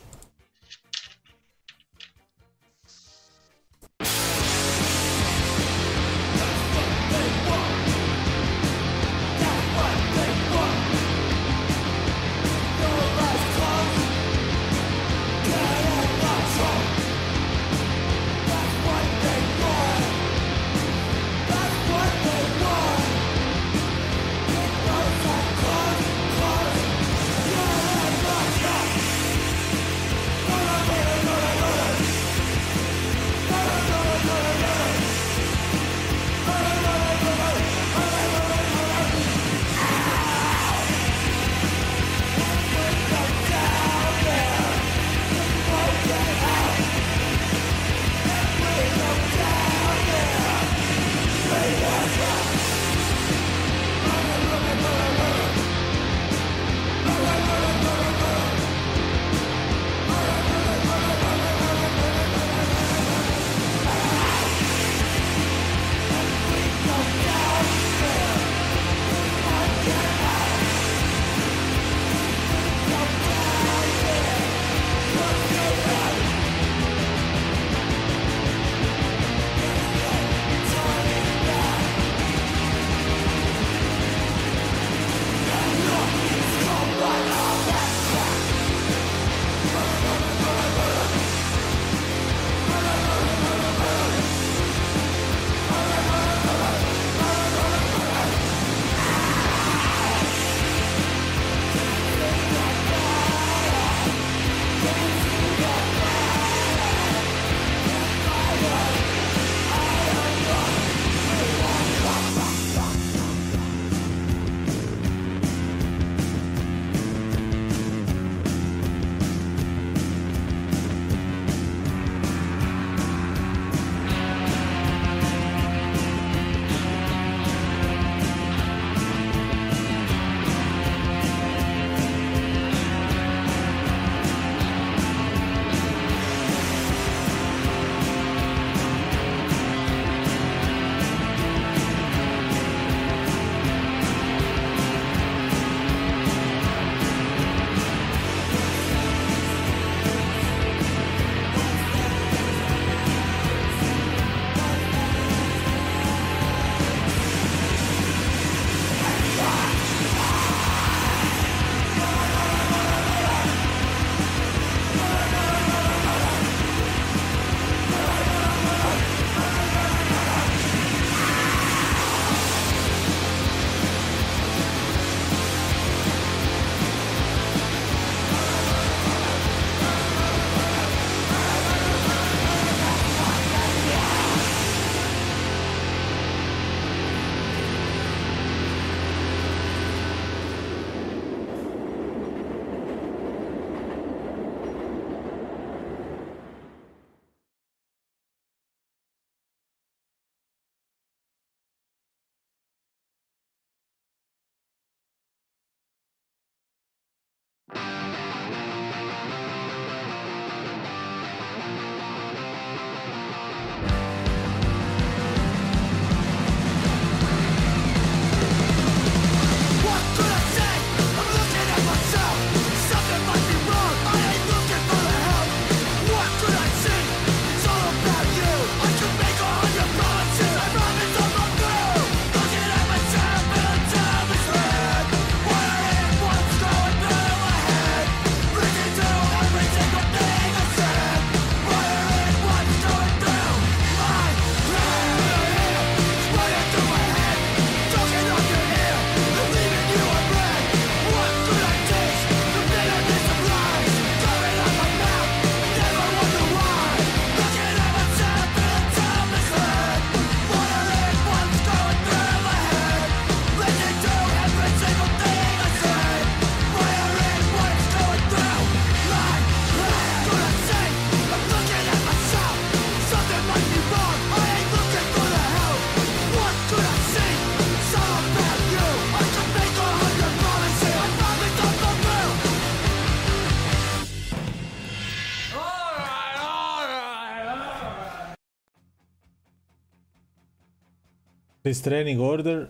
Restraining 291.68 292.18
Training 292.18 292.32
Order, 292.32 292.66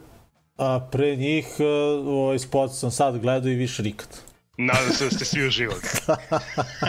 a 0.57 0.89
pre 0.93 1.17
njih 1.17 1.47
uh, 1.59 2.07
ovaj 2.09 2.39
spot 2.39 2.71
sam 2.75 2.91
sad 2.91 3.19
gledao 3.19 3.51
i 3.51 3.55
više 3.55 3.83
nikad. 3.83 4.09
Nadam 4.57 4.93
se 4.93 5.05
da 5.05 5.11
ste 5.11 5.25
svi 5.25 5.47
uživali. 5.47 5.81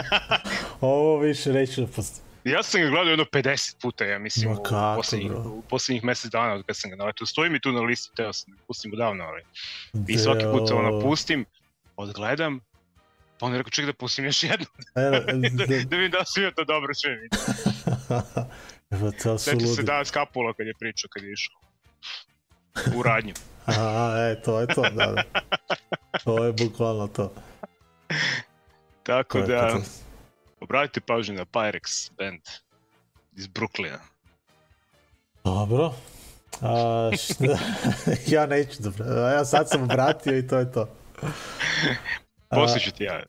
Ovo 0.80 1.18
više 1.18 1.52
reći 1.52 1.80
da 1.80 1.86
postoji. 1.86 2.24
Ja 2.44 2.62
sam 2.62 2.80
ga 2.80 2.88
gledao 2.88 3.10
jedno 3.10 3.24
50 3.24 3.76
puta, 3.82 4.04
ja 4.04 4.18
mislim, 4.18 4.50
Ma 4.50 4.60
u, 4.60 4.62
kako, 4.62 4.96
poslednjih, 4.96 5.30
bro? 5.30 5.40
u 5.40 5.62
poslednjih 5.62 6.04
mesec 6.04 6.30
dana 6.30 6.54
od 6.54 6.66
kad 6.66 6.76
sam 6.76 6.90
ga 6.90 6.96
naletao. 6.96 7.26
Stoji 7.26 7.50
mi 7.50 7.60
tu 7.60 7.72
na 7.72 7.80
listi, 7.80 8.16
teo 8.16 8.32
sam 8.32 8.54
da 8.54 8.62
pustim 8.66 8.92
odavno, 8.92 9.24
ali. 9.24 9.42
I 10.08 10.18
svaki 10.18 10.44
put 10.52 10.70
ono 10.70 11.00
pustim, 11.00 11.44
odgledam, 11.96 12.60
pa 13.38 13.46
onda 13.46 13.58
rekao, 13.58 13.70
čekaj 13.70 13.86
da 13.86 13.92
pustim 13.92 14.24
još 14.24 14.42
jednu, 14.42 14.66
E, 14.94 15.00
da, 15.50 15.66
da, 15.66 15.66
da 15.66 15.96
vidim 15.96 16.10
da 16.10 16.18
li 16.18 16.26
sam 16.26 16.42
ja 16.42 16.50
to 16.50 16.64
dobro 16.64 16.94
sve 16.94 17.10
vidio. 17.10 17.38
Evo, 18.94 19.12
to 19.22 19.38
su 19.38 19.74
se 19.76 19.82
da 19.82 20.04
Skapula 20.04 20.52
kad 20.52 20.66
je 20.66 20.74
pričao, 20.74 21.08
kad 21.12 21.22
je 21.22 21.32
išao 21.32 21.69
u 22.96 23.02
radnju. 23.02 23.34
A, 23.78 24.16
e, 24.18 24.42
to 24.42 24.60
je 24.60 24.66
to, 24.66 24.82
da, 24.82 25.06
da. 25.06 25.22
To 26.24 26.44
je 26.44 26.52
bukvalno 26.52 27.08
to. 27.08 27.32
Tako 29.02 29.40
to 29.40 29.46
da, 29.46 29.70
to. 29.70 29.82
obratite 30.60 31.00
pažnju 31.00 31.34
na 31.34 31.44
Pyrex 31.44 32.10
band 32.18 32.40
iz 33.36 33.46
Brooklyna. 33.46 33.98
Dobro. 35.44 35.94
A, 36.60 37.10
šta? 37.18 37.58
ja 38.34 38.46
neću 38.46 38.82
dobro. 38.82 39.04
Ja 39.06 39.44
sad 39.44 39.68
sam 39.68 39.82
obratio 39.82 40.38
i 40.38 40.46
to 40.46 40.58
je 40.58 40.72
to. 40.72 40.88
Poslije 42.50 42.80
ću 42.80 42.90
ti 42.90 43.04
ja. 43.04 43.22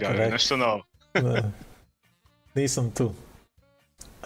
Kad 0.00 0.30
nešto 0.30 0.56
novo. 0.56 0.82
Ne. 1.14 1.42
Nisam 2.54 2.90
tu. 2.90 3.14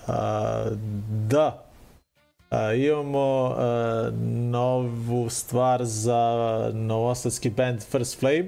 A, 0.06 0.64
da. 1.08 1.65
Imamo 2.76 3.56
novu 4.50 5.30
stvar 5.30 5.84
za 5.84 6.20
novosadski 6.74 7.50
band 7.50 7.82
First 7.82 8.20
Flame. 8.20 8.46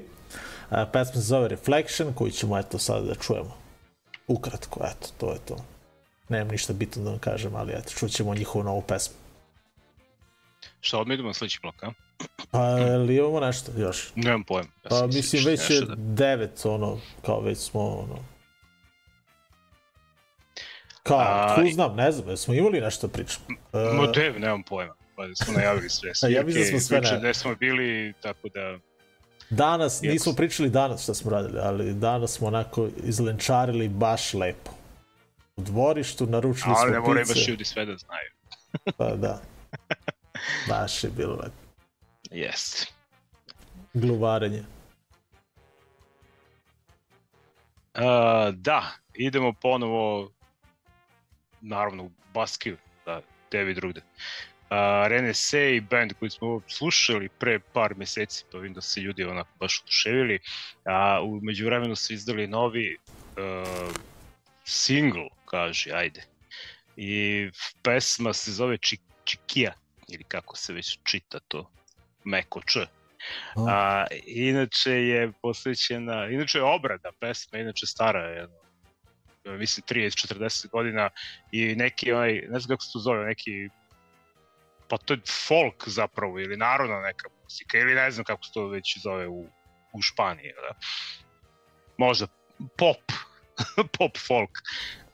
Pesma 0.93 1.13
se 1.15 1.21
zove 1.21 1.49
Reflection, 1.49 2.13
koju 2.15 2.31
ćemo 2.31 2.59
eto 2.59 2.79
sad 2.79 3.05
da 3.05 3.15
čujemo. 3.15 3.55
Ukratko, 4.27 4.81
eto, 4.85 5.09
to 5.19 5.33
je 5.33 5.39
to. 5.39 5.57
Nemam 6.29 6.49
ništa 6.49 6.73
bitno 6.73 7.03
da 7.03 7.11
vam 7.11 7.19
kažem, 7.19 7.55
ali 7.57 7.73
eto, 7.73 7.91
čućemo 7.91 8.35
njihovu 8.35 8.65
novu 8.65 8.83
pesmu. 8.83 9.15
Šta, 10.81 10.99
odmah 10.99 11.15
idemo 11.15 11.29
na 11.29 11.35
sledeći 11.35 11.59
blok, 11.63 11.83
a? 11.83 11.93
Pa, 12.51 12.79
ili 12.81 13.17
imamo 13.17 13.41
nešto 13.41 13.73
još? 13.77 14.13
Nemam 14.15 14.45
pojem. 14.45 14.67
Ja 14.85 14.89
Pa, 14.89 15.07
mislim, 15.07 15.45
već 15.45 15.71
je 15.71 15.81
da- 15.81 15.95
devet, 15.97 16.67
ono, 16.67 16.99
kao 17.27 17.41
već 17.41 17.59
smo, 17.59 17.81
ono... 17.81 18.19
Kao, 21.09 21.19
A, 21.19 21.55
tu 21.57 21.71
znam, 21.73 21.97
ne 21.97 22.13
znam, 22.13 22.37
smo 22.37 22.55
imali 22.55 22.81
nešto 22.81 23.07
da 23.07 23.13
pričamo. 23.13 23.47
E, 23.73 23.79
Ma 23.95 24.07
dev, 24.07 24.41
nemam 24.41 24.63
pojma. 24.63 24.95
Pa 25.17 25.23
smo 25.45 25.53
najavili 25.53 25.91
sve. 25.91 26.13
A 26.23 26.29
ja 26.35 26.43
mislim 26.43 26.65
da 26.65 26.71
smo 26.71 26.81
sve 26.81 27.01
najavili. 27.01 27.21
gde 27.21 27.35
smo 27.35 27.55
bili, 27.55 28.13
tako 28.21 28.49
da... 28.49 28.79
danas, 29.51 30.03
Iako 30.03 30.13
nismo 30.13 30.33
pričali 30.33 30.71
danas 30.71 31.03
šta 31.03 31.15
smo 31.15 31.31
radili, 31.31 31.59
ali 31.63 31.95
danas 31.95 32.33
smo 32.33 32.47
onako 32.47 32.89
izlenčarili 33.05 33.89
baš 33.89 34.35
lepo. 34.35 34.71
U 35.57 35.63
dvorištu 35.63 36.27
naručili 36.27 36.75
Ali 36.77 36.91
ne 36.91 36.97
smo 36.97 37.07
moraju 37.07 37.25
pice. 37.27 37.35
baš 37.35 37.49
ljudi 37.49 37.65
sve 37.65 37.85
da 37.85 37.97
znaju. 37.97 38.31
Pa 38.99 39.17
da. 39.17 39.41
Baš 40.69 41.05
je 41.05 41.11
bilo 41.11 41.35
lepo. 41.35 41.57
Jeste. 42.31 42.87
Gluvarenje. 43.95 44.65
Uh, 47.95 48.03
da, 48.55 48.83
idemo 49.15 49.53
ponovo, 49.63 50.31
naravno, 51.69 52.05
u 52.05 52.11
Baskiju, 52.35 52.77
da, 53.07 53.21
tebi 53.51 53.75
drugde. 53.75 54.01
Uh, 54.01 55.09
Renesee 55.09 55.81
band 55.81 56.13
koji 56.19 56.31
smo 56.31 56.61
slušali 56.67 57.29
pre 57.29 57.59
par 57.59 57.95
meseci, 57.97 58.45
pa 58.53 58.59
vidim 58.59 58.75
da 58.75 58.81
se 58.81 59.01
ljudi 59.01 59.25
onako 59.25 59.51
baš 59.61 59.81
oduševili. 59.83 60.39
A 60.85 61.23
u 61.23 61.41
međuvremenu 61.41 61.97
su 61.97 62.13
izdali 62.13 62.47
novi 62.47 62.97
uh, 62.97 63.95
single, 64.65 65.29
kaže, 65.45 65.91
ajde. 65.93 66.25
I 66.97 67.51
pesma 67.83 68.33
se 68.33 68.53
zove 68.53 68.79
Či, 68.79 68.99
Čikija, 69.25 69.73
ili 70.09 70.25
kako 70.25 70.57
se 70.57 70.73
već 70.73 70.99
čita 71.05 71.39
to, 71.49 71.71
meko 72.25 72.61
č. 72.67 72.87
A, 73.57 74.07
inače 74.27 74.91
je 74.91 75.33
posvećena, 75.43 76.29
inače 76.29 76.59
je 76.59 76.65
obrada 76.65 77.11
pesma, 77.21 77.59
inače 77.59 77.87
stara 77.87 78.21
je, 78.25 78.37
jedno, 78.37 78.57
mislim 79.57 79.85
30-40 79.89 80.69
godina 80.69 81.11
i 81.53 81.75
neki 81.75 82.13
onaj, 82.13 82.33
ne 82.33 82.61
znam 82.61 82.77
kako 82.77 82.83
se 82.83 82.93
to 82.93 82.99
zove, 82.99 83.27
neki 83.27 83.69
pa 84.89 84.97
to 84.97 85.15
je 85.15 85.21
folk 85.47 85.89
zapravo 85.89 86.41
ili 86.41 86.57
narodna 86.57 87.01
neka 87.01 87.29
muzika 87.43 87.79
ili 87.79 87.95
ne 87.95 88.11
znam 88.11 88.25
kako 88.25 88.45
se 88.45 88.53
to 88.53 88.69
već 88.69 88.99
zove 89.03 89.29
u, 89.29 89.47
u 89.93 90.03
Španiji. 90.03 90.53
Da? 90.53 90.79
Možda 91.99 92.27
pop, 92.77 93.03
pop 93.99 94.19
folk. 94.27 94.51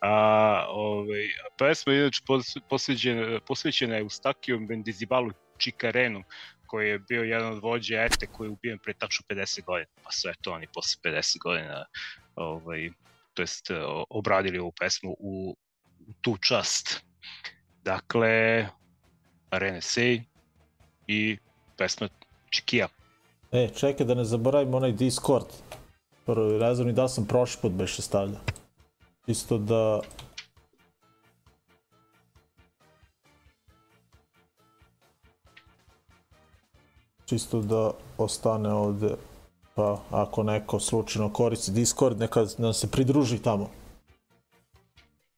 A, 0.01 0.67
ovaj, 0.69 1.29
pesma 1.59 1.93
je 1.93 2.01
inače 2.01 2.23
pos- 2.27 2.61
posvećena, 2.69 3.41
posvećena 3.41 3.95
je 3.95 4.01
Eustakijom 4.01 4.67
Bendizibalu 4.67 5.31
Čikarenu, 5.59 6.23
koji 6.67 6.89
je 6.89 6.99
bio 6.99 7.23
jedan 7.23 7.53
od 7.53 7.63
vođa 7.63 8.03
Ete 8.03 8.27
koji 8.27 8.49
je 8.49 8.53
ubijen 8.53 8.79
pre 8.79 8.95
tačno 8.95 9.25
50 9.29 9.65
godina, 9.65 9.91
pa 10.05 10.11
sve 10.11 10.33
to 10.43 10.53
oni 10.53 10.67
posle 10.75 11.11
50 11.11 11.39
godina 11.39 11.85
ovaj, 12.37 12.91
to 13.35 13.43
jest 13.43 13.71
o- 13.71 14.05
obradili 14.11 14.59
ovu 14.59 14.73
pesmu 14.81 15.17
u, 15.19 15.57
tu 16.21 16.37
čast. 16.37 17.01
Dakle, 17.85 18.67
Renesej 19.51 20.23
i 21.07 21.39
pesma 21.77 22.09
Čikija. 22.51 22.89
E, 23.53 23.69
čekaj 23.69 24.07
da 24.07 24.15
ne 24.15 24.25
zaboravim 24.25 24.75
onaj 24.75 24.93
Discord. 24.93 25.47
Znam 26.75 26.87
ni 26.87 26.93
da 26.93 27.09
sam 27.09 27.27
prošli 27.27 27.61
put 27.63 27.73
beše 27.73 28.03
stavljao. 28.03 28.41
Isto 29.27 29.59
da... 29.59 30.01
Čisto 37.25 37.61
da 37.61 37.91
ostane 38.19 38.73
ovde, 38.73 39.17
pa 39.75 39.99
ako 40.11 40.43
neko 40.43 40.81
slučajno 40.81 41.33
koristi 41.33 41.71
Discord, 41.71 42.19
neka 42.21 42.47
nam 42.59 42.73
se 42.73 42.91
pridruži 42.91 43.39
tamo. 43.39 43.71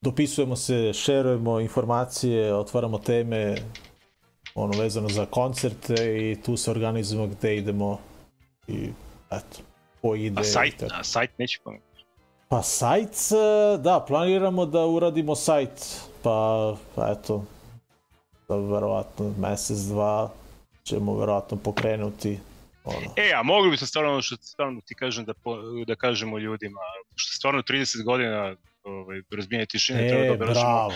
Dopisujemo 0.00 0.56
se, 0.56 0.92
šerujemo 0.92 1.60
informacije, 1.60 2.54
otvaramo 2.54 2.98
teme, 2.98 3.56
ono 4.54 4.78
vezano 4.78 5.08
za 5.08 5.26
koncerte 5.26 5.94
i 6.30 6.42
tu 6.42 6.56
se 6.56 6.70
organizujemo 6.70 7.26
gde 7.26 7.56
idemo 7.56 7.98
i 8.68 8.88
eto, 9.30 9.58
ko 10.02 10.14
ide. 10.14 10.40
A 10.40 10.44
sajt, 10.44 10.82
a 10.82 11.04
sajt 11.04 11.30
neće 11.38 11.60
pomenuti. 11.64 12.04
Pa 12.48 12.62
sajt, 12.62 13.10
e, 13.10 13.78
da, 13.78 14.04
planiramo 14.08 14.66
da 14.66 14.86
uradimo 14.86 15.34
sajt, 15.34 16.00
pa 16.22 16.76
eto, 17.12 17.44
da 18.48 18.56
verovatno 18.56 19.32
mesec, 19.38 19.78
dva 19.78 20.30
ćemo 20.84 21.18
verovatno 21.18 21.56
pokrenuti 21.56 22.38
ono. 22.86 23.06
E, 23.16 23.32
a 23.34 23.42
mogli 23.42 23.70
bi 23.70 23.76
se 23.76 23.86
stvarno, 23.86 24.12
ono 24.12 24.22
što 24.22 24.36
stvarno 24.36 24.80
ti 24.80 24.94
kažem 24.94 25.24
da, 25.24 25.34
po, 25.34 25.56
da 25.86 25.94
kažemo 25.94 26.38
ljudima, 26.38 26.80
što 27.14 27.36
stvarno 27.36 27.62
30 27.62 28.04
godina 28.04 28.56
ovaj, 28.82 29.20
razbijenje 29.36 29.66
tišine 29.66 30.08
treba 30.08 30.22
da 30.22 30.26
E, 30.26 30.30
obeležimo 30.30 30.88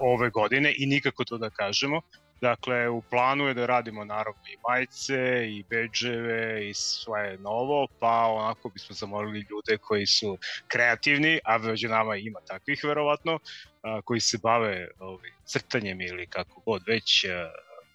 ove 0.00 0.30
godine 0.30 0.74
i 0.78 0.86
nikako 0.86 1.24
to 1.24 1.38
da 1.38 1.50
kažemo. 1.50 2.00
Dakle, 2.40 2.88
u 2.88 3.02
planu 3.10 3.44
je 3.44 3.54
da 3.54 3.66
radimo 3.66 4.04
naravno 4.04 4.42
i 4.52 4.56
majice, 4.68 5.46
i 5.48 5.64
beđeve, 5.70 6.68
i 6.68 6.74
sve 6.74 7.36
novo, 7.38 7.86
pa 8.00 8.26
onako 8.26 8.68
bismo 8.68 8.94
zamolili 8.94 9.46
ljude 9.50 9.78
koji 9.78 10.06
su 10.06 10.38
kreativni, 10.68 11.40
a 11.44 11.58
među 11.58 11.88
nama 11.88 12.16
ima 12.16 12.40
takvih 12.40 12.84
verovatno, 12.84 13.38
a, 13.82 14.00
koji 14.04 14.20
se 14.20 14.38
bave 14.42 14.88
ovaj, 14.98 15.30
crtanjem 15.44 16.00
ili 16.00 16.26
kako 16.26 16.60
god 16.66 16.82
već, 16.86 17.24
a, 17.24 17.50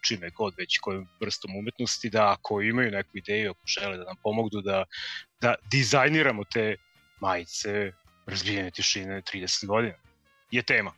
čime 0.08 0.30
god 0.30 0.54
već, 0.58 0.78
kojom 0.78 1.08
vrstom 1.22 1.56
umetnosti, 1.56 2.10
da 2.10 2.32
ako 2.32 2.62
imaju 2.62 2.92
neku 2.92 3.10
ideju, 3.14 3.52
ako 3.52 3.60
žele 3.66 3.98
da 3.98 4.04
nam 4.04 4.16
pomognu 4.24 4.62
da, 4.62 4.84
da 5.42 5.56
dizajniramo 5.72 6.44
te 6.44 6.76
majice 7.22 7.92
razbijene 8.26 8.72
tišine 8.72 9.22
30 9.24 9.66
godina, 9.66 9.94
je 10.52 10.64
tema. 10.64 10.92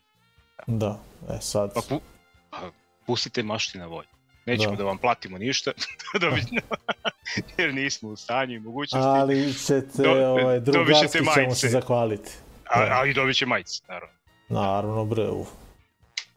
Da, 0.67 0.99
e 1.29 1.41
sad, 1.41 1.73
Pa, 1.73 1.81
pu, 1.89 2.01
pa 2.49 2.71
pustite 3.05 3.43
mašti 3.43 3.77
na 3.77 3.85
volju. 3.85 4.07
Nećemo 4.45 4.65
Da. 4.65 4.75
da. 4.75 4.77
da 4.77 4.83
vam 4.83 4.97
platimo 4.97 5.37
ništa, 5.37 5.71
da 6.21 6.29
bi, 6.29 6.41
jer 7.57 7.73
nismo 7.73 8.09
u 8.09 8.15
stanju 8.15 8.55
i 8.55 8.59
mogućnosti, 8.59 9.07
ali 9.09 9.53
ćete, 9.55 10.03
Do- 10.03 10.27
ovaj, 10.27 10.59
drugarski 10.59 11.17
ćemo 11.17 11.31
majice. 11.35 11.55
se 11.55 11.67
zahvaliti. 11.69 12.31
a, 12.65 12.79
da. 12.79 12.91
ali 12.91 13.13
dobit 13.13 13.35
će 13.35 13.45
majice, 13.45 13.83
naravno, 13.87 14.15
Naravno, 14.49 15.05
bre, 15.05 15.23
u. 15.23 15.45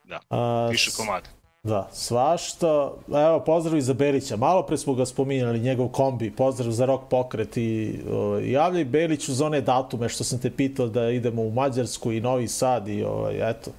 Da, 0.04 0.20
A, 0.30 0.68
više 0.70 0.90
komada. 0.96 1.28
Da, 1.64 1.88
svašta. 1.92 2.92
Evo, 3.08 3.40
pozdrav 3.46 3.78
i 3.78 3.82
za 3.82 3.94
Belića. 3.94 4.36
Malo 4.36 4.62
pre 4.62 4.76
smo 4.76 4.94
ga 4.94 5.06
spominjali, 5.06 5.58
njegov 5.58 5.88
kombi. 5.88 6.30
Pozdrav 6.30 6.70
za 6.70 6.86
Rock 6.86 7.04
Pokret 7.10 7.56
i 7.56 8.00
ovaj, 8.10 8.50
javljaj 8.50 8.84
Beliću 8.84 9.32
za 9.32 9.46
one 9.46 9.60
datume 9.60 10.08
što 10.08 10.24
sam 10.24 10.40
te 10.40 10.50
pitao 10.50 10.86
da 10.86 11.10
idemo 11.10 11.42
u 11.42 11.50
Mađarsku 11.50 12.12
i 12.12 12.20
Novi 12.20 12.48
Sad 12.48 12.88
i 12.88 13.04
ovaj, 13.04 13.50
eto. 13.50 13.70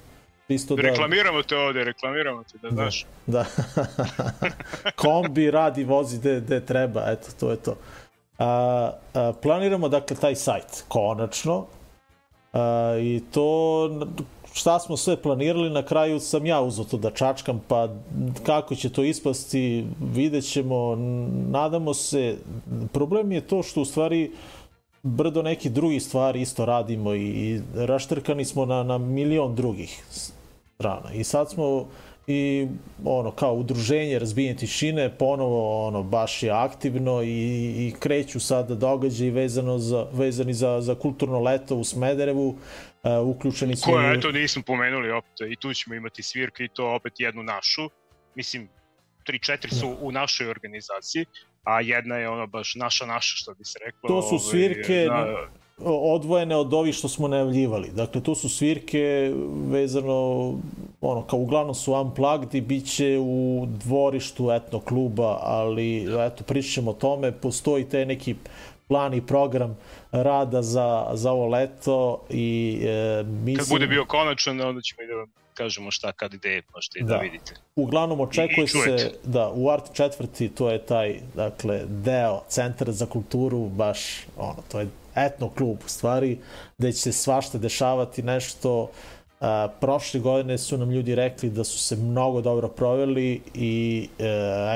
Čisto 0.48 0.76
da... 0.76 0.82
Reklamiramo 0.82 1.42
te 1.42 1.56
ovde, 1.56 1.84
reklamiramo 1.84 2.42
te, 2.42 2.58
da 2.62 2.70
znaš. 2.70 3.06
Da. 3.26 3.44
Kombi 5.02 5.50
radi, 5.50 5.84
vozi 5.84 6.18
gde, 6.18 6.40
gde 6.40 6.66
treba, 6.66 7.04
eto, 7.06 7.28
to 7.40 7.50
je 7.50 7.56
to. 7.56 7.76
A, 8.38 8.90
a, 9.14 9.32
planiramo, 9.42 9.88
dakle, 9.88 10.16
taj 10.16 10.34
sajt, 10.34 10.84
konačno. 10.88 11.66
A, 12.52 12.94
I 13.00 13.22
to, 13.32 13.88
šta 14.54 14.78
smo 14.78 14.96
sve 14.96 15.16
planirali, 15.16 15.70
na 15.70 15.82
kraju 15.82 16.20
sam 16.20 16.46
ja 16.46 16.60
uzao 16.60 16.84
to 16.84 16.96
da 16.96 17.10
čačkam, 17.10 17.62
pa 17.68 17.88
kako 18.42 18.74
će 18.74 18.90
to 18.90 19.02
ispasti, 19.02 19.84
vidjet 20.14 20.44
ćemo, 20.52 20.96
nadamo 21.50 21.94
se. 21.94 22.36
Problem 22.92 23.32
je 23.32 23.40
to 23.40 23.62
što 23.62 23.80
u 23.80 23.84
stvari 23.84 24.32
brdo 25.02 25.42
nekih 25.42 25.72
drugih 25.72 26.02
stvari 26.02 26.40
isto 26.40 26.64
radimo 26.64 27.14
i, 27.14 27.26
i 27.26 27.60
raštrkani 27.74 28.44
smo 28.44 28.66
na, 28.66 28.82
na 28.82 28.98
milion 28.98 29.54
drugih 29.54 30.04
strana. 30.10 31.12
I 31.12 31.24
sad 31.24 31.50
smo 31.50 31.86
i 32.26 32.68
ono 33.04 33.30
kao 33.30 33.54
udruženje 33.54 34.18
razbijenje 34.18 34.56
tišine 34.56 35.18
ponovo 35.18 35.86
ono 35.86 36.02
baš 36.02 36.42
je 36.42 36.50
aktivno 36.50 37.22
i, 37.22 37.28
i 37.86 37.94
kreću 37.98 38.40
sada 38.40 38.74
događaji 38.74 39.30
vezano 39.30 39.78
za 39.78 40.06
vezani 40.12 40.54
za 40.54 40.80
za 40.80 40.94
kulturno 40.94 41.40
leto 41.40 41.76
u 41.76 41.84
Smederevu 41.84 42.54
uh, 43.04 43.36
uključeni 43.36 43.76
su 43.76 43.90
Koje, 43.90 44.14
eto, 44.14 44.32
nismo 44.32 44.62
pomenuli 44.66 45.10
opet, 45.10 45.32
i 45.50 45.56
tu 45.56 45.74
ćemo 45.74 45.94
imati 45.94 46.22
svirke 46.22 46.64
i 46.64 46.68
to 46.68 46.94
opet 46.94 47.12
jednu 47.16 47.42
našu. 47.42 47.90
Mislim, 48.34 48.68
3-4 49.28 49.74
su 49.74 49.96
u 50.00 50.12
našoj 50.12 50.48
organizaciji, 50.48 51.24
a 51.64 51.80
jedna 51.80 52.16
je 52.16 52.28
ono 52.28 52.46
baš 52.46 52.74
naša 52.74 53.06
naša 53.06 53.36
što 53.36 53.54
bi 53.54 53.64
se 53.64 53.78
reklo. 53.86 54.08
To 54.08 54.22
su 54.22 54.34
ovaj, 54.34 54.50
svirke 54.50 55.06
da, 55.08 55.48
odvojene 55.86 56.56
od 56.56 56.74
ovih 56.74 56.94
što 56.94 57.08
smo 57.08 57.28
najavljivali. 57.28 57.90
Dakle, 57.90 58.22
to 58.22 58.34
su 58.34 58.48
svirke 58.48 59.32
vezano, 59.70 60.14
ono, 61.00 61.22
kao 61.22 61.38
uglavnom 61.38 61.74
su 61.74 61.92
unplugged 61.92 62.54
i 62.54 62.60
bit 62.60 62.94
će 62.94 63.18
u 63.20 63.66
dvorištu 63.84 64.50
etno 64.52 64.80
kluba, 64.80 65.38
ali 65.42 66.02
eto, 66.26 66.44
pričat 66.44 66.72
ćemo 66.72 66.90
o 66.90 66.94
tome. 66.94 67.32
Postoji 67.32 67.88
te 67.88 68.06
neki 68.06 68.34
plan 68.88 69.14
i 69.14 69.26
program 69.26 69.76
rada 70.12 70.62
za, 70.62 71.10
za 71.12 71.32
ovo 71.32 71.48
leto 71.48 72.24
i 72.30 72.78
e, 72.82 73.22
mislim... 73.22 73.56
Kad 73.56 73.68
bude 73.68 73.86
bio 73.86 74.04
konačan, 74.04 74.60
onda 74.60 74.80
ćemo 74.80 75.02
i 75.02 75.06
da 75.06 75.14
vam 75.14 75.30
kažemo 75.54 75.90
šta 75.90 76.12
kad 76.12 76.34
ide, 76.34 76.62
možete 76.74 76.98
i 76.98 77.02
da, 77.02 77.08
da 77.08 77.20
vidite. 77.20 77.54
Uglavnom 77.76 78.20
očekuje 78.20 78.64
I 78.64 78.68
se 78.68 79.12
da 79.24 79.50
u 79.54 79.70
Art 79.70 79.92
četvrti 79.92 80.48
to 80.48 80.70
je 80.70 80.86
taj 80.86 81.20
dakle 81.34 81.82
deo 81.86 82.40
centra 82.48 82.92
za 82.92 83.06
kulturu 83.06 83.68
baš 83.68 84.26
ono 84.36 84.62
to 84.72 84.80
je 84.80 84.88
etno 85.16 85.48
klub 85.48 85.78
u 85.86 85.88
stvari 85.88 86.38
gde 86.78 86.92
će 86.92 86.98
se 86.98 87.12
svašta 87.12 87.58
dešavati 87.58 88.22
nešto 88.22 88.90
A, 89.40 89.68
prošle 89.80 90.20
godine 90.20 90.58
su 90.58 90.78
nam 90.78 90.90
ljudi 90.90 91.14
rekli 91.14 91.50
da 91.50 91.64
su 91.64 91.78
se 91.78 91.96
mnogo 91.96 92.40
dobro 92.40 92.68
proveli 92.68 93.40
i 93.54 94.08
e, 94.18 94.24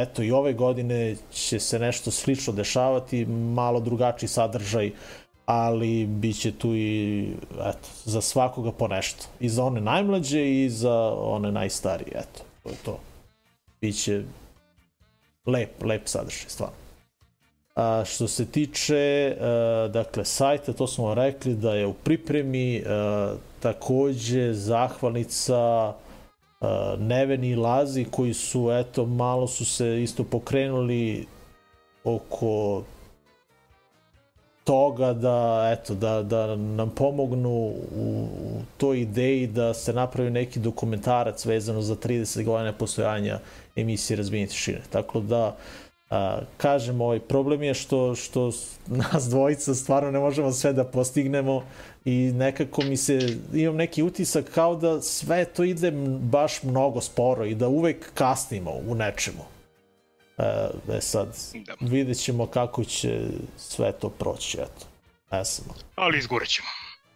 eto 0.03 0.23
i 0.23 0.33
ove 0.33 0.53
godine 0.53 1.17
će 1.33 1.61
se 1.61 1.79
nešto 1.79 2.11
slično 2.11 2.53
dešavati, 2.53 3.27
malo 3.27 3.81
drugačiji 3.81 4.29
sadržaj, 4.29 4.91
ali 5.47 6.07
bit 6.07 6.41
će 6.41 6.53
tu 6.53 6.75
i 6.75 7.27
eto, 7.61 7.89
za 8.05 8.21
svakoga 8.21 8.73
po 8.73 8.89
nešto. 8.89 9.27
I 9.41 9.49
za 9.49 9.65
one 9.65 9.81
najmlađe 9.81 10.65
i 10.65 10.71
za 10.71 11.13
one 11.13 11.53
najstarije, 11.53 12.13
eto, 12.15 12.43
to 12.63 12.69
je 12.69 12.77
to. 12.85 13.01
Biće 13.81 14.23
lep, 15.47 15.83
lep 15.83 16.03
sadržaj, 16.05 16.49
stvarno. 16.49 16.77
A, 17.75 18.03
što 18.07 18.29
se 18.29 18.47
tiče 18.47 19.37
a, 19.41 19.89
dakle 19.93 20.25
sajta, 20.25 20.73
to 20.73 20.87
smo 20.87 21.15
rekli 21.15 21.55
da 21.55 21.75
je 21.75 21.87
u 21.87 21.93
pripremi 21.93 22.83
a, 22.87 23.35
takođe 23.61 24.53
zahvalnica 24.53 25.95
a, 26.61 26.97
Neveni 26.99 27.49
i 27.49 27.57
Lazi 27.57 28.05
koji 28.11 28.35
su 28.35 28.71
eto 28.73 29.07
malo 29.07 29.47
su 29.47 29.65
se 29.65 30.03
isto 30.03 30.25
pokrenuli 30.25 31.27
oko 32.05 32.83
toga 34.69 35.13
da 35.13 35.71
eto 35.73 35.95
da 35.95 36.23
da 36.23 36.57
nam 36.57 36.91
pomognu 36.91 37.51
u, 37.51 37.75
u 37.97 38.27
toj 38.77 39.01
ideji 39.01 39.47
da 39.47 39.75
se 39.75 39.93
napravi 39.93 40.31
neki 40.31 40.61
dokumentarac 40.61 41.47
vezano 41.47 41.83
za 41.83 41.97
30 41.97 42.45
godina 42.45 42.73
postojanja 42.73 43.39
emisije 43.77 44.17
Razbijenje 44.17 44.47
tišine. 44.47 44.81
Tako 44.91 45.21
da 45.21 45.57
a, 46.11 46.41
kažem, 46.57 47.01
ovaj 47.01 47.21
problem 47.21 47.63
je 47.63 47.75
što 47.75 48.15
što 48.15 48.51
nas 48.87 49.29
dvojica 49.29 49.75
stvarno 49.75 50.11
ne 50.11 50.19
možemo 50.19 50.53
sve 50.53 50.73
da 50.73 50.85
postignemo 50.85 51.63
i 52.09 52.33
nekako 52.33 52.83
mi 52.83 52.97
se 52.97 53.39
imam 53.55 53.77
neki 53.77 54.03
utisak 54.03 54.45
kao 54.55 54.77
da 54.77 55.03
sve 55.03 55.45
to 55.45 55.65
ide 55.65 55.91
baš 56.21 56.63
mnogo 56.63 57.01
sporo 57.01 57.45
i 57.45 57.55
da 57.55 57.69
uvek 57.69 58.11
kasnimo 58.15 58.71
u 58.71 58.95
nečemu. 58.95 59.45
E, 60.39 60.69
e 60.97 61.01
sad, 61.01 61.37
da. 61.67 61.75
vidjet 61.81 62.19
ćemo 62.19 62.47
kako 62.47 62.85
će 62.85 63.21
sve 63.57 63.93
to 63.93 64.09
proći, 64.09 64.59
eto. 64.61 64.87
Ne 65.31 65.45
znam. 65.45 65.77
Ali 65.95 66.19
izgoret 66.19 66.49
ćemo. 66.49 66.69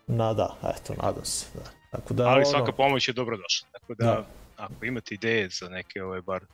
Na 0.07 0.35
da, 0.35 0.57
eto, 0.77 0.95
nadam 1.03 1.25
se. 1.25 1.47
Da. 1.55 1.71
Tako 1.91 2.15
da, 2.15 2.25
Ali 2.29 2.37
ono, 2.37 2.45
svaka 2.45 2.73
pomoć 2.73 3.09
je 3.09 3.15
dobrodošla. 3.15 3.69
Tako 3.73 3.95
da, 3.95 4.05
Da. 4.05 4.27
ako 4.57 4.85
imate 4.85 5.15
ideje 5.15 5.49
za 5.49 5.69
neke, 5.69 6.03
ovaj, 6.03 6.21
bar, 6.21 6.45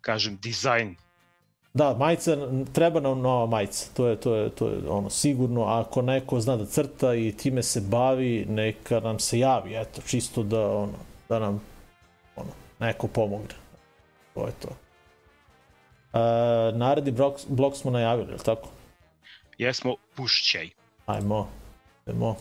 kažem, 0.00 0.38
dizajn 0.42 0.96
Da, 1.74 1.94
majica, 1.98 2.36
treba 2.72 3.00
nam 3.00 3.20
nova 3.20 3.46
majica, 3.46 3.86
to 3.96 4.06
je, 4.06 4.16
to 4.16 4.34
je, 4.34 4.50
to 4.50 4.68
je 4.68 4.88
ono, 4.88 5.10
sigurno, 5.10 5.64
ako 5.64 6.02
neko 6.02 6.40
zna 6.40 6.56
da 6.56 6.66
crta 6.66 7.14
i 7.14 7.32
time 7.32 7.62
se 7.62 7.80
bavi, 7.80 8.46
neka 8.48 9.00
nam 9.00 9.18
se 9.18 9.38
javi, 9.38 9.76
eto, 9.76 10.02
čisto 10.06 10.42
da, 10.42 10.76
ono, 10.76 10.98
da 11.28 11.38
nam, 11.38 11.62
ono, 12.36 12.50
neko 12.80 13.08
pomogne. 13.08 13.54
To 14.34 14.46
je 14.46 14.52
to. 14.52 14.68
E, 16.12 16.76
naredni 16.76 17.10
blok, 17.10 17.40
blok 17.48 17.76
smo 17.76 17.90
najavili, 17.90 18.28
je 18.28 18.34
li 18.34 18.44
tako? 18.44 18.68
jesmo 19.58 19.96
pušćaj. 20.14 20.70
Ajmo, 21.06 21.48
idemo. 22.06 22.36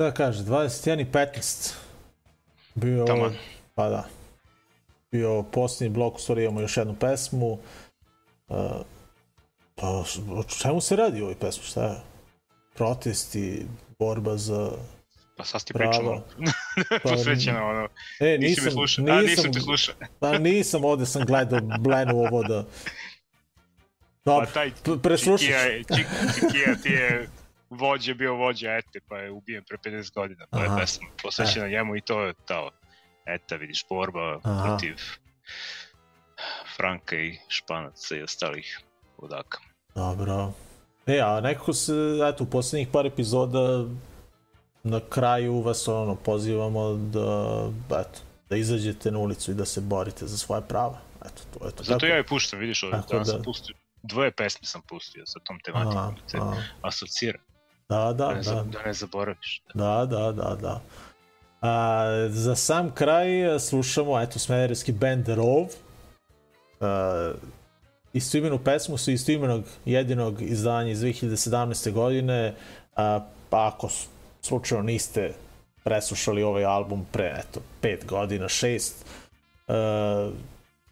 Da 0.00 0.12
kaže, 0.12 0.42
21 0.42 1.00
i 1.00 1.06
15. 1.06 1.74
Bio, 2.74 3.04
Taman. 3.04 3.36
pa 3.74 3.88
da. 3.88 4.04
Bio 5.12 5.42
posljednji 5.42 5.94
blok, 5.94 6.16
u 6.16 6.20
stvari 6.20 6.42
imamo 6.42 6.60
još 6.60 6.76
jednu 6.76 6.94
pesmu. 6.94 7.58
Uh, 8.48 8.56
pa, 9.74 9.88
o 10.30 10.44
čemu 10.62 10.80
se 10.80 10.96
radi 10.96 11.20
u 11.20 11.24
ovoj 11.24 11.34
pesmi, 11.34 11.64
šta 11.64 11.84
je? 11.84 11.94
Protesti, 12.74 13.66
borba 13.98 14.36
za... 14.36 14.70
Pa 15.36 15.44
sad 15.44 15.64
ti 15.64 15.72
pričamo. 15.72 16.22
Pa, 17.02 17.08
Posvećeno, 17.08 17.66
ono. 17.66 17.88
E, 18.20 18.38
Nisi 18.38 18.60
me 18.60 18.64
nisam, 18.64 18.70
slušao. 18.72 19.04
A, 19.04 19.20
nisam 19.20 19.26
nisam, 19.26 19.52
te 19.52 19.60
slušao. 19.60 19.94
pa 20.20 20.38
nisam 20.38 20.84
ovde 20.84 21.06
sam 21.06 21.24
gledao 21.24 21.60
Blenu 21.78 22.18
ovo 22.18 22.42
da... 22.42 22.64
Pa 24.24 24.30
Dobro, 24.32 24.46
taj 24.54 24.70
p- 24.84 25.02
preslušat 25.02 25.38
ću. 25.40 25.46
Čikija, 25.46 25.64
Čik- 25.98 26.34
Čikija 26.34 26.74
ti 26.82 26.88
je 26.88 27.28
vođe, 27.70 28.14
bio 28.14 28.34
vođa 28.34 28.70
Ete, 28.70 29.00
pa 29.08 29.18
je 29.18 29.30
ubijen 29.30 29.64
pre 29.64 29.76
50 29.84 30.14
godina. 30.14 30.46
Pa 30.50 30.60
je 30.60 30.66
Aha. 30.66 30.76
pesma 30.76 31.06
posvećena 31.22 31.68
njemu 31.68 31.96
i 31.96 32.00
to 32.00 32.22
je 32.22 32.34
to. 32.46 32.70
Eta, 33.26 33.56
vidiš, 33.56 33.84
borba 33.88 34.40
Aha. 34.42 34.64
protiv 34.66 34.96
Franka 36.76 37.16
i 37.16 37.38
Španaca 37.48 38.16
i 38.16 38.22
ostalih 38.22 38.80
ludaka. 39.18 39.58
Dobro. 39.94 40.52
E, 41.06 41.20
a 41.20 41.40
nekako 41.40 41.72
se, 41.72 41.92
eto, 42.28 42.44
u 42.44 42.50
poslednjih 42.50 42.88
par 42.88 43.06
epizoda 43.06 43.84
na 44.82 45.00
kraju 45.00 45.60
vas 45.60 45.88
ono 45.88 46.14
pozivamo 46.14 46.92
da, 46.92 47.68
eto, 47.90 48.20
da 48.50 48.56
izađete 48.56 49.10
na 49.10 49.18
ulicu 49.18 49.50
i 49.50 49.54
da 49.54 49.64
se 49.64 49.80
borite 49.80 50.26
za 50.26 50.38
svoje 50.38 50.62
prava. 50.62 50.98
Eto, 51.20 51.42
to 51.52 51.66
je 51.66 51.72
to. 51.72 51.82
Zato 51.82 51.98
Tako- 51.98 52.06
ja 52.06 52.18
i 52.18 52.26
puštam, 52.26 52.58
vidiš, 52.58 52.82
ovdje, 52.82 53.00
danas 53.10 53.26
da- 53.26 53.32
sam 53.32 53.42
pustio, 53.42 53.76
dvoje 54.02 54.30
pesme 54.30 54.60
sam 54.62 54.82
pustio 54.82 55.26
sa 55.26 55.38
tom 55.40 55.60
tematikom, 55.60 55.96
Aha, 55.98 56.10
da 56.10 56.26
te 56.26 56.62
asocira, 56.82 57.38
Da, 57.90 58.12
da, 58.12 58.12
da, 58.12 58.34
ne, 58.34 58.42
da. 58.42 58.64
da 58.72 58.82
ne 58.86 58.92
zaboraviš. 58.92 59.62
Da, 59.74 60.06
da, 60.10 60.32
da, 60.32 60.56
da. 60.62 60.80
A, 61.60 62.28
za 62.28 62.56
sam 62.56 62.90
kraj 62.94 63.54
a, 63.54 63.58
slušamo, 63.58 64.20
eto, 64.20 64.38
smederevski 64.38 64.92
band 64.92 65.28
Rov. 65.28 65.66
A, 66.80 67.32
istoimenu 68.12 68.58
pesmu 68.58 68.98
su 68.98 69.10
istoimenog 69.10 69.64
jedinog 69.84 70.42
izdanja 70.42 70.90
iz 70.90 71.00
2017. 71.00 71.92
godine. 71.92 72.54
A, 72.96 73.20
pa 73.50 73.68
ako 73.74 73.88
slučajno 74.42 74.84
niste 74.84 75.32
preslušali 75.84 76.42
ovaj 76.42 76.64
album 76.64 77.06
pre, 77.12 77.34
eto, 77.38 77.60
pet 77.80 78.06
godina, 78.06 78.48
šest, 78.48 79.06
a, 79.68 80.30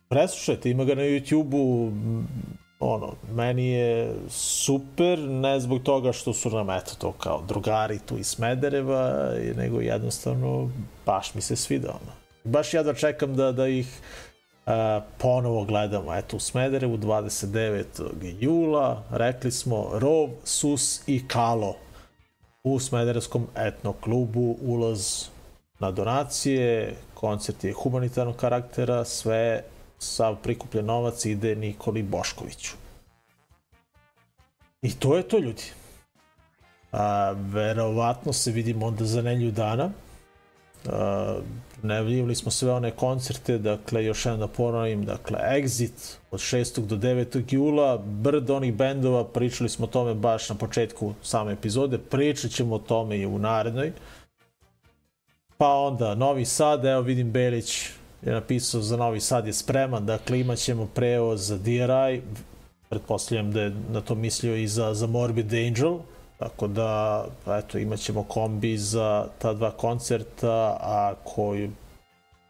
preslušajte, 0.09 0.71
ima 0.71 0.85
ga 0.85 0.95
na 0.95 1.03
YouTube-u, 1.03 1.93
ono, 2.81 3.15
meni 3.35 3.69
je 3.69 4.15
super, 4.29 5.19
ne 5.19 5.61
zbog 5.61 5.83
toga 5.83 6.13
što 6.13 6.33
su 6.33 6.51
nam, 6.51 6.71
eto, 6.71 6.95
to 6.99 7.13
kao 7.13 7.43
drugari 7.49 7.99
tu 7.99 8.19
iz 8.19 8.27
Smedereva, 8.27 9.33
nego 9.57 9.81
jednostavno, 9.81 10.71
baš 11.07 11.35
mi 11.35 11.41
se 11.41 11.57
svida, 11.57 11.89
ono. 11.89 12.13
Baš 12.45 12.75
ja 12.75 12.83
da 12.83 12.95
čekam 12.95 13.37
da, 13.37 13.53
da 13.53 13.69
ih 13.69 14.01
a, 14.67 15.01
ponovo 15.19 15.65
gledamo, 15.65 16.15
eto, 16.15 16.37
u 16.37 16.41
Smederevu 16.41 16.99
29. 16.99 17.85
jula, 18.41 19.03
rekli 19.11 19.51
smo 19.51 19.91
Rov, 19.93 20.29
Sus 20.45 21.01
i 21.07 21.29
Kalo 21.29 21.75
u 22.65 22.81
Smederevskom 22.81 23.47
etno 23.57 23.93
klubu, 23.93 24.57
ulaz 24.63 25.25
na 25.79 25.91
donacije, 25.91 26.95
koncert 27.15 27.65
je 27.65 27.73
humanitarnog 27.73 28.37
karaktera, 28.37 29.05
sve 29.05 29.63
sav 29.99 30.37
prikupljen 30.43 30.87
novac 30.87 31.25
ide 31.25 31.57
Nikoli 31.57 32.03
Boškoviću. 32.03 32.73
I 34.83 34.93
to 34.95 35.17
je 35.17 35.23
to, 35.23 35.39
ljudi. 35.39 35.63
A, 36.93 37.35
verovatno 37.37 38.33
se 38.33 38.51
vidimo 38.51 38.87
onda 38.87 39.05
za 39.05 39.23
nelju 39.23 39.51
dana. 39.51 39.91
A, 40.87 41.39
najavljivali 41.83 42.35
smo 42.35 42.51
sve 42.51 42.73
one 42.73 42.91
koncerte, 42.91 43.59
dakle, 43.59 44.05
još 44.05 44.27
jednom 44.27 44.41
da 44.41 44.49
ponovim, 44.49 45.05
dakle, 45.05 45.39
Exit 45.39 46.17
od 46.31 46.41
6. 46.41 46.87
do 46.87 46.97
9. 46.97 47.55
jula, 47.55 47.99
brd 47.99 48.51
onih 48.51 48.75
bendova, 48.75 49.25
pričali 49.25 49.69
smo 49.69 49.85
o 49.85 49.89
tome 49.89 50.15
baš 50.15 50.49
na 50.49 50.55
početku 50.55 51.15
same 51.23 51.53
epizode, 51.53 51.99
pričat 51.99 52.51
ćemo 52.51 52.75
o 52.75 52.79
tome 52.79 53.19
i 53.19 53.27
u 53.27 53.39
narednoj. 53.39 53.93
Pa 55.57 55.75
onda 55.75 56.15
Novi 56.15 56.45
Sad, 56.45 56.85
evo 56.85 57.01
vidim 57.01 57.33
Belić 57.33 57.91
je 58.23 58.33
napisao 58.33 58.81
za 58.81 58.97
Novi 58.97 59.21
Sad 59.21 59.47
je 59.47 59.53
spreman, 59.53 60.07
dakle 60.07 60.41
imat 60.41 60.59
ćemo 60.59 60.87
prevoz 60.87 61.47
za 61.47 61.59
DRI, 61.59 62.23
pretpostavljam 62.89 63.53
da 63.53 63.61
je 63.61 63.73
na 63.91 64.01
to 64.01 64.15
mislio 64.15 64.57
i 64.57 64.69
za, 64.69 64.95
za 64.95 65.07
Morbid 65.07 65.55
Angel, 65.55 65.99
tako 66.39 66.67
da 66.67 67.25
eto, 67.47 67.79
imat 67.79 67.99
ćemo 67.99 68.23
kombi 68.23 68.79
za 68.79 69.27
ta 69.39 69.53
dva 69.55 69.71
koncerta, 69.71 70.77
a 70.81 71.15
koji 71.25 71.71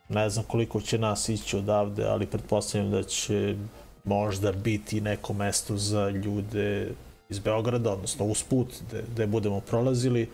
ne 0.08 0.30
znam 0.30 0.44
koliko 0.48 0.80
će 0.80 0.98
nas 0.98 1.28
ići 1.28 1.56
odavde, 1.56 2.04
ali 2.04 2.26
pretpostavljam 2.26 2.90
da 2.90 3.02
će 3.02 3.56
možda 4.04 4.52
biti 4.52 5.00
neko 5.00 5.32
mesto 5.32 5.76
za 5.76 6.08
ljude 6.08 6.88
iz 7.28 7.38
Beograda, 7.38 7.92
odnosno 7.92 8.24
usput, 8.24 8.68
gde, 8.88 9.04
gde 9.12 9.26
budemo 9.26 9.60
prolazili. 9.60 10.28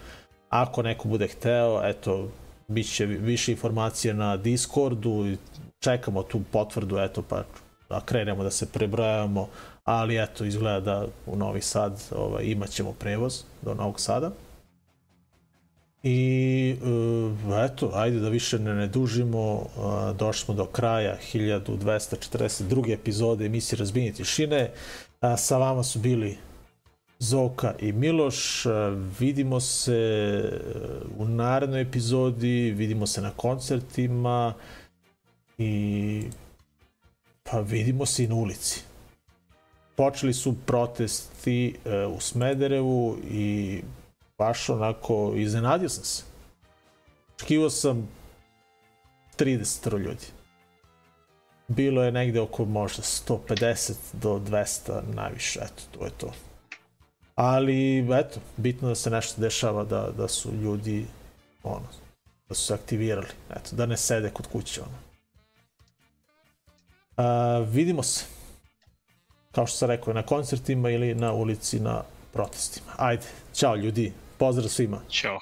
Ako 0.48 0.82
neko 0.82 1.09
bude 1.09 1.28
hteo, 1.28 1.81
eto, 1.85 2.28
bit 2.69 2.95
će 2.95 3.07
više 3.07 3.53
informacija 3.53 4.15
na 4.15 4.36
Discordu 4.36 5.27
i 5.27 5.36
čekamo 5.81 6.23
tu 6.23 6.41
potvrdu, 6.53 6.99
eto, 6.99 7.23
pa 7.23 7.45
da 7.89 8.01
krenemo 8.01 8.43
da 8.43 8.51
se 8.51 8.66
prebrojavamo, 8.73 9.49
ali 9.85 10.23
eto, 10.23 10.45
izgleda 10.45 10.81
da 10.81 11.07
u 11.27 11.36
Novi 11.36 11.61
Sad 11.61 12.03
ovaj, 12.11 12.45
imat 12.45 12.70
ćemo 12.70 12.93
prevoz 12.93 13.43
do 13.62 13.74
Novog 13.74 14.01
Sada. 14.01 14.31
I 16.03 16.77
uh, 16.82 17.55
eto, 17.65 17.91
ajde 17.95 18.20
da 18.20 18.28
više 18.28 18.59
ne, 18.59 18.74
ne 18.74 18.86
dužimo, 18.86 19.53
uh, 19.53 20.16
došli 20.16 20.45
smo 20.45 20.55
do 20.55 20.66
kraja 20.66 21.16
1242. 21.35 22.93
epizode 22.93 23.47
emisije 23.47 23.78
Razbijenje 23.78 24.12
tišine. 24.12 24.70
Uh, 25.23 25.39
sa 25.39 25.59
vama 25.59 25.82
su 25.82 25.99
bili 25.99 26.39
Zoka 27.24 27.74
i 27.78 27.92
Miloš. 27.92 28.66
Vidimo 29.20 29.60
se 29.60 30.42
uh, 31.16 31.20
u 31.20 31.28
narednoj 31.28 31.80
epizodi, 31.80 32.70
vidimo 32.76 33.06
se 33.06 33.22
na 33.22 33.30
koncertima 33.30 34.55
i 35.59 36.22
pa 37.42 37.60
vidimo 37.60 38.06
se 38.06 38.24
i 38.24 38.28
na 38.28 38.34
ulici. 38.34 38.80
Počeli 39.96 40.32
su 40.32 40.55
protesti 40.66 41.76
uh, 41.84 42.16
u 42.16 42.20
Smederevu 42.20 43.16
i 43.30 43.80
baš 44.38 44.68
onako 44.68 45.32
iznenadio 45.36 45.88
sam 45.88 46.05
se. 46.05 46.22
Očekivao 47.34 47.70
sam 47.70 48.09
30 49.38 49.98
ljudi. 49.98 50.26
Bilo 51.68 52.02
je 52.05 52.12
negde 52.12 52.40
oko 52.40 52.64
možda 52.64 53.02
150 53.02 53.92
do 54.12 54.38
200 54.38 55.01
najviše, 55.14 55.60
eto, 55.62 55.82
to 55.98 56.05
je 56.05 56.10
to. 56.10 56.32
Ali, 57.35 57.98
eto, 58.15 58.40
bitno 58.56 58.89
da 58.89 58.94
se 58.94 59.11
nešto 59.11 59.40
dešava, 59.40 59.85
da, 59.85 60.11
da 60.16 60.28
su 60.28 60.52
ljudi, 60.52 61.06
ono, 61.62 61.86
da 62.48 62.55
su 62.55 62.66
se 62.66 62.74
aktivirali, 62.74 63.28
eto, 63.51 63.77
da 63.77 63.86
ne 63.86 63.97
sede 63.97 64.31
kod 64.31 64.47
kuće, 64.47 64.81
ono. 64.81 64.98
A, 67.16 67.59
vidimo 67.59 68.02
se, 68.02 68.24
kao 69.52 69.66
što 69.66 69.77
sam 69.77 69.90
rekao, 69.90 70.15
na 70.15 70.23
koncertima 70.23 70.90
ili 70.90 71.15
na 71.15 71.32
ulici 71.32 71.81
na 71.81 72.02
protestima. 72.32 72.93
Ajde, 72.97 73.27
čao 73.55 73.77
ljudi, 73.77 74.12
pozdrav 74.39 74.69
svima. 74.69 75.01
Ćao. 75.11 75.40